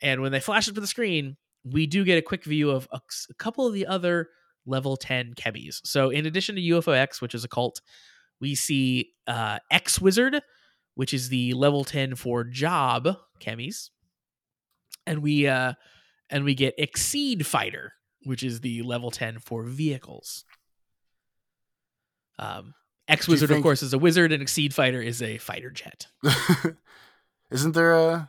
And 0.00 0.22
when 0.22 0.32
they 0.32 0.40
flash 0.40 0.68
up 0.68 0.74
to 0.76 0.80
the 0.80 0.86
screen 0.86 1.36
we 1.64 1.86
do 1.86 2.04
get 2.04 2.18
a 2.18 2.22
quick 2.22 2.44
view 2.44 2.70
of 2.70 2.88
a, 2.92 3.00
a 3.30 3.34
couple 3.34 3.66
of 3.66 3.72
the 3.72 3.86
other 3.86 4.30
level 4.66 4.96
10 4.96 5.34
chemis. 5.34 5.80
So, 5.84 6.10
in 6.10 6.26
addition 6.26 6.56
to 6.56 6.60
UFO 6.60 6.92
X, 6.92 7.20
which 7.20 7.36
is 7.36 7.44
a 7.44 7.48
cult, 7.48 7.80
we 8.40 8.56
see 8.56 9.12
uh, 9.28 9.60
X 9.70 10.00
Wizard, 10.00 10.42
which 10.94 11.14
is 11.14 11.28
the 11.28 11.54
level 11.54 11.84
10 11.84 12.14
for 12.16 12.44
job 12.44 13.16
chemis. 13.40 13.90
And 15.06 15.22
we 15.22 15.46
uh 15.46 15.74
and 16.30 16.44
we 16.44 16.54
get 16.54 16.74
Exceed 16.78 17.46
Fighter, 17.46 17.94
which 18.24 18.42
is 18.42 18.60
the 18.60 18.82
level 18.82 19.10
10 19.10 19.38
for 19.40 19.64
vehicles. 19.64 20.44
Um 22.38 22.74
X 23.08 23.26
Wizard, 23.26 23.50
of 23.50 23.62
course, 23.62 23.82
is 23.82 23.92
a 23.92 23.98
wizard, 23.98 24.32
and 24.32 24.40
Exceed 24.40 24.72
Fighter 24.72 25.02
is 25.02 25.20
a 25.20 25.36
fighter 25.38 25.70
jet. 25.70 26.06
Isn't 27.50 27.72
there 27.72 27.92
a 27.92 28.28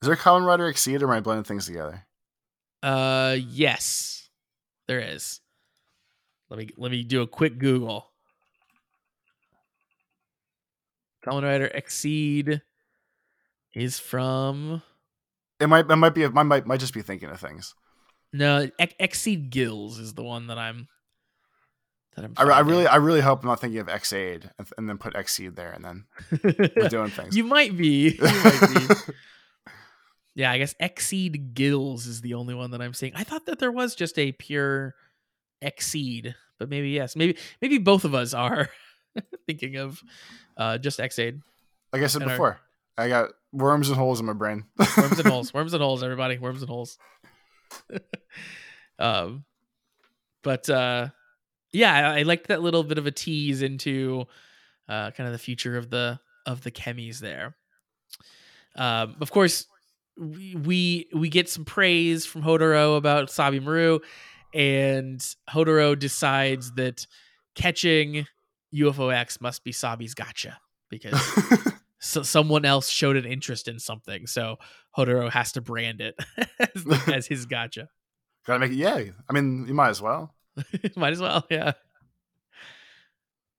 is 0.00 0.06
there 0.06 0.14
a 0.14 0.18
Kamen 0.18 0.46
Rider 0.46 0.68
exceed 0.68 1.02
or 1.02 1.06
am 1.06 1.10
I 1.10 1.20
blending 1.20 1.44
things 1.44 1.66
together? 1.66 2.06
Uh 2.82 3.36
yes. 3.38 4.28
There 4.86 5.00
is. 5.00 5.40
Let 6.48 6.58
me 6.58 6.70
let 6.76 6.90
me 6.90 7.02
do 7.02 7.20
a 7.20 7.26
quick 7.26 7.58
Google. 7.58 8.10
Kamen 11.28 11.42
Rider 11.42 11.66
Exceed 11.66 12.62
is 13.74 13.98
from 13.98 14.82
It 15.60 15.66
might 15.68 15.90
it 15.90 15.96
might 15.96 16.14
be 16.14 16.24
I 16.24 16.28
might 16.28 16.66
might 16.66 16.80
just 16.80 16.94
be 16.94 17.02
thinking 17.02 17.28
of 17.30 17.40
things. 17.40 17.74
no 18.32 18.68
Ex- 18.78 18.94
Exceed 18.98 19.50
Gills 19.50 19.98
is 19.98 20.14
the 20.14 20.22
one 20.22 20.46
that 20.48 20.58
I'm 20.58 20.88
that 22.16 22.24
I'm 22.24 22.34
I, 22.36 22.44
I 22.44 22.60
really 22.60 22.86
I 22.86 22.96
really 22.96 23.20
hope 23.20 23.42
I'm 23.42 23.48
not 23.48 23.60
thinking 23.60 23.80
of 23.80 23.88
Ex-Aid 23.88 24.50
and, 24.58 24.68
and 24.78 24.88
then 24.88 24.98
put 24.98 25.14
Exceed 25.14 25.54
there 25.56 25.72
and 25.72 25.84
then 25.84 26.04
we're 26.76 26.88
doing 26.88 27.10
things. 27.10 27.36
you 27.36 27.44
might 27.44 27.76
be. 27.76 28.10
You 28.10 28.24
might 28.24 28.88
be. 28.88 28.94
Yeah, 30.34 30.52
I 30.52 30.58
guess 30.58 30.72
Exceed 30.78 31.54
Gills 31.54 32.06
is 32.06 32.20
the 32.20 32.34
only 32.34 32.54
one 32.54 32.70
that 32.70 32.80
I'm 32.80 32.94
seeing. 32.94 33.12
I 33.16 33.24
thought 33.24 33.46
that 33.46 33.58
there 33.58 33.72
was 33.72 33.96
just 33.96 34.16
a 34.20 34.30
pure 34.30 34.94
Exceed, 35.60 36.36
but 36.60 36.68
maybe 36.68 36.90
yes. 36.90 37.16
Maybe 37.16 37.36
maybe 37.60 37.78
both 37.78 38.04
of 38.04 38.14
us 38.14 38.34
are 38.34 38.68
thinking 39.48 39.74
of 39.78 40.00
uh 40.58 40.76
just 40.78 41.00
Ex-Aid. 41.00 41.40
like 41.92 42.02
I 42.02 42.06
said 42.06 42.22
and 42.22 42.30
our- 42.30 42.36
before, 42.36 42.60
I 42.98 43.08
got 43.08 43.30
worms 43.52 43.88
and 43.88 43.96
holes 43.96 44.20
in 44.20 44.26
my 44.26 44.32
brain. 44.34 44.64
Worms 44.96 45.18
and 45.18 45.28
holes. 45.28 45.54
Worms 45.54 45.72
and 45.72 45.82
holes, 45.82 46.02
everybody. 46.02 46.36
Worms 46.38 46.60
and 46.60 46.68
holes. 46.68 46.98
um 48.98 49.44
but 50.42 50.68
uh 50.68 51.08
yeah, 51.72 52.10
I, 52.12 52.20
I 52.20 52.22
liked 52.22 52.48
that 52.48 52.62
little 52.62 52.82
bit 52.82 52.98
of 52.98 53.06
a 53.06 53.10
tease 53.10 53.62
into 53.62 54.24
uh 54.88 55.10
kind 55.12 55.26
of 55.26 55.32
the 55.32 55.38
future 55.38 55.76
of 55.76 55.90
the 55.90 56.18
of 56.46 56.62
the 56.62 56.70
chemis 56.70 57.20
there. 57.20 57.56
Um 58.76 59.16
of 59.20 59.30
course 59.30 59.66
we 60.18 60.56
we, 60.56 61.08
we 61.14 61.28
get 61.28 61.48
some 61.48 61.64
praise 61.64 62.26
from 62.26 62.42
Hotaro 62.42 62.96
about 62.96 63.30
Sabi 63.30 63.60
Maru 63.60 64.00
and 64.54 65.20
Hotaro 65.50 65.96
decides 65.98 66.72
that 66.72 67.06
catching 67.54 68.26
UFO 68.74 69.12
X 69.12 69.40
must 69.40 69.64
be 69.64 69.72
Sabi's 69.72 70.14
gotcha 70.14 70.58
because 70.88 71.20
so 71.98 72.22
someone 72.22 72.64
else 72.64 72.88
showed 72.88 73.16
an 73.16 73.24
interest 73.24 73.68
in 73.68 73.78
something, 73.78 74.26
so 74.26 74.56
Hotaro 74.96 75.30
has 75.30 75.52
to 75.52 75.60
brand 75.60 76.00
it 76.00 76.14
as, 76.58 77.08
as 77.12 77.26
his 77.26 77.46
gotcha. 77.46 77.88
Gotta 78.46 78.60
make 78.60 78.72
it. 78.72 78.76
Yeah, 78.76 79.02
I 79.28 79.32
mean 79.32 79.66
you 79.66 79.74
might 79.74 79.90
as 79.90 80.02
well. 80.02 80.34
Might 80.96 81.12
as 81.12 81.20
well, 81.20 81.46
yeah. 81.50 81.72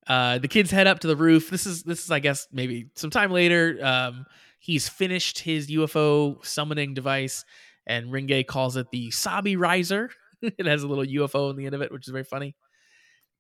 Uh, 0.06 0.40
the 0.40 0.48
kids 0.48 0.72
head 0.72 0.88
up 0.88 1.00
to 1.00 1.08
the 1.08 1.16
roof. 1.16 1.50
This 1.50 1.66
is 1.66 1.84
this 1.84 2.04
is 2.04 2.12
I 2.12 2.20
guess 2.20 2.48
maybe 2.52 2.88
some 2.96 3.10
time 3.10 3.32
later. 3.32 3.78
Um, 3.82 4.26
he's 4.60 4.90
finished 4.90 5.40
his 5.40 5.68
UFO 5.70 6.44
summoning 6.46 6.94
device, 6.94 7.46
and 7.86 8.08
Renge 8.08 8.48
calls 8.48 8.76
it 8.76 8.90
the 8.92 9.12
Sabi 9.12 9.56
Riser. 9.56 10.10
it 10.42 10.66
has 10.66 10.84
a 10.84 10.88
little 10.88 11.06
UFO 11.06 11.52
in 11.52 11.58
the 11.58 11.66
end 11.66 11.76
of 11.76 11.82
it, 11.82 11.92
which 11.92 12.08
is 12.08 12.12
very 12.12 12.24
funny. 12.24 12.56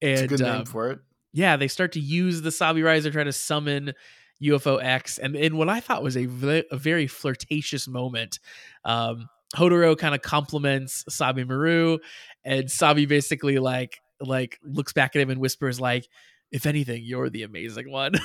And 0.01 0.11
It's 0.11 0.21
a 0.21 0.27
good 0.27 0.41
um, 0.41 0.57
name 0.57 0.65
for 0.65 0.91
it. 0.91 0.99
Yeah, 1.31 1.57
they 1.57 1.67
start 1.67 1.91
to 1.93 1.99
use 1.99 2.41
the 2.41 2.51
Sabi 2.51 2.81
Riser 2.81 3.11
trying 3.11 3.25
to 3.25 3.33
summon 3.33 3.93
UFO 4.41 4.83
X, 4.83 5.17
and 5.17 5.35
in 5.35 5.57
what 5.57 5.69
I 5.69 5.79
thought 5.79 6.01
was 6.01 6.17
a, 6.17 6.27
a 6.71 6.77
very 6.77 7.07
flirtatious 7.07 7.87
moment, 7.87 8.39
um, 8.85 9.27
Hotaro 9.55 9.97
kind 9.97 10.15
of 10.15 10.21
compliments 10.21 11.03
Sabi 11.09 11.43
Maru, 11.43 11.99
and 12.43 12.69
Sabi 12.69 13.05
basically 13.05 13.59
like 13.59 13.99
like 14.21 14.59
looks 14.63 14.93
back 14.93 15.15
at 15.15 15.21
him 15.21 15.29
and 15.29 15.39
whispers 15.39 15.79
like, 15.79 16.07
"If 16.51 16.65
anything, 16.65 17.03
you're 17.03 17.29
the 17.29 17.43
amazing 17.43 17.91
one." 17.91 18.13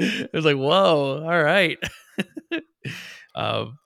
it 0.00 0.32
was 0.32 0.44
like, 0.46 0.56
whoa, 0.56 1.22
all 1.24 1.42
right. 1.42 1.78
um, 3.34 3.78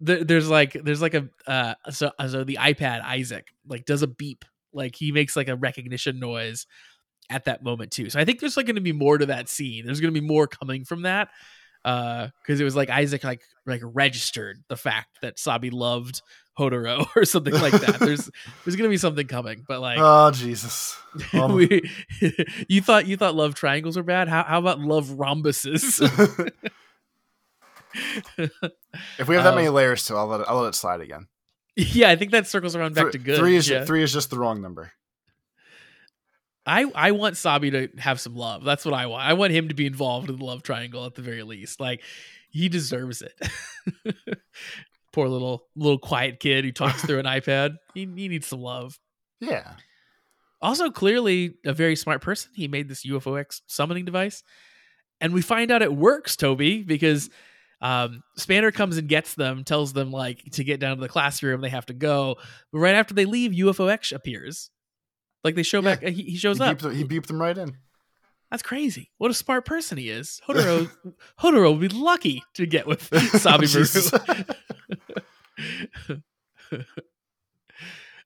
there, 0.00 0.22
there's 0.22 0.48
like 0.48 0.72
there's 0.84 1.02
like 1.02 1.14
a 1.14 1.28
uh, 1.46 1.74
so 1.90 2.12
so 2.28 2.44
the 2.44 2.58
iPad 2.60 3.02
Isaac 3.02 3.48
like 3.66 3.84
does 3.84 4.02
a 4.02 4.06
beep, 4.06 4.44
like 4.72 4.94
he 4.94 5.10
makes 5.10 5.34
like 5.34 5.48
a 5.48 5.56
recognition 5.56 6.20
noise 6.20 6.66
at 7.30 7.44
that 7.44 7.62
moment 7.62 7.90
too. 7.92 8.10
So 8.10 8.18
I 8.18 8.24
think 8.24 8.40
there's 8.40 8.56
like 8.56 8.66
going 8.66 8.76
to 8.76 8.80
be 8.82 8.92
more 8.92 9.18
to 9.18 9.26
that 9.26 9.48
scene. 9.48 9.84
There's 9.84 10.00
going 10.00 10.12
to 10.14 10.20
be 10.20 10.26
more 10.26 10.46
coming 10.46 10.84
from 10.84 11.02
that 11.02 11.28
uh 11.84 12.26
because 12.42 12.60
it 12.60 12.64
was 12.64 12.74
like 12.74 12.90
Isaac 12.90 13.22
like 13.22 13.40
like 13.64 13.80
registered 13.84 14.64
the 14.68 14.76
fact 14.76 15.18
that 15.22 15.38
Sabi 15.38 15.70
loved 15.70 16.22
Hotaro 16.58 17.06
or 17.16 17.24
something 17.24 17.54
like 17.54 17.72
that. 17.72 18.00
There's 18.00 18.28
there's 18.64 18.74
going 18.76 18.88
to 18.88 18.92
be 18.92 18.96
something 18.96 19.26
coming, 19.28 19.64
but 19.66 19.80
like 19.80 19.98
oh 20.00 20.30
Jesus! 20.32 20.96
Um, 21.32 21.54
we, 21.54 21.88
you 22.68 22.80
thought 22.82 23.06
you 23.06 23.16
thought 23.16 23.34
love 23.34 23.54
triangles 23.54 23.96
were 23.96 24.02
bad. 24.02 24.28
How 24.28 24.42
how 24.42 24.58
about 24.58 24.80
love 24.80 25.06
rhombuses? 25.06 26.00
if 29.18 29.28
we 29.28 29.34
have 29.34 29.44
that 29.44 29.50
Um, 29.50 29.54
many 29.56 29.68
layers 29.68 30.04
to, 30.06 30.14
I'll 30.16 30.26
let 30.26 30.40
it, 30.40 30.46
I'll 30.48 30.60
let 30.60 30.68
it 30.68 30.74
slide 30.74 31.00
again. 31.00 31.26
yeah, 31.76 32.10
I 32.10 32.16
think 32.16 32.32
that 32.32 32.46
circles 32.46 32.76
around 32.76 32.94
back 32.94 33.04
Three- 33.04 33.12
to 33.12 33.18
good. 33.18 33.38
Three 33.38 33.56
is 33.56 33.68
yeah. 33.68 33.84
three 33.84 34.02
is 34.02 34.12
just 34.12 34.30
the 34.30 34.38
wrong 34.38 34.60
number. 34.60 34.92
I 36.68 36.84
I 36.94 37.10
want 37.12 37.36
Sabi 37.36 37.70
to 37.70 37.88
have 37.98 38.20
some 38.20 38.36
love. 38.36 38.62
That's 38.64 38.84
what 38.84 38.94
I 38.94 39.06
want. 39.06 39.24
I 39.24 39.32
want 39.32 39.52
him 39.52 39.68
to 39.68 39.74
be 39.74 39.86
involved 39.86 40.28
in 40.28 40.38
the 40.38 40.44
love 40.44 40.62
triangle 40.62 41.06
at 41.06 41.14
the 41.14 41.22
very 41.22 41.42
least. 41.42 41.80
Like 41.80 42.02
he 42.50 42.68
deserves 42.68 43.22
it. 43.22 43.34
Poor 45.12 45.28
little 45.28 45.64
little 45.74 45.98
quiet 45.98 46.40
kid 46.40 46.64
who 46.64 46.72
talks 46.72 47.04
through 47.04 47.18
an 47.18 47.24
iPad. 47.26 47.76
He, 47.94 48.00
he 48.00 48.28
needs 48.28 48.46
some 48.46 48.60
love. 48.60 48.98
Yeah. 49.40 49.72
Also, 50.60 50.90
clearly 50.90 51.54
a 51.64 51.72
very 51.72 51.96
smart 51.96 52.20
person. 52.20 52.50
He 52.54 52.68
made 52.68 52.88
this 52.88 53.06
UFOX 53.06 53.62
summoning 53.66 54.04
device, 54.04 54.42
and 55.20 55.32
we 55.32 55.40
find 55.40 55.70
out 55.70 55.82
it 55.82 55.94
works, 55.94 56.34
Toby, 56.36 56.82
because 56.82 57.30
um, 57.80 58.22
Spanner 58.36 58.72
comes 58.72 58.98
and 58.98 59.08
gets 59.08 59.34
them, 59.34 59.62
tells 59.62 59.92
them 59.92 60.10
like 60.10 60.42
to 60.52 60.64
get 60.64 60.80
down 60.80 60.96
to 60.96 61.00
the 61.00 61.08
classroom, 61.08 61.60
they 61.60 61.68
have 61.68 61.86
to 61.86 61.94
go. 61.94 62.36
But 62.72 62.78
right 62.80 62.96
after 62.96 63.14
they 63.14 63.24
leave, 63.24 63.52
UFOX 63.52 64.12
appears. 64.12 64.70
Like 65.48 65.54
they 65.54 65.62
show 65.62 65.80
Yeah. 65.80 65.94
back, 65.96 66.02
he, 66.02 66.22
he 66.24 66.36
shows 66.36 66.58
he, 66.58 66.64
up. 66.64 66.80
he 66.82 67.04
beeped 67.04 67.26
them 67.26 67.40
right 67.40 67.56
in. 67.56 67.74
That's 68.50 68.62
crazy. 68.62 69.10
What 69.16 69.30
a 69.30 69.34
smart 69.34 69.64
person 69.64 69.96
he 69.96 70.10
is. 70.10 70.42
Hotaro, 70.48 70.90
Hotaro 71.40 71.62
will 71.72 71.76
be 71.76 71.88
lucky 71.88 72.42
to 72.54 72.66
get 72.66 72.86
with 72.86 73.02
Sabi 73.40 73.66
Jesus. 73.66 74.12
Maru. 74.12 74.44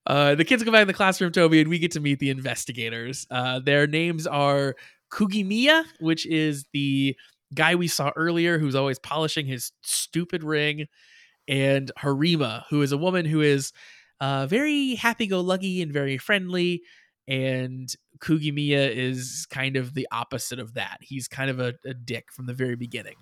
Uh, 0.04 0.34
the 0.34 0.44
kids 0.44 0.64
go 0.64 0.72
back 0.72 0.82
in 0.82 0.88
the 0.88 0.94
classroom, 0.94 1.30
Toby, 1.30 1.60
and 1.60 1.70
we 1.70 1.78
get 1.78 1.92
to 1.92 2.00
meet 2.00 2.18
the 2.18 2.30
investigators. 2.30 3.24
Uh, 3.30 3.60
their 3.60 3.86
names 3.86 4.26
are 4.26 4.74
Kugimiya, 5.12 5.84
which 6.00 6.26
is 6.26 6.66
the 6.72 7.16
guy 7.54 7.76
we 7.76 7.86
saw 7.86 8.10
earlier 8.16 8.58
who's 8.58 8.74
always 8.74 8.98
polishing 8.98 9.46
his 9.46 9.70
stupid 9.82 10.42
ring, 10.42 10.86
and 11.46 11.92
Harima, 11.98 12.64
who 12.68 12.82
is 12.82 12.90
a 12.90 12.96
woman 12.96 13.24
who 13.26 13.42
is 13.42 13.72
uh, 14.20 14.46
very 14.46 14.96
happy 14.96 15.26
go 15.28 15.40
lucky 15.40 15.82
and 15.82 15.92
very 15.92 16.18
friendly. 16.18 16.82
And 17.28 17.94
Kugimiya 18.18 18.90
is 18.94 19.46
kind 19.50 19.76
of 19.76 19.94
the 19.94 20.08
opposite 20.10 20.58
of 20.58 20.74
that. 20.74 20.98
He's 21.00 21.28
kind 21.28 21.50
of 21.50 21.60
a, 21.60 21.74
a 21.84 21.94
dick 21.94 22.32
from 22.32 22.46
the 22.46 22.54
very 22.54 22.76
beginning. 22.76 23.14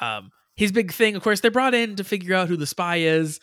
Um, 0.00 0.30
his 0.54 0.72
big 0.72 0.92
thing, 0.92 1.16
of 1.16 1.22
course, 1.22 1.40
they're 1.40 1.50
brought 1.50 1.74
in 1.74 1.96
to 1.96 2.04
figure 2.04 2.34
out 2.34 2.48
who 2.48 2.56
the 2.56 2.66
spy 2.66 2.96
is, 2.96 3.40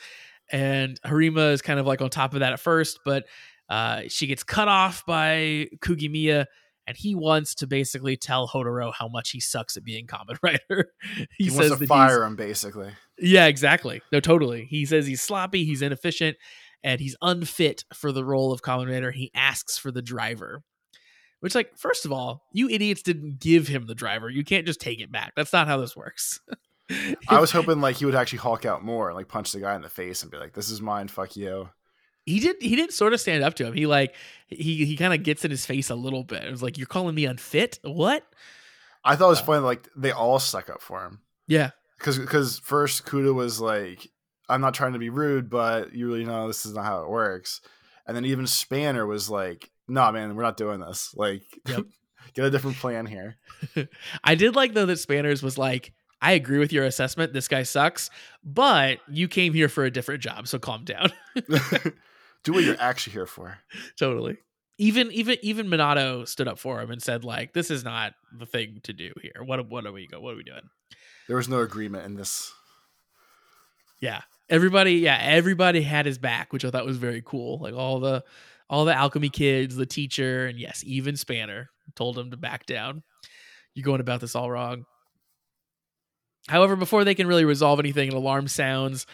and 0.51 0.99
Harima 1.01 1.51
is 1.53 1.61
kind 1.61 1.79
of 1.79 1.85
like 1.85 2.01
on 2.01 2.09
top 2.09 2.33
of 2.33 2.41
that 2.41 2.53
at 2.53 2.59
first, 2.59 2.99
but 3.05 3.25
uh, 3.69 4.03
she 4.07 4.27
gets 4.27 4.43
cut 4.43 4.67
off 4.67 5.05
by 5.05 5.67
Kugimiya, 5.79 6.45
and 6.87 6.95
he 6.95 7.15
wants 7.15 7.55
to 7.55 7.67
basically 7.67 8.15
tell 8.15 8.47
Hotaro 8.47 8.93
how 8.93 9.07
much 9.07 9.31
he 9.31 9.39
sucks 9.39 9.75
at 9.75 9.83
being 9.83 10.07
Kamen 10.07 10.37
Rider. 10.43 10.89
he, 11.37 11.45
He, 11.45 11.49
says 11.49 11.71
wants 11.71 11.81
to 11.81 11.87
fire 11.87 12.23
him, 12.23 12.35
basically. 12.35 12.91
yeah, 13.17 13.47
exactly. 13.47 14.01
No, 14.11 14.19
totally. 14.19 14.65
He 14.65 14.85
says 14.85 15.07
he's 15.07 15.21
sloppy, 15.21 15.65
he's 15.65 15.81
inefficient, 15.81 16.37
and 16.85 17.01
he's 17.01 17.17
unfit 17.21 17.83
for 17.93 18.13
the 18.13 18.23
role 18.23 18.53
of 18.53 18.61
Kamen 18.61 18.89
Rider. 18.89 19.11
He 19.11 19.29
asks 19.35 19.77
for 19.77 19.91
the 19.91 20.01
driver. 20.01 20.61
Which, 21.41 21.53
like, 21.53 21.77
first 21.77 22.05
of 22.05 22.11
all, 22.13 22.43
you 22.53 22.69
idiots 22.69 23.01
didn't 23.01 23.39
give 23.39 23.67
him 23.67 23.85
the 23.87 23.93
driver. 23.95 24.29
You 24.29 24.43
can't 24.45 24.65
just 24.65 24.79
take 24.79 24.99
it 25.01 25.11
back. 25.11 25.33
That's 25.35 25.51
not 25.51 25.67
how 25.67 25.77
this 25.77 25.95
works. 25.95 26.39
I 27.27 27.39
was 27.39 27.51
hoping 27.51 27.81
like 27.81 27.97
he 27.97 28.05
would 28.05 28.15
actually 28.15 28.39
hulk 28.39 28.65
out 28.65 28.83
more 28.83 29.09
and 29.09 29.15
like 29.17 29.27
punch 29.27 29.51
the 29.51 29.59
guy 29.59 29.75
in 29.75 29.81
the 29.81 29.89
face 29.89 30.21
and 30.21 30.31
be 30.31 30.37
like, 30.37 30.53
"This 30.53 30.69
is 30.69 30.81
mine, 30.81 31.07
fuck 31.07 31.35
you." 31.35 31.69
he 32.27 32.39
did 32.39 32.55
he 32.59 32.75
did 32.75 32.91
sort 32.91 33.13
of 33.13 33.19
stand 33.19 33.43
up 33.43 33.53
to 33.55 33.65
him. 33.65 33.73
He 33.73 33.85
like 33.85 34.15
he 34.47 34.85
he 34.85 34.95
kind 34.97 35.13
of 35.13 35.21
gets 35.23 35.43
in 35.45 35.51
his 35.51 35.65
face 35.65 35.89
a 35.91 35.95
little 35.95 36.23
bit. 36.23 36.43
It 36.43 36.49
was 36.51 36.63
like, 36.63 36.77
You're 36.77 36.87
calling 36.87 37.13
me 37.15 37.25
unfit? 37.25 37.79
What? 37.83 38.23
I 39.03 39.15
thought 39.15 39.27
it 39.27 39.29
was 39.29 39.41
Uh, 39.41 39.45
funny 39.45 39.63
like 39.63 39.87
they 39.95 40.11
all 40.11 40.39
stuck 40.39 40.69
up 40.69 40.81
for 40.81 41.03
him 41.05 41.19
Yeah. 41.47 41.71
because 41.99 42.17
because 42.17 42.57
first 42.59 43.05
Kudo 43.05 43.33
was 43.35 43.59
like, 43.61 44.07
"I'm 44.49 44.61
not 44.61 44.73
trying 44.73 44.93
to 44.93 44.99
be 44.99 45.09
rude, 45.09 45.49
but 45.49 45.93
you 45.93 46.07
really 46.07 46.25
know 46.25 46.47
this 46.47 46.65
is 46.65 46.73
not 46.73 46.85
how 46.85 47.01
it 47.03 47.09
works," 47.09 47.61
and 48.07 48.15
then 48.15 48.25
even 48.25 48.47
Spanner 48.47 49.05
was 49.05 49.29
like, 49.29 49.69
"No, 49.87 50.11
man, 50.11 50.35
we're 50.35 50.43
not 50.43 50.57
doing 50.57 50.79
this. 50.79 51.13
Like, 51.15 51.43
Yep. 51.67 51.85
get 52.33 52.45
a 52.45 52.51
different 52.51 52.77
plan 52.77 53.05
here." 53.05 53.37
I 54.23 54.35
did 54.35 54.55
like 54.55 54.73
though 54.73 54.85
that 54.87 54.99
Spanners 54.99 55.41
was 55.43 55.57
like, 55.57 55.93
I 56.21 56.31
agree 56.31 56.57
with 56.59 56.73
your 56.73 56.85
assessment. 56.85 57.33
This 57.33 57.47
guy 57.47 57.63
sucks, 57.63 58.09
but 58.43 58.99
you 59.09 59.27
came 59.27 59.53
here 59.53 59.69
for 59.69 59.83
a 59.83 59.91
different 59.91 60.21
job, 60.23 60.47
so 60.47 60.57
calm 60.57 60.83
down. 60.85 61.11
Do 62.43 62.53
what 62.53 62.63
you're 62.63 62.79
actually 62.79 63.13
here 63.13 63.25
for. 63.27 63.57
totally. 63.97 64.37
Even 64.77 65.11
even 65.11 65.37
even 65.41 65.67
Minato 65.67 66.27
stood 66.27 66.47
up 66.47 66.59
for 66.59 66.81
him 66.81 66.91
and 66.91 67.01
said 67.01 67.23
like, 67.23 67.53
"This 67.53 67.71
is 67.71 67.83
not 67.83 68.13
the 68.37 68.45
thing 68.45 68.79
to 68.83 68.93
do 68.93 69.11
here. 69.21 69.43
What 69.43 69.67
what 69.69 69.85
are 69.85 69.91
we 69.91 70.05
go? 70.07 70.19
What 70.19 70.33
are 70.33 70.37
we 70.37 70.43
doing?" 70.43 70.69
There 71.27 71.37
was 71.37 71.47
no 71.49 71.59
agreement 71.61 72.05
in 72.05 72.15
this. 72.15 72.51
Yeah, 73.99 74.21
everybody. 74.49 74.95
Yeah, 74.95 75.19
everybody 75.21 75.81
had 75.81 76.05
his 76.05 76.17
back, 76.17 76.53
which 76.53 76.65
I 76.65 76.69
thought 76.69 76.85
was 76.85 76.97
very 76.97 77.21
cool. 77.25 77.59
Like 77.59 77.73
all 77.73 77.99
the 77.99 78.23
all 78.69 78.85
the 78.85 78.95
alchemy 78.95 79.29
kids, 79.29 79.75
the 79.75 79.85
teacher, 79.85 80.47
and 80.47 80.59
yes, 80.59 80.83
even 80.85 81.15
Spanner 81.15 81.69
told 81.95 82.17
him 82.17 82.31
to 82.31 82.37
back 82.37 82.65
down. 82.65 83.03
You're 83.73 83.85
going 83.85 84.01
about 84.01 84.21
this 84.21 84.35
all 84.35 84.49
wrong. 84.49 84.85
However, 86.47 86.75
before 86.75 87.03
they 87.03 87.15
can 87.15 87.27
really 87.27 87.45
resolve 87.45 87.79
anything, 87.79 88.09
an 88.09 88.15
alarm 88.15 88.47
sounds. 88.47 89.05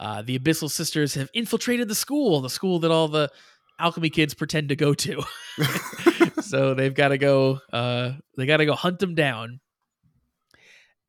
Uh, 0.00 0.22
the 0.22 0.38
Abyssal 0.38 0.70
Sisters 0.70 1.14
have 1.14 1.28
infiltrated 1.34 1.88
the 1.88 1.94
school, 1.94 2.40
the 2.40 2.50
school 2.50 2.78
that 2.80 2.90
all 2.90 3.08
the 3.08 3.30
alchemy 3.78 4.10
kids 4.10 4.34
pretend 4.34 4.68
to 4.68 4.76
go 4.76 4.94
to. 4.94 5.22
so 6.40 6.74
they've 6.74 6.94
got 6.94 7.08
to 7.08 7.18
go. 7.18 7.60
Uh, 7.72 8.12
they 8.36 8.46
got 8.46 8.58
to 8.58 8.66
go 8.66 8.74
hunt 8.74 8.98
them 8.98 9.14
down. 9.14 9.60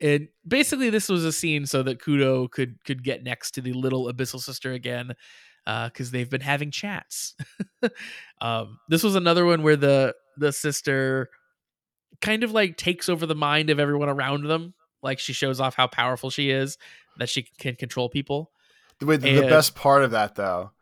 And 0.00 0.28
basically, 0.46 0.90
this 0.90 1.08
was 1.08 1.24
a 1.24 1.32
scene 1.32 1.66
so 1.66 1.82
that 1.82 2.00
Kudo 2.00 2.50
could 2.50 2.82
could 2.84 3.04
get 3.04 3.22
next 3.22 3.52
to 3.52 3.60
the 3.60 3.72
little 3.72 4.10
Abyssal 4.10 4.40
Sister 4.40 4.72
again, 4.72 5.14
because 5.66 6.10
they've 6.10 6.30
been 6.30 6.40
having 6.40 6.70
chats. 6.70 7.34
um, 8.40 8.78
this 8.88 9.02
was 9.02 9.14
another 9.14 9.44
one 9.44 9.62
where 9.62 9.76
the 9.76 10.14
the 10.36 10.52
sister 10.52 11.28
kind 12.20 12.42
of 12.42 12.52
like 12.52 12.76
takes 12.76 13.08
over 13.08 13.26
the 13.26 13.34
mind 13.34 13.70
of 13.70 13.78
everyone 13.78 14.08
around 14.08 14.44
them. 14.44 14.74
Like 15.02 15.18
she 15.18 15.32
shows 15.32 15.60
off 15.60 15.74
how 15.74 15.86
powerful 15.86 16.30
she 16.30 16.50
is, 16.50 16.76
that 17.18 17.28
she 17.28 17.46
can 17.58 17.76
control 17.76 18.08
people. 18.08 18.50
The, 18.98 19.06
way, 19.06 19.16
the 19.16 19.42
best 19.42 19.74
part 19.74 20.02
of 20.02 20.10
that 20.10 20.34
though 20.34 20.72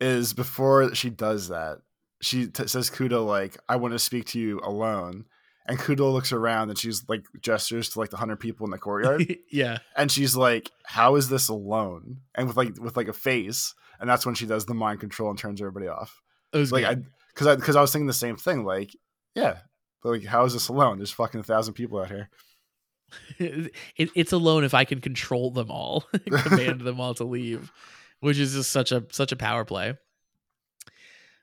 is 0.00 0.32
before 0.32 0.94
she 0.94 1.10
does 1.10 1.48
that, 1.48 1.78
she 2.20 2.48
t- 2.48 2.66
says 2.66 2.90
Kudo 2.90 3.24
like, 3.24 3.56
"I 3.68 3.76
want 3.76 3.92
to 3.92 3.98
speak 3.98 4.26
to 4.26 4.40
you 4.40 4.60
alone." 4.64 5.26
And 5.70 5.78
Kudo 5.78 6.12
looks 6.12 6.32
around 6.32 6.70
and 6.70 6.76
she's 6.76 7.08
like 7.08 7.24
gestures 7.42 7.90
to 7.90 8.00
like 8.00 8.10
the 8.10 8.16
hundred 8.16 8.40
people 8.40 8.66
in 8.66 8.72
the 8.72 8.78
courtyard, 8.78 9.36
yeah, 9.52 9.78
and 9.94 10.10
she's 10.10 10.34
like, 10.34 10.68
"How 10.82 11.14
is 11.14 11.28
this 11.28 11.48
alone?" 11.48 12.22
And 12.34 12.48
with 12.48 12.56
like 12.56 12.76
with 12.80 12.96
like 12.96 13.06
a 13.06 13.12
face, 13.12 13.72
and 14.00 14.10
that's 14.10 14.26
when 14.26 14.34
she 14.34 14.46
does 14.46 14.66
the 14.66 14.74
mind 14.74 14.98
control 14.98 15.30
and 15.30 15.38
turns 15.38 15.60
everybody 15.60 15.86
off. 15.86 16.20
it 16.52 16.58
was 16.58 16.72
Like 16.72 16.84
I, 16.84 16.96
because 17.32 17.46
I 17.46 17.54
because 17.54 17.76
I 17.76 17.80
was 17.80 17.92
thinking 17.92 18.08
the 18.08 18.12
same 18.12 18.36
thing. 18.36 18.64
Like, 18.64 18.90
yeah, 19.36 19.58
but, 20.02 20.08
like 20.08 20.24
how 20.24 20.44
is 20.44 20.54
this 20.54 20.66
alone? 20.66 20.98
There's 20.98 21.12
fucking 21.12 21.38
a 21.38 21.44
thousand 21.44 21.74
people 21.74 22.00
out 22.00 22.08
here. 22.08 22.30
it, 23.38 23.72
it's 23.96 24.32
alone 24.32 24.64
if 24.64 24.74
I 24.74 24.84
can 24.84 25.00
control 25.00 25.52
them 25.52 25.70
all, 25.70 26.00
command 26.32 26.80
them 26.80 27.00
all 27.00 27.14
to 27.14 27.24
leave, 27.24 27.70
which 28.18 28.38
is 28.38 28.54
just 28.54 28.72
such 28.72 28.90
a 28.90 29.04
such 29.12 29.30
a 29.30 29.36
power 29.36 29.64
play. 29.64 29.94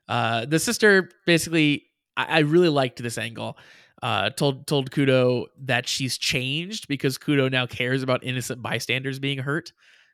Uh, 0.06 0.44
the 0.44 0.58
sister 0.58 1.10
basically 1.24 1.86
I, 2.14 2.24
I 2.24 2.38
really 2.40 2.68
liked 2.68 3.02
this 3.02 3.16
angle. 3.16 3.56
Uh, 4.02 4.30
told 4.30 4.66
told 4.66 4.90
Kudo 4.90 5.46
that 5.62 5.88
she's 5.88 6.18
changed 6.18 6.86
because 6.86 7.18
Kudo 7.18 7.50
now 7.50 7.66
cares 7.66 8.02
about 8.02 8.22
innocent 8.22 8.62
bystanders 8.62 9.18
being 9.18 9.38
hurt, 9.38 9.72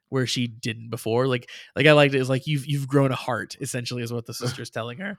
where 0.09 0.27
she 0.27 0.47
didn't 0.47 0.89
before. 0.89 1.27
Like 1.27 1.51
like 1.77 1.87
I 1.87 1.93
liked 1.93 2.15
it. 2.15 2.21
It's 2.21 2.31
like 2.31 2.47
you've 2.47 2.67
you've 2.67 2.89
grown 2.89 3.13
a 3.13 3.17
heart. 3.17 3.57
Essentially, 3.61 4.03
is 4.03 4.13
what 4.13 4.27
the 4.27 4.35
sister's 4.35 4.71
telling 4.71 4.99
her. 4.99 5.19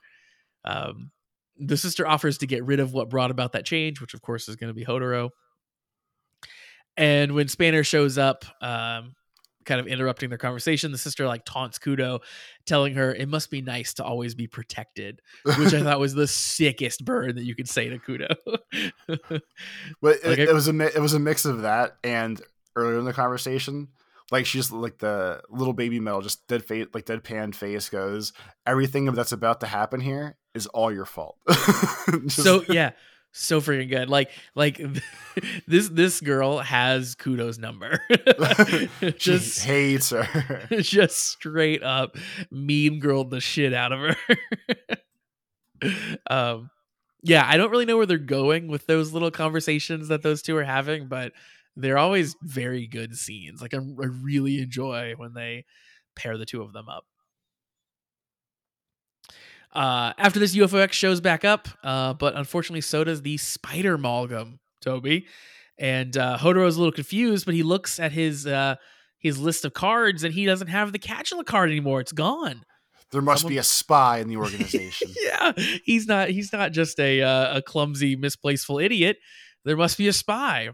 Um, 0.64 1.12
the 1.58 1.78
sister 1.78 2.08
offers 2.08 2.40
to 2.40 2.48
get 2.48 2.66
rid 2.66 2.80
of 2.80 2.94
what 2.94 3.10
brought 3.10 3.32
about 3.32 3.54
that 3.54 3.66
change, 3.66 4.02
which 4.02 4.14
of 4.14 4.22
course 4.22 4.50
is 4.50 4.56
going 4.56 4.70
to 4.70 4.74
be 4.74 4.86
Hodoro. 4.86 5.30
And 6.98 7.34
when 7.34 7.48
Spanner 7.48 7.84
shows 7.84 8.18
up, 8.18 8.46
um, 8.62 9.16
kind 9.66 9.80
of 9.82 9.88
interrupting 9.88 10.30
their 10.30 10.38
conversation, 10.38 10.92
the 10.92 10.98
sister 10.98 11.28
like 11.28 11.44
taunts 11.46 11.80
Kudo, 11.80 12.22
telling 12.66 12.94
her 12.96 13.14
it 13.14 13.28
must 13.28 13.50
be 13.52 13.62
nice 13.62 13.94
to 13.96 14.04
always 14.04 14.36
be 14.36 14.48
protected, 14.48 15.22
which 15.58 15.74
I 15.74 15.82
thought 15.84 16.00
was 16.00 16.14
the 16.14 16.28
sickest 16.28 17.04
burn 17.04 17.36
that 17.36 17.44
you 17.44 17.56
could 17.56 17.68
say 17.70 17.90
to 17.90 17.98
Kudo. 18.00 18.36
But 20.02 20.24
Like, 20.24 20.40
it, 20.40 20.48
I- 20.48 20.52
it 20.52 20.54
was 20.54 20.68
a 20.68 20.74
mi- 20.74 20.86
it 20.86 21.00
was 21.02 21.14
a 21.14 21.20
mix 21.20 21.46
of 21.46 21.62
that 21.64 21.98
and 22.04 22.42
earlier 22.76 23.00
in 23.00 23.06
the 23.06 23.14
conversation, 23.14 23.90
like 24.32 24.46
she's 24.46 24.72
like 24.72 24.98
the 25.00 25.42
little 25.50 25.74
baby 25.74 26.00
metal, 26.00 26.22
just 26.22 26.48
dead 26.48 26.64
face, 26.66 26.88
like 26.94 27.06
deadpan 27.06 27.54
face 27.56 27.90
goes. 27.90 28.34
Everything 28.66 29.06
that's 29.14 29.32
about 29.32 29.60
to 29.62 29.68
happen 29.68 30.00
here 30.02 30.38
is 30.54 30.68
all 30.68 30.92
your 30.92 31.06
fault. 31.06 31.38
Just- 32.28 32.44
so 32.44 32.64
yeah, 32.70 32.92
so 33.38 33.60
freaking 33.60 33.90
good. 33.90 34.10
Like 34.10 34.32
like 34.56 34.82
this 35.68 35.90
this 35.90 36.22
girl 36.22 36.60
has 36.60 37.16
Kudo's 37.16 37.60
number. 37.60 38.00
she 39.00 39.12
just 39.18 39.64
hates 39.64 40.12
her. 40.12 40.68
just 40.80 41.18
straight 41.18 41.84
up 41.84 42.16
mean 42.50 43.00
girled 43.00 43.32
the 43.32 43.42
shit 43.42 43.74
out 43.74 43.92
of 43.92 44.00
her. 44.00 44.38
um 46.30 46.70
yeah, 47.24 47.44
I 47.46 47.58
don't 47.58 47.72
really 47.72 47.86
know 47.86 47.98
where 47.98 48.06
they're 48.06 48.18
going 48.20 48.68
with 48.68 48.86
those 48.86 49.12
little 49.12 49.32
conversations 49.32 50.10
that 50.10 50.22
those 50.22 50.44
two 50.44 50.56
are 50.58 50.64
having, 50.64 51.08
but 51.08 51.34
they're 51.76 51.98
always 51.98 52.36
very 52.44 52.88
good 52.88 53.18
scenes. 53.18 53.62
Like 53.62 53.74
I, 53.74 53.78
I 53.78 54.06
really 54.22 54.62
enjoy 54.62 55.16
when 55.18 55.34
they 55.34 55.66
pair 56.16 56.38
the 56.38 56.46
two 56.46 56.62
of 56.62 56.72
them 56.72 56.88
up. 56.88 57.06
Uh, 59.76 60.14
after 60.18 60.40
this, 60.40 60.56
UFOX 60.56 60.94
shows 60.94 61.20
back 61.20 61.44
up, 61.44 61.68
uh, 61.84 62.14
but 62.14 62.36
unfortunately, 62.36 62.82
so 62.82 63.04
does 63.04 63.22
the 63.22 63.38
Spider 63.38 63.96
Amalgam, 63.96 64.60
Toby. 64.82 65.28
And 65.78 66.16
uh, 66.16 66.38
Hotaro's 66.38 66.78
a 66.78 66.80
little 66.80 66.94
confused, 66.94 67.46
but 67.46 67.54
he 67.54 67.62
looks 67.62 68.00
at 68.00 68.14
his 68.14 68.48
uh, 68.48 68.76
his 69.20 69.38
list 69.40 69.66
of 69.66 69.74
cards 69.74 70.24
and 70.24 70.34
he 70.34 70.46
doesn't 70.46 70.68
have 70.68 70.94
the 70.94 71.00
Catchula 71.00 71.46
card 71.46 71.70
anymore. 71.70 72.00
It's 72.00 72.14
gone. 72.14 72.64
There 73.12 73.22
must 73.22 73.42
Someone- 73.42 73.54
be 73.56 73.58
a 73.58 73.64
spy 73.64 74.20
in 74.20 74.30
the 74.30 74.38
organization. 74.38 75.10
yeah, 75.26 75.52
he's 75.84 76.08
not 76.08 76.30
he's 76.30 76.54
not 76.54 76.72
just 76.72 76.98
a 77.00 77.22
uh, 77.22 77.58
a 77.58 77.62
clumsy, 77.62 78.16
misplaceful 78.16 78.80
idiot. 78.80 79.18
There 79.66 79.76
must 79.76 79.98
be 79.98 80.08
a 80.08 80.14
spy. 80.14 80.70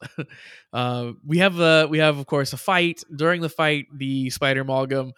uh, 0.72 1.12
we 1.26 1.38
have 1.38 1.58
uh, 1.60 1.88
we 1.90 1.98
have 1.98 2.18
of 2.18 2.26
course 2.26 2.52
a 2.52 2.56
fight. 2.56 3.02
During 3.14 3.40
the 3.40 3.48
fight, 3.48 3.86
the 3.92 4.30
Spider 4.30 4.60
Amalgam 4.60 5.12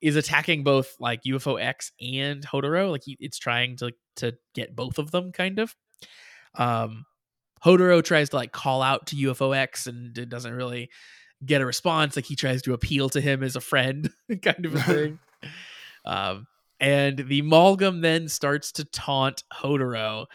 is 0.00 0.16
attacking 0.16 0.64
both 0.64 0.94
like 1.00 1.22
UFO 1.24 1.60
X 1.60 1.92
and 2.00 2.46
Hotaro. 2.46 2.90
Like 2.90 3.02
he, 3.04 3.16
it's 3.20 3.38
trying 3.38 3.76
to 3.78 3.92
to 4.16 4.34
get 4.54 4.76
both 4.76 4.98
of 4.98 5.10
them, 5.10 5.32
kind 5.32 5.58
of. 5.58 5.74
Um, 6.54 7.04
Hotaro 7.64 8.02
tries 8.02 8.30
to 8.30 8.36
like 8.36 8.52
call 8.52 8.82
out 8.82 9.08
to 9.08 9.16
UFO 9.16 9.56
X 9.56 9.86
and 9.86 10.16
it 10.16 10.28
doesn't 10.28 10.52
really 10.52 10.90
get 11.44 11.60
a 11.60 11.66
response. 11.66 12.16
Like 12.16 12.26
he 12.26 12.36
tries 12.36 12.62
to 12.62 12.72
appeal 12.72 13.08
to 13.10 13.20
him 13.20 13.42
as 13.42 13.56
a 13.56 13.60
friend, 13.60 14.10
kind 14.42 14.66
of 14.66 14.74
a 14.74 14.80
thing. 14.82 15.18
um, 16.04 16.46
and 16.80 17.18
the 17.18 17.42
Malgam 17.42 18.02
then 18.02 18.28
starts 18.28 18.72
to 18.72 18.84
taunt 18.84 19.42
Hotaro, 19.52 20.26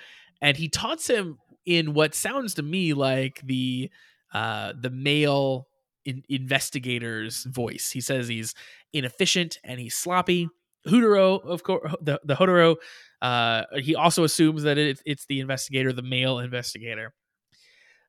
and 0.42 0.58
he 0.58 0.68
taunts 0.68 1.08
him 1.08 1.38
in 1.66 1.94
what 1.94 2.14
sounds 2.14 2.56
to 2.56 2.64
me 2.64 2.94
like 2.94 3.42
the 3.46 3.90
uh, 4.34 4.74
the 4.78 4.90
male 4.90 5.68
in- 6.06 6.24
investigator's 6.30 7.44
voice. 7.46 7.92
He 7.92 8.02
says 8.02 8.28
he's 8.28 8.54
inefficient 8.94 9.60
and 9.64 9.80
he's 9.80 9.96
sloppy. 9.96 10.50
Hotaro, 10.88 11.44
of 11.46 11.64
course, 11.64 11.94
the 12.02 12.20
the 12.24 12.36
Hotaro. 12.36 12.76
Uh, 13.22 13.64
he 13.78 13.96
also 13.96 14.24
assumes 14.24 14.64
that 14.64 14.78
it, 14.78 15.00
it's 15.06 15.26
the 15.28 15.40
investigator, 15.40 15.94
the 15.94 16.02
male 16.02 16.40
investigator. 16.40 17.14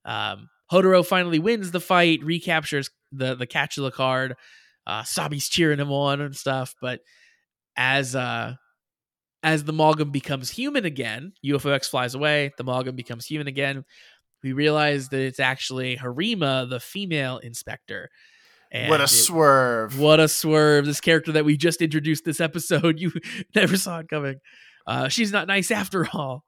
Um, 0.04 0.48
Hotaro 0.72 1.06
finally 1.06 1.38
wins 1.38 1.70
the 1.70 1.80
fight, 1.80 2.24
recaptures 2.24 2.90
the 3.12 3.34
the 3.34 3.46
Catchula 3.46 3.92
card. 3.92 4.34
Uh, 4.86 5.02
Sabi's 5.02 5.48
cheering 5.48 5.78
him 5.78 5.92
on 5.92 6.20
and 6.20 6.34
stuff, 6.34 6.74
but 6.80 7.00
as 7.76 8.14
uh 8.14 8.54
as 9.44 9.64
the 9.64 9.72
Malgam 9.72 10.10
becomes 10.10 10.50
human 10.50 10.86
again, 10.86 11.34
UFOX 11.44 11.88
flies 11.88 12.14
away, 12.14 12.50
the 12.56 12.64
Malgam 12.64 12.96
becomes 12.96 13.26
human 13.26 13.46
again. 13.46 13.84
We 14.44 14.52
realize 14.52 15.08
that 15.08 15.20
it's 15.20 15.40
actually 15.40 15.96
Harima, 15.96 16.68
the 16.70 16.78
female 16.78 17.38
inspector. 17.38 18.10
And 18.70 18.90
what 18.90 19.00
a 19.00 19.04
it- 19.04 19.08
swerve! 19.08 19.98
what 19.98 20.20
a 20.20 20.28
swerve. 20.28 20.86
This 20.86 21.00
character 21.00 21.32
that 21.32 21.44
we 21.44 21.56
just 21.56 21.80
introduced 21.80 22.24
this 22.24 22.40
episode, 22.40 23.00
you 23.00 23.10
never 23.56 23.76
saw 23.76 23.98
it 24.00 24.08
coming. 24.08 24.36
Uh, 24.86 25.08
she's 25.08 25.32
not 25.32 25.48
nice 25.48 25.70
after 25.70 26.06
all. 26.12 26.44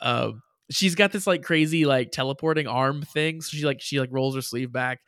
Um, 0.00 0.42
she's 0.70 0.94
got 0.94 1.12
this 1.12 1.26
like 1.26 1.42
crazy 1.42 1.84
like 1.86 2.10
teleporting 2.12 2.66
arm 2.66 3.02
thing. 3.02 3.40
So 3.40 3.56
she 3.56 3.64
like 3.64 3.80
she 3.80 3.98
like 4.00 4.10
rolls 4.12 4.34
her 4.34 4.42
sleeve 4.42 4.70
back 4.72 5.00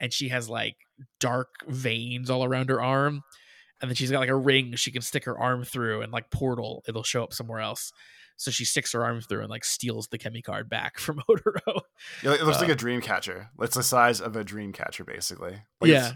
and 0.00 0.12
she 0.12 0.28
has 0.28 0.48
like 0.48 0.76
dark 1.18 1.48
veins 1.66 2.30
all 2.30 2.44
around 2.44 2.68
her 2.68 2.80
arm. 2.82 3.22
And 3.84 3.90
then 3.90 3.96
she's 3.96 4.10
got 4.10 4.20
like 4.20 4.30
a 4.30 4.34
ring 4.34 4.74
she 4.76 4.90
can 4.90 5.02
stick 5.02 5.26
her 5.26 5.38
arm 5.38 5.62
through 5.62 6.00
and 6.00 6.10
like 6.10 6.30
portal, 6.30 6.82
it'll 6.88 7.02
show 7.02 7.22
up 7.22 7.34
somewhere 7.34 7.60
else. 7.60 7.92
So 8.38 8.50
she 8.50 8.64
sticks 8.64 8.92
her 8.92 9.04
arm 9.04 9.20
through 9.20 9.42
and 9.42 9.50
like 9.50 9.62
steals 9.62 10.08
the 10.08 10.16
chemi 10.16 10.42
card 10.42 10.70
back 10.70 10.98
from 11.02 11.22
Hotaro. 11.28 11.82
It 12.22 12.40
it 12.40 12.44
looks 12.44 12.60
like 12.60 12.70
uh, 12.70 12.72
a 12.72 12.76
dream 12.76 13.02
catcher. 13.02 13.50
It's 13.60 13.76
the 13.76 13.82
size 13.82 14.22
of 14.22 14.36
a 14.36 14.42
dream 14.42 14.72
catcher, 14.72 15.04
basically. 15.04 15.58
Like 15.82 15.90
yeah. 15.90 16.12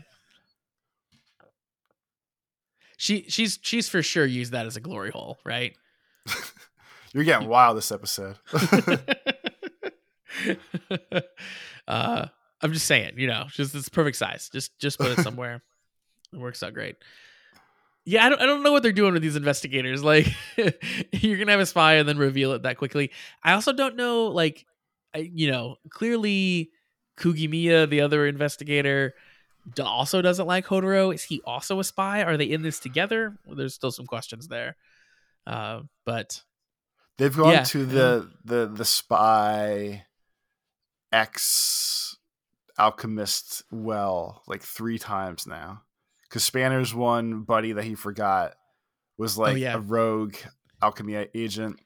She 2.97 3.27
she's 3.29 3.59
she's 3.61 3.87
for 3.87 4.03
sure 4.03 4.25
used 4.25 4.53
that 4.53 4.65
as 4.65 4.79
a 4.79 4.81
glory 4.81 5.11
hole, 5.11 5.37
right? 5.45 5.77
You're 7.13 7.25
getting 7.25 7.49
wild 7.49 7.77
this 7.77 7.93
episode. 7.93 8.39
uh, 11.87 12.29
I'm 12.63 12.73
just 12.73 12.87
saying, 12.87 13.19
you 13.19 13.27
know, 13.27 13.45
just 13.51 13.75
it's 13.75 13.91
perfect 13.91 14.17
size. 14.17 14.49
Just 14.51 14.79
just 14.79 14.99
put 14.99 15.19
it 15.19 15.23
somewhere. 15.23 15.61
it 16.33 16.39
works 16.39 16.63
out 16.63 16.73
great. 16.73 16.97
Yeah, 18.11 18.25
I 18.25 18.29
don't 18.31 18.41
I 18.41 18.47
don't 18.47 18.63
know 18.63 18.73
what 18.73 18.83
they're 18.83 18.93
doing 18.93 19.13
with 19.13 19.21
these 19.23 19.37
investigators. 19.37 20.03
Like 20.03 20.27
you're 21.13 21.37
gonna 21.39 21.51
have 21.53 21.61
a 21.61 21.67
spy 21.67 21.95
and 21.95 22.09
then 22.09 22.17
reveal 22.17 22.53
it 22.53 22.63
that 22.63 22.79
quickly. 22.79 23.11
I 23.43 23.53
also 23.53 23.73
don't 23.73 23.97
know, 23.97 24.27
like, 24.29 24.65
I, 25.15 25.19
you 25.19 25.51
know, 25.51 25.77
clearly 25.91 26.71
Kugimiya, 27.19 27.89
the 27.91 28.01
other 28.01 28.27
investigator, 28.27 29.15
also 29.79 30.23
doesn't 30.23 30.47
like 30.47 30.65
Hotaro. 30.67 31.13
Is 31.15 31.25
he 31.25 31.43
also 31.45 31.81
a 31.81 31.85
spy? 31.85 32.23
Are 32.23 32.37
they 32.39 32.47
in 32.47 32.63
this 32.63 32.79
together? 32.81 33.37
Well, 33.45 33.57
there's 33.57 33.75
still 33.75 33.91
some 33.91 34.07
questions 34.07 34.49
there. 34.49 34.77
Uh, 35.47 35.83
but 36.07 36.43
They've 37.19 37.37
gone 37.37 37.53
Yeah. 37.53 37.63
to 37.65 37.85
the 37.85 38.31
the 38.45 38.67
the 38.73 38.85
spy 38.85 40.07
ex 41.13 42.17
alchemist 42.79 43.65
well 43.71 44.43
like 44.47 44.63
three 44.63 44.99
times 44.99 45.47
now. 45.47 45.83
Because 46.29 46.45
Spanner's 46.45 46.95
one 46.95 47.43
buddy 47.43 47.73
that 47.73 47.85
he 47.85 47.95
forgot 47.95 48.55
was 49.17 49.39
like 49.39 49.55
Oh, 49.55 49.57
yeah. 49.57 49.75
a 49.75 49.79
rogue 49.79 50.37
alchemy 50.83 51.27
agent. 51.35 51.81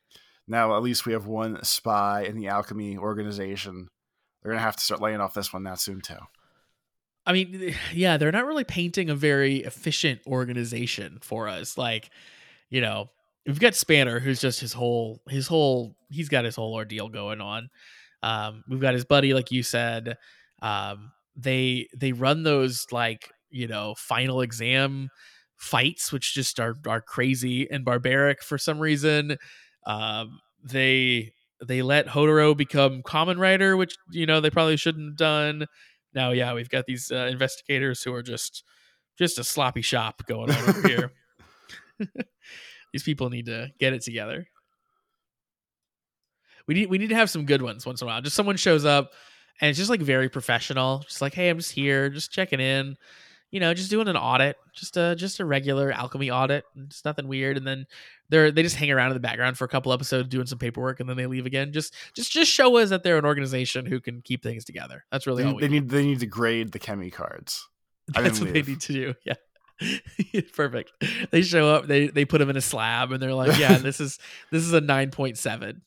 Now 0.49 0.77
at 0.77 0.83
least 0.83 1.07
we 1.07 1.13
have 1.13 1.27
one 1.27 1.63
spy 1.65 2.23
in 2.25 2.37
the 2.37 2.49
alchemy 2.49 2.97
organization. 2.99 3.89
They're 4.43 4.53
gonna 4.53 4.63
have 4.63 4.77
to 4.77 4.83
start 4.83 5.01
laying 5.01 5.21
off 5.21 5.35
this 5.35 5.53
one 5.53 5.63
that 5.65 5.81
soon 5.81 6.01
too. 6.01 6.19
I 7.25 7.33
mean, 7.33 7.75
yeah, 7.93 8.17
they're 8.17 8.33
not 8.33 8.47
really 8.47 8.65
painting 8.65 9.11
a 9.11 9.15
very 9.15 9.59
efficient 9.59 10.21
organization 10.27 11.19
for 11.23 11.49
us. 11.49 11.79
Like, 11.79 12.11
you 12.69 12.81
know, 12.81 13.11
we've 13.47 13.61
got 13.61 13.75
Spanner, 13.75 14.19
who's 14.19 14.41
just 14.41 14.61
his 14.61 14.73
whole 14.73 15.23
his 15.29 15.47
whole 15.47 15.97
he's 16.11 16.29
got 16.29 16.45
his 16.45 16.57
whole 16.57 16.75
ordeal 16.75 17.09
going 17.09 17.41
on. 17.41 17.71
Um, 18.25 18.65
we've 18.69 18.81
got 18.81 18.95
his 18.95 19.05
buddy, 19.05 19.35
like 19.35 19.51
you 19.53 19.63
said. 19.63 20.17
Um, 20.61 21.13
they 21.37 21.89
they 21.97 22.13
run 22.13 22.43
those 22.43 22.87
like 22.93 23.31
you 23.53 23.69
know 23.69 23.95
final 23.97 24.41
exam 24.41 25.09
fights, 25.57 26.13
which 26.13 26.35
just 26.35 26.59
are 26.59 26.77
are 26.87 27.01
crazy 27.01 27.71
and 27.71 27.85
barbaric 27.85 28.43
for 28.43 28.59
some 28.59 28.81
reason. 28.81 29.37
Um, 29.87 30.41
they 30.65 31.33
they 31.67 31.83
let 31.83 32.09
Hotaro 32.09 32.57
become 32.57 33.03
Kamen 33.03 33.39
Rider, 33.39 33.77
which 33.77 33.97
you 34.11 34.27
know 34.27 34.41
they 34.41 34.51
probably 34.51 34.77
shouldn't 34.77 35.11
have 35.11 35.17
done. 35.17 35.67
Now 36.15 36.33
yeah 36.33 36.53
we've 36.55 36.69
got 36.69 36.87
these 36.87 37.11
uh, 37.11 37.29
investigators 37.31 38.03
who 38.03 38.13
are 38.15 38.23
just 38.23 38.65
just 39.19 39.39
a 39.39 39.45
sloppy 39.45 39.83
shop 39.83 40.23
going 40.27 40.51
on 40.51 40.69
over 40.69 40.89
here. 40.89 41.13
These 42.93 43.03
people 43.03 43.31
need 43.31 43.47
to 43.47 43.71
get 43.79 43.93
it 43.93 44.03
together. 44.03 44.47
We 46.67 46.75
need 46.75 46.91
we 46.91 46.99
need 46.99 47.09
to 47.09 47.17
have 47.17 47.31
some 47.31 47.45
good 47.45 47.63
ones 47.63 47.85
once 47.85 48.01
in 48.01 48.07
a 48.07 48.11
while. 48.11 48.21
Just 48.21 48.37
someone 48.37 48.57
shows 48.57 48.85
up 48.85 49.13
and 49.61 49.69
it's 49.69 49.79
just 49.79 49.91
like 49.91 50.01
very 50.01 50.29
professional. 50.29 51.01
Just 51.01 51.21
like 51.21 51.35
hey 51.35 51.49
i'm 51.49 51.59
just 51.59 51.73
here 51.73 52.09
just 52.09 52.31
checking 52.31 52.61
in 52.61 52.97
you 53.53 53.61
know, 53.61 53.73
just 53.75 53.91
doing 53.91 54.09
an 54.09 54.17
audit, 54.17 54.57
just 54.75 54.97
a 54.97 55.15
just 55.15 55.39
a 55.39 55.45
regular 55.45 55.93
alchemy 55.93 56.31
audit, 56.33 56.65
just 56.89 57.05
nothing 57.05 57.29
weird. 57.29 57.57
And 57.57 57.65
then 57.67 57.87
they're 58.31 58.51
they 58.51 58.63
just 58.65 58.75
hang 58.77 58.91
around 58.91 59.09
in 59.09 59.15
the 59.15 59.21
background 59.21 59.57
for 59.59 59.65
a 59.65 59.69
couple 59.69 59.93
episodes 59.93 60.29
doing 60.29 60.47
some 60.47 60.59
paperwork, 60.59 60.99
and 60.99 61.09
then 61.09 61.17
they 61.17 61.27
leave 61.27 61.47
again. 61.47 61.73
Just 61.73 61.95
just 62.15 62.33
just 62.33 62.51
show 62.51 62.77
us 62.79 62.89
that 62.91 63.05
they're 63.05 63.19
an 63.19 63.25
organization 63.27 63.87
who 63.87 64.01
can 64.01 64.23
keep 64.23 64.43
things 64.43 64.65
together. 64.65 65.05
That's 65.13 65.27
really 65.29 65.45
They, 65.45 65.49
all 65.51 65.59
they 65.61 65.69
need. 65.69 65.89
they 65.89 66.05
need 66.05 66.19
to 66.21 66.27
grade 66.27 66.73
the 66.73 66.79
chemi 66.81 67.13
cards. 67.13 67.69
That's 68.09 68.41
what 68.41 68.53
they 68.53 68.63
need 68.63 68.81
to 68.81 68.93
do. 68.93 69.15
Yeah. 69.25 69.35
Perfect. 70.55 70.93
They 71.31 71.43
show 71.43 71.69
up, 71.75 71.87
they 71.87 72.07
they 72.09 72.25
put 72.25 72.39
them 72.39 72.51
in 72.51 72.57
a 72.57 72.61
slab 72.61 73.13
and 73.13 73.23
they're 73.23 73.35
like, 73.35 73.59
"Yeah, 73.59 73.79
this 73.79 74.01
is 74.01 74.19
this 74.51 74.63
is 74.63 74.73
a 74.73 74.81
9.7." 74.81 75.81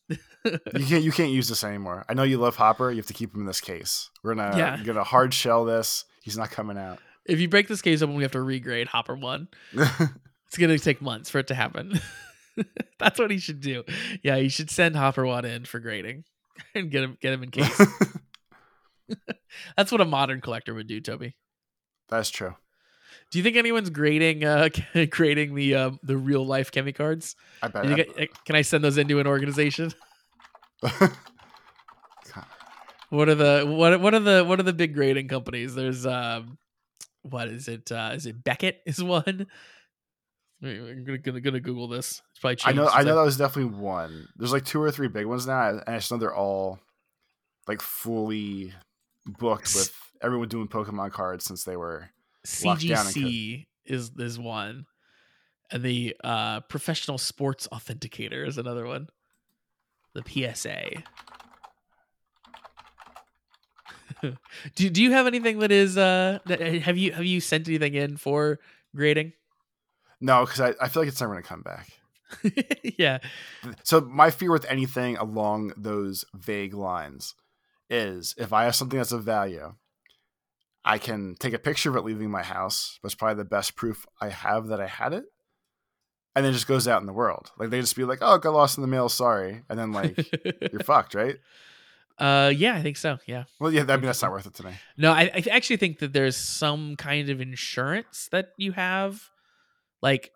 You 0.45 0.85
can't 0.85 1.03
you 1.03 1.11
can't 1.11 1.31
use 1.31 1.47
this 1.49 1.63
anymore. 1.63 2.05
I 2.07 2.13
know 2.13 2.23
you 2.23 2.37
love 2.37 2.55
Hopper. 2.55 2.91
You 2.91 2.97
have 2.97 3.07
to 3.07 3.13
keep 3.13 3.33
him 3.33 3.41
in 3.41 3.47
this 3.47 3.61
case. 3.61 4.09
We're 4.23 4.35
gonna 4.35 4.57
Yeah. 4.57 4.81
gonna 4.83 5.03
hard 5.03 5.33
shell 5.33 5.65
this. 5.65 6.05
He's 6.21 6.37
not 6.37 6.51
coming 6.51 6.77
out. 6.77 6.99
If 7.25 7.39
you 7.39 7.47
break 7.49 7.67
this 7.67 7.81
case 7.81 8.01
open, 8.01 8.15
we 8.15 8.23
have 8.23 8.31
to 8.33 8.39
regrade 8.39 8.87
Hopper 8.87 9.15
1. 9.15 9.47
It's 10.47 10.59
going 10.59 10.69
to 10.69 10.81
take 10.81 11.01
months 11.01 11.29
for 11.29 11.39
it 11.39 11.47
to 11.47 11.55
happen. 11.55 11.99
That's 12.99 13.19
what 13.19 13.31
he 13.31 13.39
should 13.39 13.59
do. 13.61 13.83
Yeah, 14.23 14.37
he 14.37 14.47
should 14.47 14.69
send 14.69 14.95
Hopper 14.95 15.25
1 15.25 15.43
in 15.43 15.65
for 15.65 15.79
grading 15.79 16.23
and 16.75 16.89
get 16.91 17.03
him 17.03 17.17
get 17.19 17.33
him 17.33 17.43
in 17.43 17.51
case. 17.51 17.81
That's 19.75 19.91
what 19.91 20.01
a 20.01 20.05
modern 20.05 20.39
collector 20.39 20.73
would 20.73 20.87
do, 20.87 21.01
Toby. 21.01 21.35
That's 22.09 22.29
true. 22.29 22.55
Do 23.31 23.39
you 23.39 23.43
think 23.43 23.57
anyone's 23.57 23.89
grading 23.89 24.45
uh 24.45 24.69
grading 25.09 25.55
the 25.55 25.75
uh, 25.75 25.91
the 26.03 26.15
real 26.15 26.45
life 26.45 26.71
chemi 26.71 26.93
cards? 26.95 27.35
I 27.61 27.67
bet. 27.67 27.85
You 27.85 27.95
get- 27.95 28.45
can 28.45 28.55
I 28.55 28.61
send 28.61 28.83
those 28.83 28.97
into 28.99 29.19
an 29.19 29.27
organization? 29.27 29.91
What 33.09 33.29
are 33.29 33.35
the 33.35 33.65
what 33.67 33.99
what 33.99 34.13
are 34.13 34.19
the 34.19 34.43
what 34.45 34.59
are 34.59 34.63
the 34.63 34.73
big 34.73 34.93
grading 34.93 35.27
companies? 35.27 35.75
There's 35.75 36.05
um 36.05 36.57
what 37.29 37.47
is 37.49 37.67
it? 37.67 37.91
Uh 37.91 38.11
is 38.13 38.25
it 38.25 38.43
Beckett 38.43 38.81
is 38.85 39.03
one? 39.03 39.47
I'm 40.63 41.05
gonna, 41.05 41.17
gonna, 41.17 41.41
gonna 41.41 41.59
Google 41.59 41.87
this. 41.87 42.21
It's 42.31 42.39
probably 42.39 42.57
I 42.63 42.71
know. 42.71 42.87
I 42.87 43.03
know 43.03 43.15
that 43.15 43.25
was 43.25 43.37
definitely 43.37 43.77
one. 43.77 44.27
There's 44.37 44.51
like 44.53 44.65
two 44.65 44.81
or 44.81 44.89
three 44.89 45.09
big 45.09 45.25
ones 45.25 45.45
now, 45.45 45.69
and 45.69 45.83
I 45.85 45.97
just 45.97 46.11
know 46.11 46.17
they're 46.17 46.33
all 46.33 46.79
like 47.67 47.81
fully 47.81 48.73
booked 49.25 49.75
with 49.75 49.93
everyone 50.21 50.47
doing 50.47 50.67
Pokemon 50.67 51.11
cards 51.11 51.45
since 51.45 51.63
they 51.65 51.75
were. 51.75 52.09
locked 52.63 52.87
down 52.87 53.05
and 53.05 53.13
could- 53.13 53.23
CGC 53.23 53.65
is 53.85 54.11
is 54.17 54.39
one, 54.39 54.85
and 55.71 55.83
the 55.83 56.15
uh, 56.23 56.61
professional 56.61 57.17
sports 57.17 57.67
authenticator 57.71 58.47
is 58.47 58.57
another 58.57 58.85
one. 58.87 59.07
The 60.13 60.23
PSA. 60.53 61.03
do 64.75 64.89
Do 64.89 65.01
you 65.03 65.11
have 65.11 65.27
anything 65.27 65.59
that 65.59 65.71
is 65.71 65.97
uh 65.97 66.39
that, 66.45 66.61
have 66.61 66.97
you 66.97 67.11
have 67.13 67.25
you 67.25 67.41
sent 67.41 67.67
anything 67.67 67.95
in 67.95 68.17
for 68.17 68.59
grading? 68.95 69.33
No, 70.21 70.45
because 70.45 70.61
I, 70.61 70.73
I 70.81 70.87
feel 70.87 71.01
like 71.03 71.09
it's 71.09 71.21
never 71.21 71.33
gonna 71.33 71.43
come 71.43 71.61
back. 71.61 71.89
yeah, 72.97 73.19
So 73.83 74.01
my 74.01 74.29
fear 74.31 74.51
with 74.51 74.65
anything 74.65 75.15
along 75.17 75.73
those 75.77 76.25
vague 76.33 76.73
lines 76.73 77.35
is 77.89 78.33
if 78.37 78.51
I 78.51 78.65
have 78.65 78.75
something 78.75 78.97
that's 78.97 79.11
of 79.11 79.23
value, 79.23 79.75
I 80.83 80.97
can 80.97 81.35
take 81.39 81.53
a 81.53 81.59
picture 81.59 81.89
of 81.89 81.95
it 81.95 82.03
leaving 82.05 82.31
my 82.31 82.43
house. 82.43 82.99
That's 83.01 83.15
probably 83.15 83.35
the 83.35 83.49
best 83.49 83.75
proof 83.75 84.05
I 84.19 84.29
have 84.29 84.67
that 84.67 84.81
I 84.81 84.87
had 84.87 85.13
it. 85.13 85.25
And 86.35 86.43
then 86.43 86.51
it 86.51 86.55
just 86.55 86.67
goes 86.67 86.87
out 86.87 86.99
in 87.01 87.07
the 87.07 87.13
world. 87.13 87.51
Like 87.57 87.69
they 87.69 87.79
just 87.79 87.95
be 87.95 88.03
like, 88.03 88.19
"Oh, 88.21 88.35
it 88.35 88.41
got 88.41 88.53
lost 88.53 88.77
in 88.77 88.81
the 88.81 88.87
mail. 88.87 89.07
Sorry," 89.07 89.63
and 89.69 89.79
then 89.79 89.93
like 89.93 90.17
you're 90.43 90.79
fucked, 90.83 91.15
right? 91.15 91.37
Uh, 92.17 92.51
yeah, 92.55 92.75
I 92.75 92.81
think 92.81 92.97
so. 92.97 93.17
Yeah. 93.25 93.43
Well, 93.59 93.73
yeah. 93.73 93.85
I 93.87 93.97
mean, 93.97 94.05
that's 94.05 94.21
not 94.21 94.31
worth 94.31 94.45
it 94.45 94.53
to 94.55 94.65
me. 94.65 94.73
No, 94.97 95.11
I, 95.11 95.31
I 95.33 95.43
actually 95.51 95.77
think 95.77 95.99
that 95.99 96.13
there's 96.13 96.37
some 96.37 96.95
kind 96.95 97.29
of 97.29 97.41
insurance 97.41 98.29
that 98.31 98.49
you 98.57 98.71
have. 98.71 99.21
Like, 100.01 100.31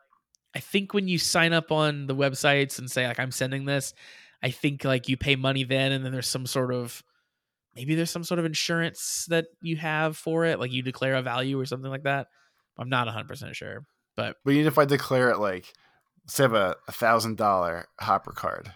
I 0.55 0.59
think 0.59 0.93
when 0.93 1.07
you 1.07 1.17
sign 1.17 1.53
up 1.53 1.71
on 1.71 2.07
the 2.07 2.15
websites 2.15 2.79
and 2.79 2.89
say 2.89 3.07
like 3.07 3.19
I'm 3.19 3.31
sending 3.31 3.65
this, 3.65 3.93
I 4.41 4.49
think 4.51 4.83
like 4.83 5.07
you 5.07 5.15
pay 5.15 5.35
money 5.35 5.63
then, 5.63 5.91
and 5.91 6.03
then 6.03 6.11
there's 6.11 6.27
some 6.27 6.45
sort 6.45 6.73
of 6.73 7.03
maybe 7.75 7.95
there's 7.95 8.11
some 8.11 8.23
sort 8.23 8.39
of 8.39 8.45
insurance 8.45 9.25
that 9.29 9.45
you 9.61 9.77
have 9.77 10.17
for 10.17 10.45
it, 10.45 10.59
like 10.59 10.71
you 10.71 10.81
declare 10.81 11.15
a 11.15 11.21
value 11.21 11.59
or 11.59 11.65
something 11.65 11.89
like 11.89 12.03
that. 12.03 12.27
I'm 12.77 12.89
not 12.89 13.07
100 13.07 13.27
percent 13.27 13.55
sure, 13.55 13.85
but 14.15 14.37
But 14.43 14.53
even 14.53 14.67
if 14.67 14.77
I 14.77 14.85
declare 14.85 15.29
it 15.29 15.39
like, 15.39 15.71
say, 16.27 16.43
I 16.43 16.47
have 16.47 16.53
a 16.53 16.75
thousand 16.91 17.37
dollar 17.37 17.85
hopper 17.99 18.31
card, 18.31 18.73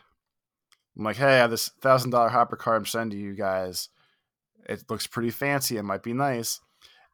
I'm 0.98 1.04
like, 1.04 1.18
hey, 1.18 1.26
I 1.26 1.38
have 1.38 1.52
this 1.52 1.70
thousand 1.82 2.12
dollar 2.12 2.30
hopper 2.30 2.56
car 2.56 2.76
I'm 2.76 2.86
sending 2.86 3.18
to 3.18 3.24
you 3.24 3.34
guys. 3.34 3.90
It 4.68 4.84
looks 4.90 5.08
pretty 5.08 5.32
fancy. 5.32 5.78
It 5.78 5.84
might 5.84 6.04
be 6.04 6.14
nice. 6.14 6.60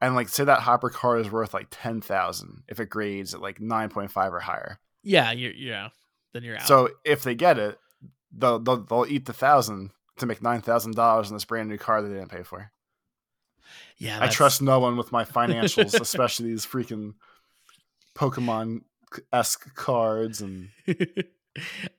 And 0.02 0.16
like, 0.16 0.30
say 0.30 0.44
that 0.44 0.62
hopper 0.62 0.90
car 0.90 1.18
is 1.18 1.32
worth 1.32 1.54
like 1.54 1.68
ten 1.72 2.02
thousand 2.02 2.64
if 2.68 2.80
it 2.80 2.90
grades 2.90 3.34
at 3.34 3.42
like 3.42 3.60
nine 3.60 3.90
point 3.90 4.12
five 4.12 4.34
or 4.34 4.40
higher. 4.40 4.80
yeah, 5.04 5.32
you 5.32 5.50
yeah, 5.56 5.90
then 6.34 6.44
you're 6.44 6.58
out. 6.58 6.68
So 6.68 6.90
if 7.06 7.24
they 7.24 7.36
get 7.36 7.58
it, 7.58 7.78
they'll 8.32 8.60
they'll, 8.60 8.84
they'll 8.84 9.06
eat 9.08 9.26
the 9.26 9.34
thousand 9.34 9.92
to 10.18 10.26
make 10.26 10.42
nine 10.42 10.62
thousand 10.62 10.96
dollars 10.96 11.28
on 11.28 11.36
this 11.36 11.46
brand 11.46 11.70
new 11.70 11.78
car 11.78 12.02
that 12.02 12.08
they 12.10 12.16
didn't 12.16 12.32
pay 12.32 12.44
for. 12.44 12.72
yeah, 13.98 14.20
I 14.22 14.28
trust 14.28 14.62
no 14.62 14.80
one 14.80 14.98
with 14.98 15.12
my 15.12 15.24
financials, 15.26 16.00
especially 16.00 16.48
these 16.50 16.66
freaking 16.66 17.14
Pokemon 18.16 18.82
esque 19.34 19.74
cards 19.76 20.42
and 20.42 20.70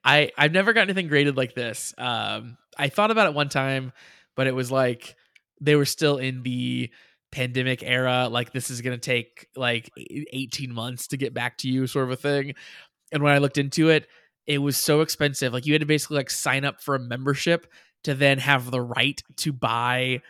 I 0.04 0.30
I've 0.36 0.52
never 0.52 0.72
got 0.72 0.82
anything 0.82 1.08
graded 1.08 1.36
like 1.36 1.54
this. 1.54 1.94
Um, 1.98 2.56
I 2.78 2.88
thought 2.88 3.10
about 3.10 3.26
it 3.26 3.34
one 3.34 3.48
time, 3.48 3.92
but 4.36 4.46
it 4.46 4.54
was 4.54 4.70
like 4.70 5.16
they 5.60 5.76
were 5.76 5.84
still 5.84 6.18
in 6.18 6.42
the 6.42 6.90
pandemic 7.32 7.82
era. 7.82 8.28
Like 8.30 8.52
this 8.52 8.70
is 8.70 8.80
gonna 8.80 8.98
take 8.98 9.48
like 9.56 9.90
e- 9.96 10.24
eighteen 10.32 10.72
months 10.72 11.08
to 11.08 11.16
get 11.16 11.34
back 11.34 11.58
to 11.58 11.68
you, 11.68 11.86
sort 11.86 12.04
of 12.06 12.10
a 12.12 12.16
thing. 12.16 12.54
And 13.12 13.22
when 13.22 13.32
I 13.32 13.38
looked 13.38 13.58
into 13.58 13.88
it, 13.88 14.06
it 14.46 14.58
was 14.58 14.76
so 14.76 15.00
expensive. 15.00 15.52
Like 15.52 15.66
you 15.66 15.74
had 15.74 15.80
to 15.80 15.86
basically 15.86 16.16
like 16.16 16.30
sign 16.30 16.64
up 16.64 16.80
for 16.80 16.94
a 16.94 17.00
membership 17.00 17.66
to 18.04 18.14
then 18.14 18.38
have 18.38 18.70
the 18.70 18.80
right 18.80 19.20
to 19.36 19.52
buy 19.52 20.22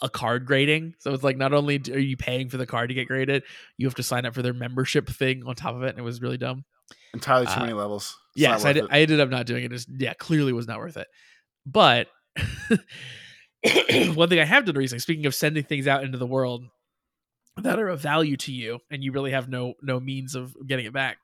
a 0.00 0.08
card 0.08 0.46
grading. 0.46 0.94
So 0.98 1.12
it's 1.12 1.22
like 1.22 1.36
not 1.36 1.52
only 1.52 1.80
are 1.92 1.98
you 1.98 2.16
paying 2.16 2.48
for 2.48 2.56
the 2.56 2.66
card 2.66 2.88
to 2.88 2.94
get 2.94 3.06
graded, 3.06 3.44
you 3.76 3.86
have 3.86 3.94
to 3.96 4.02
sign 4.02 4.24
up 4.24 4.34
for 4.34 4.42
their 4.42 4.54
membership 4.54 5.08
thing 5.08 5.44
on 5.46 5.54
top 5.54 5.74
of 5.76 5.82
it. 5.82 5.90
And 5.90 5.98
it 5.98 6.02
was 6.02 6.20
really 6.22 6.38
dumb. 6.38 6.64
entirely 7.14 7.46
too 7.46 7.52
Uh, 7.52 7.60
many 7.60 7.72
levels. 7.72 8.16
It's 8.54 8.62
so 8.62 8.68
I, 8.68 8.72
did. 8.72 8.84
I 8.90 9.00
ended 9.00 9.20
up 9.20 9.28
not 9.28 9.46
doing 9.46 9.64
it. 9.64 9.70
Just 9.70 9.88
yeah, 9.96 10.14
clearly 10.14 10.52
was 10.52 10.66
not 10.66 10.78
worth 10.78 10.96
it. 10.96 11.08
But 11.66 12.08
one 14.14 14.28
thing 14.28 14.40
I 14.40 14.44
have 14.44 14.64
done 14.64 14.76
recently, 14.76 15.00
speaking 15.00 15.26
of 15.26 15.34
sending 15.34 15.64
things 15.64 15.86
out 15.86 16.04
into 16.04 16.18
the 16.18 16.26
world 16.26 16.64
that 17.56 17.78
are 17.78 17.88
of 17.88 18.00
value 18.00 18.36
to 18.38 18.52
you, 18.52 18.78
and 18.90 19.04
you 19.04 19.12
really 19.12 19.32
have 19.32 19.48
no 19.48 19.74
no 19.82 20.00
means 20.00 20.34
of 20.34 20.56
getting 20.66 20.86
it 20.86 20.92
back, 20.92 21.18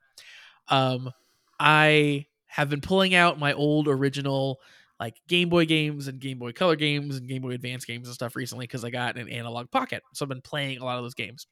um, 0.68 1.11
I 1.59 2.26
have 2.46 2.70
been 2.70 2.80
pulling 2.80 3.14
out 3.14 3.38
my 3.38 3.52
old 3.52 3.88
original 3.88 4.61
like 5.00 5.16
Game 5.28 5.48
Boy 5.48 5.64
games 5.64 6.09
and 6.09 6.20
Game 6.20 6.38
Boy 6.38 6.52
Color 6.52 6.76
games 6.76 7.16
and 7.16 7.28
Game 7.28 7.42
Boy 7.42 7.50
Advance 7.50 7.84
games 7.84 8.09
and 8.09 8.14
stuff 8.14 8.36
recently 8.36 8.64
because 8.64 8.84
I 8.84 8.90
got 8.90 9.16
an 9.16 9.28
Analogue 9.28 9.70
Pocket, 9.70 10.02
so 10.12 10.24
I've 10.24 10.28
been 10.28 10.42
playing 10.42 10.78
a 10.78 10.84
lot 10.84 10.98
of 10.98 11.04
those 11.04 11.14
games. 11.14 11.46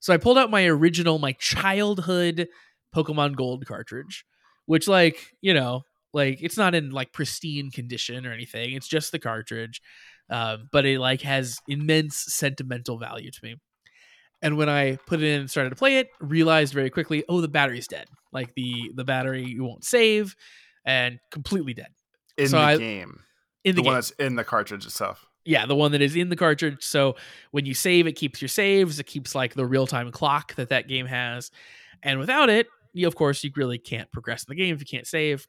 So 0.00 0.12
I 0.12 0.18
pulled 0.18 0.38
out 0.38 0.50
my 0.50 0.66
original, 0.66 1.18
my 1.18 1.32
childhood 1.32 2.48
Pokemon 2.94 3.36
Gold 3.36 3.66
cartridge, 3.66 4.24
which 4.66 4.86
like 4.88 5.32
you 5.40 5.54
know 5.54 5.82
like 6.12 6.38
it's 6.42 6.56
not 6.56 6.74
in 6.74 6.90
like 6.90 7.12
pristine 7.12 7.70
condition 7.70 8.26
or 8.26 8.32
anything 8.32 8.72
it's 8.74 8.88
just 8.88 9.12
the 9.12 9.18
cartridge 9.18 9.80
um, 10.28 10.68
but 10.72 10.84
it 10.84 10.98
like 10.98 11.22
has 11.22 11.58
immense 11.68 12.16
sentimental 12.16 12.98
value 12.98 13.30
to 13.30 13.38
me. 13.44 13.54
And 14.42 14.56
when 14.56 14.68
i 14.68 14.96
put 15.06 15.22
it 15.22 15.26
in 15.26 15.40
and 15.42 15.50
started 15.50 15.70
to 15.70 15.76
play 15.76 15.98
it 15.98 16.08
realized 16.20 16.74
very 16.74 16.90
quickly 16.90 17.24
oh 17.28 17.40
the 17.40 17.48
battery's 17.48 17.86
dead. 17.88 18.08
Like 18.32 18.54
the 18.54 18.90
the 18.94 19.04
battery 19.04 19.44
you 19.44 19.64
won't 19.64 19.84
save 19.84 20.34
and 20.84 21.18
completely 21.30 21.74
dead. 21.74 21.88
In 22.36 22.48
so 22.48 22.56
the 22.58 22.62
I- 22.62 22.76
game. 22.76 23.20
in 23.64 23.76
The, 23.76 23.82
the, 23.82 23.86
one 23.86 23.94
that's 23.94 24.10
in 24.10 24.34
the 24.36 24.44
cartridge 24.44 24.84
itself. 24.84 25.26
yeah 25.44 25.64
the 25.64 25.76
one 25.76 25.92
that 25.92 26.02
is 26.02 26.16
in 26.16 26.28
the 26.28 26.36
cartridge. 26.36 26.82
So 26.82 27.16
when 27.52 27.64
you 27.66 27.74
save 27.74 28.06
it 28.06 28.12
keeps 28.12 28.42
your 28.42 28.48
saves 28.48 28.98
it 28.98 29.06
keeps 29.06 29.34
like 29.34 29.54
the 29.54 29.64
real-time 29.66 30.10
clock 30.12 30.54
that 30.56 30.68
that 30.70 30.88
game 30.88 31.06
has. 31.06 31.50
And 32.02 32.18
without 32.18 32.50
it 32.50 32.66
of 33.04 33.14
course 33.14 33.42
you 33.44 33.50
really 33.56 33.78
can't 33.78 34.10
progress 34.12 34.44
in 34.44 34.46
the 34.48 34.54
game 34.54 34.74
if 34.74 34.80
you 34.80 34.86
can't 34.86 35.06
save 35.06 35.46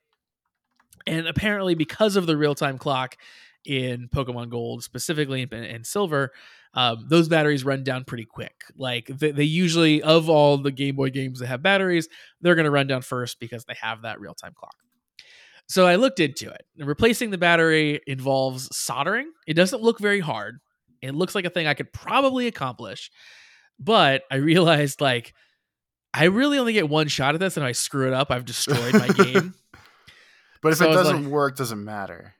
and 1.05 1.27
apparently 1.27 1.75
because 1.75 2.15
of 2.15 2.25
the 2.25 2.37
real-time 2.37 2.77
clock 2.77 3.17
in 3.65 4.07
pokemon 4.09 4.49
gold 4.49 4.83
specifically 4.83 5.41
and, 5.41 5.53
and 5.53 5.85
silver 5.85 6.31
um, 6.73 7.05
those 7.07 7.27
batteries 7.27 7.65
run 7.65 7.83
down 7.83 8.03
pretty 8.03 8.25
quick 8.25 8.63
like 8.75 9.07
they, 9.07 9.31
they 9.31 9.43
usually 9.43 10.01
of 10.01 10.29
all 10.29 10.57
the 10.57 10.71
game 10.71 10.95
boy 10.95 11.09
games 11.09 11.39
that 11.39 11.47
have 11.47 11.61
batteries 11.61 12.07
they're 12.41 12.55
going 12.55 12.65
to 12.65 12.71
run 12.71 12.87
down 12.87 13.01
first 13.01 13.39
because 13.39 13.65
they 13.65 13.75
have 13.79 14.03
that 14.03 14.19
real-time 14.19 14.53
clock 14.55 14.75
so 15.67 15.85
I 15.85 15.97
looked 15.97 16.19
into 16.19 16.49
it. 16.49 16.65
Replacing 16.77 17.29
the 17.29 17.37
battery 17.37 17.99
involves 18.07 18.75
soldering. 18.75 19.31
It 19.45 19.55
doesn't 19.55 19.81
look 19.81 19.99
very 19.99 20.21
hard. 20.21 20.59
It 21.01 21.13
looks 21.13 21.35
like 21.35 21.45
a 21.45 21.49
thing 21.49 21.67
I 21.67 21.73
could 21.73 21.91
probably 21.91 22.47
accomplish. 22.47 23.11
But 23.79 24.23
I 24.31 24.35
realized 24.37 25.01
like 25.01 25.33
I 26.13 26.25
really 26.25 26.57
only 26.57 26.73
get 26.73 26.89
one 26.89 27.07
shot 27.07 27.33
at 27.35 27.39
this 27.39 27.57
and 27.57 27.65
if 27.65 27.69
I 27.69 27.71
screw 27.73 28.07
it 28.07 28.13
up, 28.13 28.31
I've 28.31 28.45
destroyed 28.45 28.93
my 28.93 29.07
game. 29.09 29.53
But 30.61 30.71
if 30.71 30.79
So 30.79 30.89
it 30.89 30.93
doesn't 30.95 31.23
like- 31.23 31.31
work, 31.31 31.55
doesn't 31.55 31.83
matter. 31.85 32.33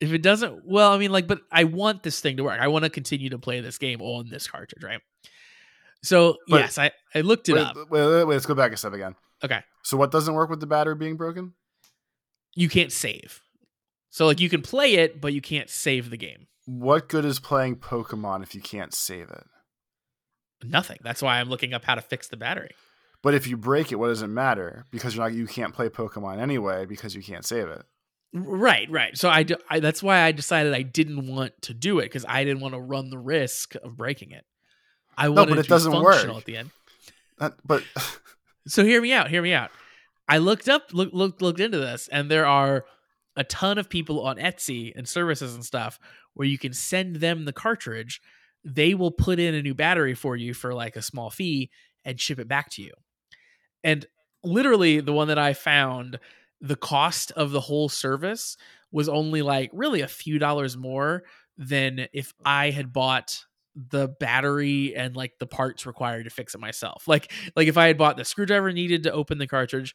if 0.00 0.12
it 0.12 0.22
doesn't 0.22 0.62
well, 0.64 0.92
I 0.92 0.98
mean 0.98 1.10
like 1.10 1.26
but 1.26 1.40
I 1.50 1.64
want 1.64 2.02
this 2.04 2.20
thing 2.20 2.36
to 2.36 2.44
work. 2.44 2.60
I 2.60 2.68
want 2.68 2.84
to 2.84 2.90
continue 2.90 3.30
to 3.30 3.38
play 3.38 3.60
this 3.60 3.76
game 3.76 4.00
on 4.00 4.28
this 4.28 4.46
cartridge, 4.46 4.84
right? 4.84 5.00
So 6.02 6.36
But- 6.48 6.60
yes, 6.60 6.78
I, 6.78 6.92
I 7.14 7.22
looked 7.22 7.48
it 7.48 7.54
Wait, 7.54 7.62
up. 7.62 7.76
wait, 7.76 7.86
wait, 7.90 8.06
wait, 8.24 8.24
let's 8.34 8.46
go 8.46 8.54
back 8.54 8.72
a 8.72 8.76
step 8.76 8.92
again. 8.92 9.16
Okay. 9.42 9.60
So 9.82 9.96
what 9.96 10.12
doesn't 10.12 10.32
work 10.34 10.48
with 10.48 10.60
the 10.60 10.66
battery 10.66 10.94
being 10.94 11.16
broken? 11.16 11.54
You 12.54 12.68
can't 12.68 12.92
save. 12.92 13.40
So 14.10 14.26
like 14.26 14.38
you 14.40 14.48
can 14.48 14.62
play 14.62 14.94
it, 14.94 15.20
but 15.20 15.32
you 15.32 15.40
can't 15.40 15.68
save 15.68 16.10
the 16.10 16.16
game. 16.16 16.46
What 16.66 17.08
good 17.08 17.24
is 17.24 17.40
playing 17.40 17.76
Pokemon 17.76 18.42
if 18.44 18.54
you 18.54 18.60
can't 18.60 18.94
save 18.94 19.28
it? 19.30 19.44
Nothing. 20.70 20.98
That's 21.02 21.22
why 21.22 21.40
I'm 21.40 21.48
looking 21.48 21.74
up 21.74 21.84
how 21.84 21.94
to 21.94 22.02
fix 22.02 22.28
the 22.28 22.36
battery. 22.36 22.70
But 23.22 23.34
if 23.34 23.46
you 23.46 23.56
break 23.56 23.90
it, 23.90 23.96
what 23.96 24.08
does 24.08 24.22
it 24.22 24.28
matter? 24.28 24.84
Because 24.90 25.14
you're 25.14 25.24
not 25.24 25.34
you 25.34 25.46
can't 25.46 25.74
play 25.74 25.88
Pokemon 25.88 26.38
anyway 26.38 26.84
because 26.84 27.14
you 27.14 27.22
can't 27.22 27.44
save 27.44 27.68
it. 27.68 27.84
Right, 28.36 28.90
right. 28.90 29.16
So 29.16 29.28
I—that's 29.28 30.02
why 30.02 30.22
I 30.22 30.32
decided 30.32 30.74
I 30.74 30.82
didn't 30.82 31.28
want 31.28 31.52
to 31.62 31.74
do 31.74 32.00
it 32.00 32.06
because 32.06 32.26
I 32.28 32.42
didn't 32.42 32.60
want 32.60 32.74
to 32.74 32.80
run 32.80 33.10
the 33.10 33.18
risk 33.18 33.76
of 33.76 33.96
breaking 33.96 34.32
it. 34.32 34.44
I 35.16 35.28
wanted 35.28 35.50
but 35.50 35.58
it 35.64 35.68
doesn't 35.68 35.92
be 35.92 35.98
work. 36.00 36.28
at 36.28 36.44
the 36.44 36.56
end. 36.56 36.70
That, 37.38 37.54
but 37.64 37.84
So 38.66 38.84
hear 38.84 39.00
me 39.00 39.12
out. 39.12 39.28
Hear 39.28 39.42
me 39.42 39.52
out. 39.52 39.70
I 40.28 40.38
looked 40.38 40.68
up, 40.68 40.92
look, 40.92 41.10
looked, 41.12 41.42
looked 41.42 41.60
into 41.60 41.78
this, 41.78 42.08
and 42.08 42.30
there 42.30 42.46
are 42.46 42.86
a 43.36 43.44
ton 43.44 43.78
of 43.78 43.90
people 43.90 44.22
on 44.22 44.36
Etsy 44.36 44.92
and 44.96 45.06
services 45.06 45.54
and 45.54 45.64
stuff 45.64 45.98
where 46.32 46.48
you 46.48 46.56
can 46.56 46.72
send 46.72 47.16
them 47.16 47.44
the 47.44 47.52
cartridge. 47.52 48.22
They 48.64 48.94
will 48.94 49.10
put 49.10 49.38
in 49.38 49.54
a 49.54 49.62
new 49.62 49.74
battery 49.74 50.14
for 50.14 50.36
you 50.36 50.54
for 50.54 50.74
like 50.74 50.96
a 50.96 51.02
small 51.02 51.30
fee 51.30 51.70
and 52.04 52.20
ship 52.20 52.38
it 52.38 52.48
back 52.48 52.70
to 52.70 52.82
you. 52.82 52.92
And 53.82 54.06
literally, 54.42 55.00
the 55.00 55.12
one 55.12 55.28
that 55.28 55.38
I 55.38 55.52
found, 55.52 56.18
the 56.60 56.76
cost 56.76 57.30
of 57.32 57.50
the 57.50 57.60
whole 57.60 57.88
service 57.88 58.56
was 58.90 59.08
only 59.08 59.42
like 59.42 59.70
really 59.72 60.00
a 60.00 60.08
few 60.08 60.38
dollars 60.38 60.76
more 60.76 61.24
than 61.58 62.06
if 62.12 62.32
I 62.44 62.70
had 62.70 62.92
bought 62.92 63.44
the 63.76 64.08
battery 64.20 64.94
and 64.94 65.16
like 65.16 65.32
the 65.40 65.46
parts 65.46 65.84
required 65.84 66.24
to 66.24 66.30
fix 66.30 66.54
it 66.54 66.60
myself. 66.60 67.08
Like 67.08 67.32
like 67.56 67.68
if 67.68 67.76
I 67.76 67.88
had 67.88 67.98
bought 67.98 68.16
the 68.16 68.24
screwdriver 68.24 68.72
needed 68.72 69.02
to 69.02 69.12
open 69.12 69.38
the 69.38 69.46
cartridge 69.46 69.94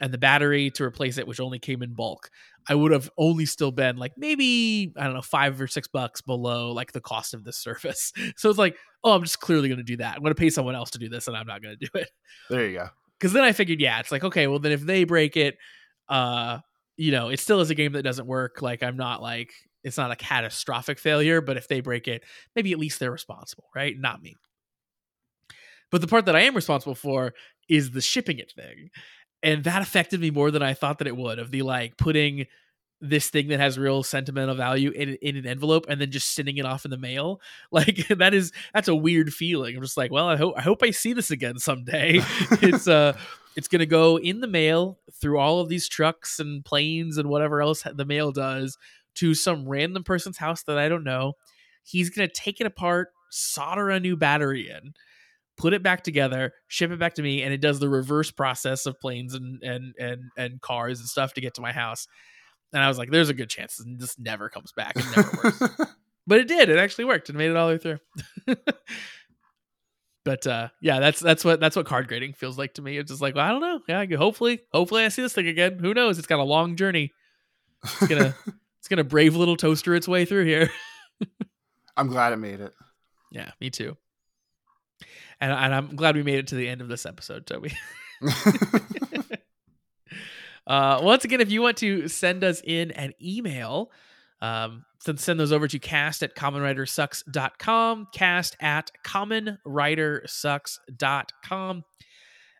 and 0.00 0.12
the 0.12 0.18
battery 0.18 0.70
to 0.72 0.84
replace 0.84 1.18
it, 1.18 1.26
which 1.26 1.40
only 1.40 1.58
came 1.58 1.82
in 1.82 1.94
bulk, 1.94 2.30
I 2.68 2.74
would 2.74 2.92
have 2.92 3.10
only 3.16 3.46
still 3.46 3.72
been 3.72 3.96
like 3.96 4.12
maybe 4.16 4.92
I 4.96 5.04
don't 5.04 5.14
know 5.14 5.22
five 5.22 5.60
or 5.60 5.66
six 5.66 5.88
bucks 5.88 6.20
below 6.20 6.72
like 6.72 6.92
the 6.92 7.00
cost 7.00 7.34
of 7.34 7.44
this 7.44 7.56
service. 7.56 8.12
So 8.36 8.50
it's 8.50 8.58
like, 8.58 8.76
oh, 9.02 9.12
I'm 9.12 9.22
just 9.22 9.40
clearly 9.40 9.68
going 9.68 9.78
to 9.78 9.84
do 9.84 9.96
that. 9.96 10.14
I'm 10.14 10.22
going 10.22 10.34
to 10.34 10.38
pay 10.38 10.50
someone 10.50 10.74
else 10.74 10.90
to 10.90 10.98
do 10.98 11.08
this, 11.08 11.26
and 11.26 11.36
I'm 11.36 11.46
not 11.46 11.62
going 11.62 11.76
to 11.78 11.86
do 11.86 11.98
it. 11.98 12.10
there 12.50 12.68
you 12.68 12.78
go. 12.78 12.88
Because 13.18 13.32
then 13.32 13.42
I 13.42 13.52
figured, 13.52 13.80
yeah, 13.80 13.98
it's 13.98 14.12
like 14.12 14.24
okay, 14.24 14.46
well 14.46 14.58
then 14.58 14.72
if 14.72 14.82
they 14.82 15.04
break 15.04 15.36
it, 15.36 15.56
uh, 16.08 16.58
you 16.96 17.10
know, 17.12 17.28
it 17.30 17.40
still 17.40 17.60
is 17.60 17.70
a 17.70 17.74
game 17.74 17.92
that 17.92 18.02
doesn't 18.02 18.26
work. 18.26 18.62
Like 18.62 18.82
I'm 18.82 18.96
not 18.96 19.22
like 19.22 19.52
it's 19.84 19.96
not 19.96 20.10
a 20.10 20.16
catastrophic 20.16 20.98
failure, 20.98 21.40
but 21.40 21.56
if 21.56 21.68
they 21.68 21.80
break 21.80 22.08
it, 22.08 22.22
maybe 22.54 22.72
at 22.72 22.78
least 22.78 23.00
they're 23.00 23.10
responsible, 23.10 23.64
right? 23.74 23.94
Not 23.98 24.22
me. 24.22 24.36
But 25.90 26.00
the 26.00 26.06
part 26.06 26.26
that 26.26 26.36
I 26.36 26.42
am 26.42 26.54
responsible 26.54 26.94
for 26.94 27.32
is 27.68 27.90
the 27.90 28.00
shipping 28.00 28.38
it 28.38 28.52
thing. 28.54 28.90
And 29.42 29.64
that 29.64 29.82
affected 29.82 30.20
me 30.20 30.30
more 30.30 30.50
than 30.50 30.62
I 30.62 30.74
thought 30.74 30.98
that 30.98 31.06
it 31.06 31.16
would 31.16 31.38
of 31.38 31.50
the 31.50 31.62
like 31.62 31.96
putting 31.96 32.46
this 33.00 33.30
thing 33.30 33.48
that 33.48 33.60
has 33.60 33.78
real 33.78 34.02
sentimental 34.02 34.54
value 34.54 34.90
in, 34.90 35.16
in 35.22 35.36
an 35.36 35.46
envelope 35.46 35.86
and 35.88 36.00
then 36.00 36.10
just 36.10 36.34
sending 36.34 36.56
it 36.56 36.66
off 36.66 36.84
in 36.84 36.90
the 36.90 36.98
mail. 36.98 37.40
Like 37.70 38.08
that 38.08 38.32
is 38.34 38.52
that's 38.72 38.88
a 38.88 38.94
weird 38.94 39.32
feeling. 39.32 39.76
I'm 39.76 39.82
just 39.82 39.96
like, 39.96 40.10
well, 40.10 40.26
I 40.26 40.36
hope 40.36 40.54
I 40.56 40.62
hope 40.62 40.82
I 40.82 40.90
see 40.90 41.12
this 41.12 41.30
again 41.30 41.58
someday. 41.58 42.20
it's 42.62 42.88
uh 42.88 43.16
it's 43.56 43.68
gonna 43.68 43.86
go 43.86 44.18
in 44.18 44.40
the 44.40 44.46
mail 44.46 44.98
through 45.12 45.38
all 45.38 45.60
of 45.60 45.68
these 45.68 45.86
trucks 45.86 46.40
and 46.40 46.64
planes 46.64 47.18
and 47.18 47.28
whatever 47.28 47.60
else 47.60 47.82
the 47.94 48.04
mail 48.06 48.32
does 48.32 48.78
to 49.16 49.34
some 49.34 49.68
random 49.68 50.02
person's 50.02 50.38
house 50.38 50.62
that 50.62 50.78
I 50.78 50.88
don't 50.88 51.04
know. 51.04 51.34
He's 51.84 52.10
gonna 52.10 52.28
take 52.28 52.60
it 52.60 52.66
apart, 52.66 53.10
solder 53.30 53.90
a 53.90 54.00
new 54.00 54.16
battery 54.16 54.70
in, 54.70 54.94
put 55.58 55.74
it 55.74 55.82
back 55.82 56.02
together, 56.02 56.52
ship 56.68 56.90
it 56.90 56.98
back 56.98 57.14
to 57.14 57.22
me, 57.22 57.42
and 57.42 57.52
it 57.52 57.60
does 57.60 57.80
the 57.80 57.88
reverse 57.88 58.30
process 58.30 58.86
of 58.86 58.98
planes 59.00 59.34
and 59.34 59.62
and 59.62 59.94
and 59.98 60.22
and 60.36 60.60
cars 60.60 61.00
and 61.00 61.08
stuff 61.08 61.34
to 61.34 61.40
get 61.40 61.54
to 61.54 61.60
my 61.60 61.72
house. 61.72 62.06
And 62.72 62.82
I 62.82 62.88
was 62.88 62.98
like, 62.98 63.10
"There's 63.10 63.28
a 63.28 63.34
good 63.34 63.50
chance 63.50 63.80
this 63.98 64.18
never 64.18 64.48
comes 64.48 64.72
back. 64.72 64.94
It 64.96 65.04
never 65.16 65.30
works." 65.44 65.92
but 66.26 66.38
it 66.38 66.48
did. 66.48 66.68
It 66.68 66.78
actually 66.78 67.04
worked 67.06 67.28
and 67.28 67.36
made 67.36 67.50
it 67.50 67.56
all 67.56 67.68
the 67.68 67.74
way 67.74 67.78
through. 67.78 68.56
but 70.24 70.46
uh, 70.46 70.68
yeah, 70.80 71.00
that's 71.00 71.20
that's 71.20 71.44
what 71.44 71.60
that's 71.60 71.76
what 71.76 71.86
card 71.86 72.08
grading 72.08 72.34
feels 72.34 72.58
like 72.58 72.74
to 72.74 72.82
me. 72.82 72.98
It's 72.98 73.10
just 73.10 73.22
like, 73.22 73.34
well, 73.34 73.46
I 73.46 73.50
don't 73.50 73.60
know. 73.60 73.80
Yeah, 73.88 74.00
I 74.00 74.06
hopefully, 74.16 74.60
hopefully, 74.72 75.04
I 75.04 75.08
see 75.08 75.22
this 75.22 75.32
thing 75.32 75.48
again. 75.48 75.78
Who 75.78 75.94
knows? 75.94 76.18
It's 76.18 76.26
got 76.26 76.38
a 76.38 76.44
long 76.44 76.76
journey. 76.76 77.12
It's 77.84 78.06
gonna 78.06 78.34
it's 78.78 78.88
gonna 78.88 79.04
brave 79.04 79.34
little 79.34 79.56
toaster 79.56 79.94
its 79.94 80.08
way 80.08 80.24
through 80.24 80.44
here. 80.44 80.70
I'm 81.96 82.08
glad 82.08 82.32
it 82.32 82.36
made 82.36 82.60
it. 82.60 82.72
Yeah, 83.32 83.50
me 83.60 83.70
too. 83.70 83.96
And, 85.40 85.52
and 85.52 85.74
I'm 85.74 85.96
glad 85.96 86.16
we 86.16 86.22
made 86.22 86.38
it 86.38 86.46
to 86.48 86.56
the 86.56 86.68
end 86.68 86.80
of 86.80 86.88
this 86.88 87.06
episode, 87.06 87.46
Toby. 87.46 87.72
uh, 90.66 91.00
once 91.02 91.24
again, 91.24 91.40
if 91.40 91.50
you 91.50 91.62
want 91.62 91.76
to 91.78 92.08
send 92.08 92.42
us 92.42 92.60
in 92.64 92.90
an 92.92 93.12
email, 93.22 93.90
um, 94.40 94.84
send, 95.00 95.20
send 95.20 95.38
those 95.38 95.52
over 95.52 95.68
to 95.68 95.78
cast 95.78 96.22
at 96.22 96.34
commonwritersucks.com, 96.34 98.08
cast 98.12 98.56
at 98.60 98.90
commonwritersucks.com. 99.04 101.84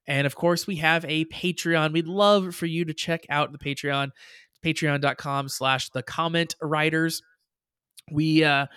And 0.07 0.27
of 0.27 0.35
course, 0.35 0.67
we 0.67 0.77
have 0.77 1.05
a 1.05 1.27
Patreon. 1.27 1.93
We'd 1.93 2.09
love 2.09 2.55
for 2.55 2.65
you 2.67 2.87
to 2.87 2.95
check 2.95 3.27
out 3.29 3.53
the 3.53 3.59
Patreon, 3.59 4.11
patreon.com 4.65 5.49
slash 5.49 5.91
the 5.91 6.03
Comment 6.03 6.55
Riders. 6.63 7.23
We, 8.11 8.43
uh, 8.43 8.69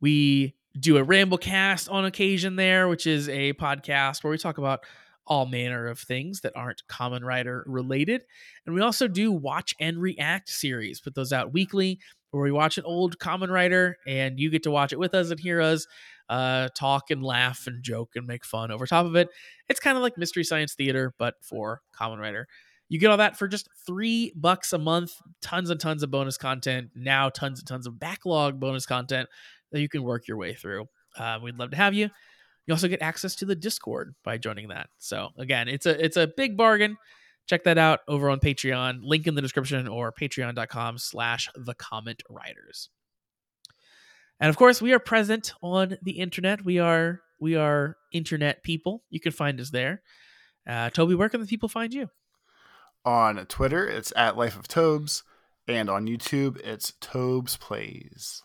we 0.00 0.56
do 0.78 0.96
a 0.96 1.04
Ramblecast 1.04 1.92
on 1.92 2.04
occasion 2.04 2.56
there, 2.56 2.88
which 2.88 3.06
is 3.06 3.28
a 3.28 3.52
podcast 3.54 4.24
where 4.24 4.30
we 4.30 4.38
talk 4.38 4.58
about 4.58 4.84
all 5.26 5.46
manner 5.46 5.86
of 5.86 5.98
things 5.98 6.40
that 6.40 6.52
aren't 6.56 6.82
Kamen 6.88 7.22
Rider 7.22 7.64
related. 7.66 8.24
And 8.66 8.74
we 8.74 8.80
also 8.80 9.06
do 9.06 9.30
watch 9.30 9.74
and 9.78 9.98
react 10.00 10.48
series. 10.48 11.00
Put 11.00 11.14
those 11.14 11.32
out 11.32 11.52
weekly 11.52 12.00
where 12.30 12.42
we 12.42 12.50
watch 12.50 12.78
an 12.78 12.84
old 12.84 13.18
Kamen 13.18 13.50
Rider 13.50 13.98
and 14.06 14.40
you 14.40 14.50
get 14.50 14.64
to 14.64 14.70
watch 14.70 14.92
it 14.92 14.98
with 14.98 15.14
us 15.14 15.30
and 15.30 15.38
hear 15.38 15.60
us 15.60 15.86
uh, 16.28 16.68
talk 16.74 17.10
and 17.10 17.22
laugh 17.22 17.66
and 17.66 17.82
joke 17.82 18.12
and 18.16 18.26
make 18.26 18.44
fun 18.44 18.72
over 18.72 18.86
top 18.86 19.06
of 19.06 19.16
it. 19.16 19.28
It's 19.68 19.80
kind 19.80 19.96
of 19.96 20.02
like 20.02 20.16
Mystery 20.16 20.44
Science 20.44 20.74
Theater, 20.74 21.14
but 21.18 21.34
for 21.42 21.82
Kamen 21.98 22.18
Rider. 22.18 22.48
You 22.88 22.98
get 22.98 23.10
all 23.10 23.16
that 23.18 23.38
for 23.38 23.48
just 23.48 23.68
three 23.86 24.32
bucks 24.36 24.72
a 24.72 24.78
month. 24.78 25.12
Tons 25.40 25.70
and 25.70 25.80
tons 25.80 26.02
of 26.02 26.10
bonus 26.10 26.36
content. 26.36 26.90
Now, 26.94 27.30
tons 27.30 27.60
and 27.60 27.66
tons 27.66 27.86
of 27.86 27.98
backlog 27.98 28.60
bonus 28.60 28.84
content 28.84 29.28
that 29.72 29.80
you 29.80 29.88
can 29.88 30.02
work 30.02 30.28
your 30.28 30.36
way 30.36 30.54
through. 30.54 30.86
Uh, 31.18 31.38
we'd 31.42 31.56
love 31.56 31.70
to 31.70 31.76
have 31.76 31.94
you. 31.94 32.08
You 32.66 32.74
also 32.74 32.88
get 32.88 33.02
access 33.02 33.34
to 33.36 33.44
the 33.44 33.56
Discord 33.56 34.14
by 34.24 34.38
joining 34.38 34.68
that. 34.68 34.88
So 34.98 35.30
again, 35.36 35.68
it's 35.68 35.86
a 35.86 36.02
it's 36.02 36.16
a 36.16 36.28
big 36.28 36.56
bargain. 36.56 36.96
Check 37.46 37.64
that 37.64 37.76
out 37.76 38.00
over 38.06 38.30
on 38.30 38.38
Patreon. 38.38 39.00
Link 39.02 39.26
in 39.26 39.34
the 39.34 39.42
description 39.42 39.88
or 39.88 40.12
patreon.com 40.12 40.98
slash 40.98 41.48
the 41.56 41.74
Comment 41.74 42.22
Riders. 42.30 42.88
And 44.38 44.48
of 44.48 44.56
course, 44.56 44.80
we 44.80 44.92
are 44.92 45.00
present 45.00 45.52
on 45.60 45.98
the 46.02 46.12
internet. 46.12 46.64
We 46.64 46.78
are 46.78 47.20
we 47.40 47.56
are 47.56 47.96
internet 48.12 48.62
people. 48.62 49.02
You 49.10 49.18
can 49.18 49.32
find 49.32 49.60
us 49.60 49.70
there. 49.70 50.02
Uh, 50.68 50.90
Toby, 50.90 51.16
where 51.16 51.28
can 51.28 51.40
the 51.40 51.46
people 51.46 51.68
find 51.68 51.92
you? 51.92 52.08
on 53.04 53.44
Twitter, 53.46 53.88
it's 53.88 54.12
at 54.16 54.36
Life 54.36 54.56
of 54.56 54.68
Tobes, 54.68 55.22
and 55.66 55.90
on 55.90 56.06
YouTube, 56.06 56.58
it's 56.60 56.92
Tobes 57.00 57.56
Plays. 57.56 58.42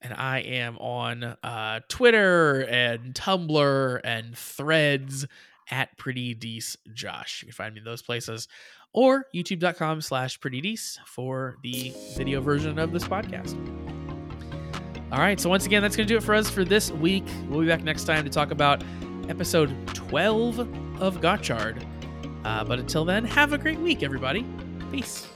And 0.00 0.14
I 0.14 0.40
am 0.40 0.78
on 0.78 1.24
uh, 1.24 1.80
Twitter 1.88 2.62
and 2.68 3.14
Tumblr 3.14 4.00
and 4.04 4.36
Threads 4.36 5.26
at 5.70 5.96
Pretty 5.98 6.34
Dece 6.34 6.76
Josh. 6.92 7.42
You 7.42 7.46
can 7.46 7.54
find 7.54 7.74
me 7.74 7.80
in 7.80 7.84
those 7.84 8.02
places, 8.02 8.48
or 8.92 9.26
YouTube.com 9.34 10.00
slash 10.00 10.40
Pretty 10.40 10.62
Dece 10.62 10.98
for 11.06 11.56
the 11.62 11.92
video 12.16 12.40
version 12.40 12.78
of 12.78 12.92
this 12.92 13.04
podcast. 13.04 13.56
All 15.10 15.18
right, 15.18 15.40
so 15.40 15.48
once 15.48 15.64
again, 15.64 15.82
that's 15.82 15.96
going 15.96 16.06
to 16.06 16.12
do 16.12 16.18
it 16.18 16.22
for 16.22 16.34
us 16.34 16.50
for 16.50 16.64
this 16.64 16.90
week. 16.90 17.24
We'll 17.48 17.60
be 17.60 17.66
back 17.66 17.82
next 17.82 18.04
time 18.04 18.24
to 18.24 18.30
talk 18.30 18.50
about 18.50 18.82
episode 19.28 19.74
12 19.94 20.58
of 21.00 21.20
Gotchard. 21.20 21.82
Uh, 22.44 22.64
but 22.64 22.78
until 22.78 23.04
then, 23.04 23.24
have 23.24 23.52
a 23.52 23.58
great 23.58 23.78
week, 23.78 24.02
everybody. 24.02 24.44
Peace. 24.90 25.28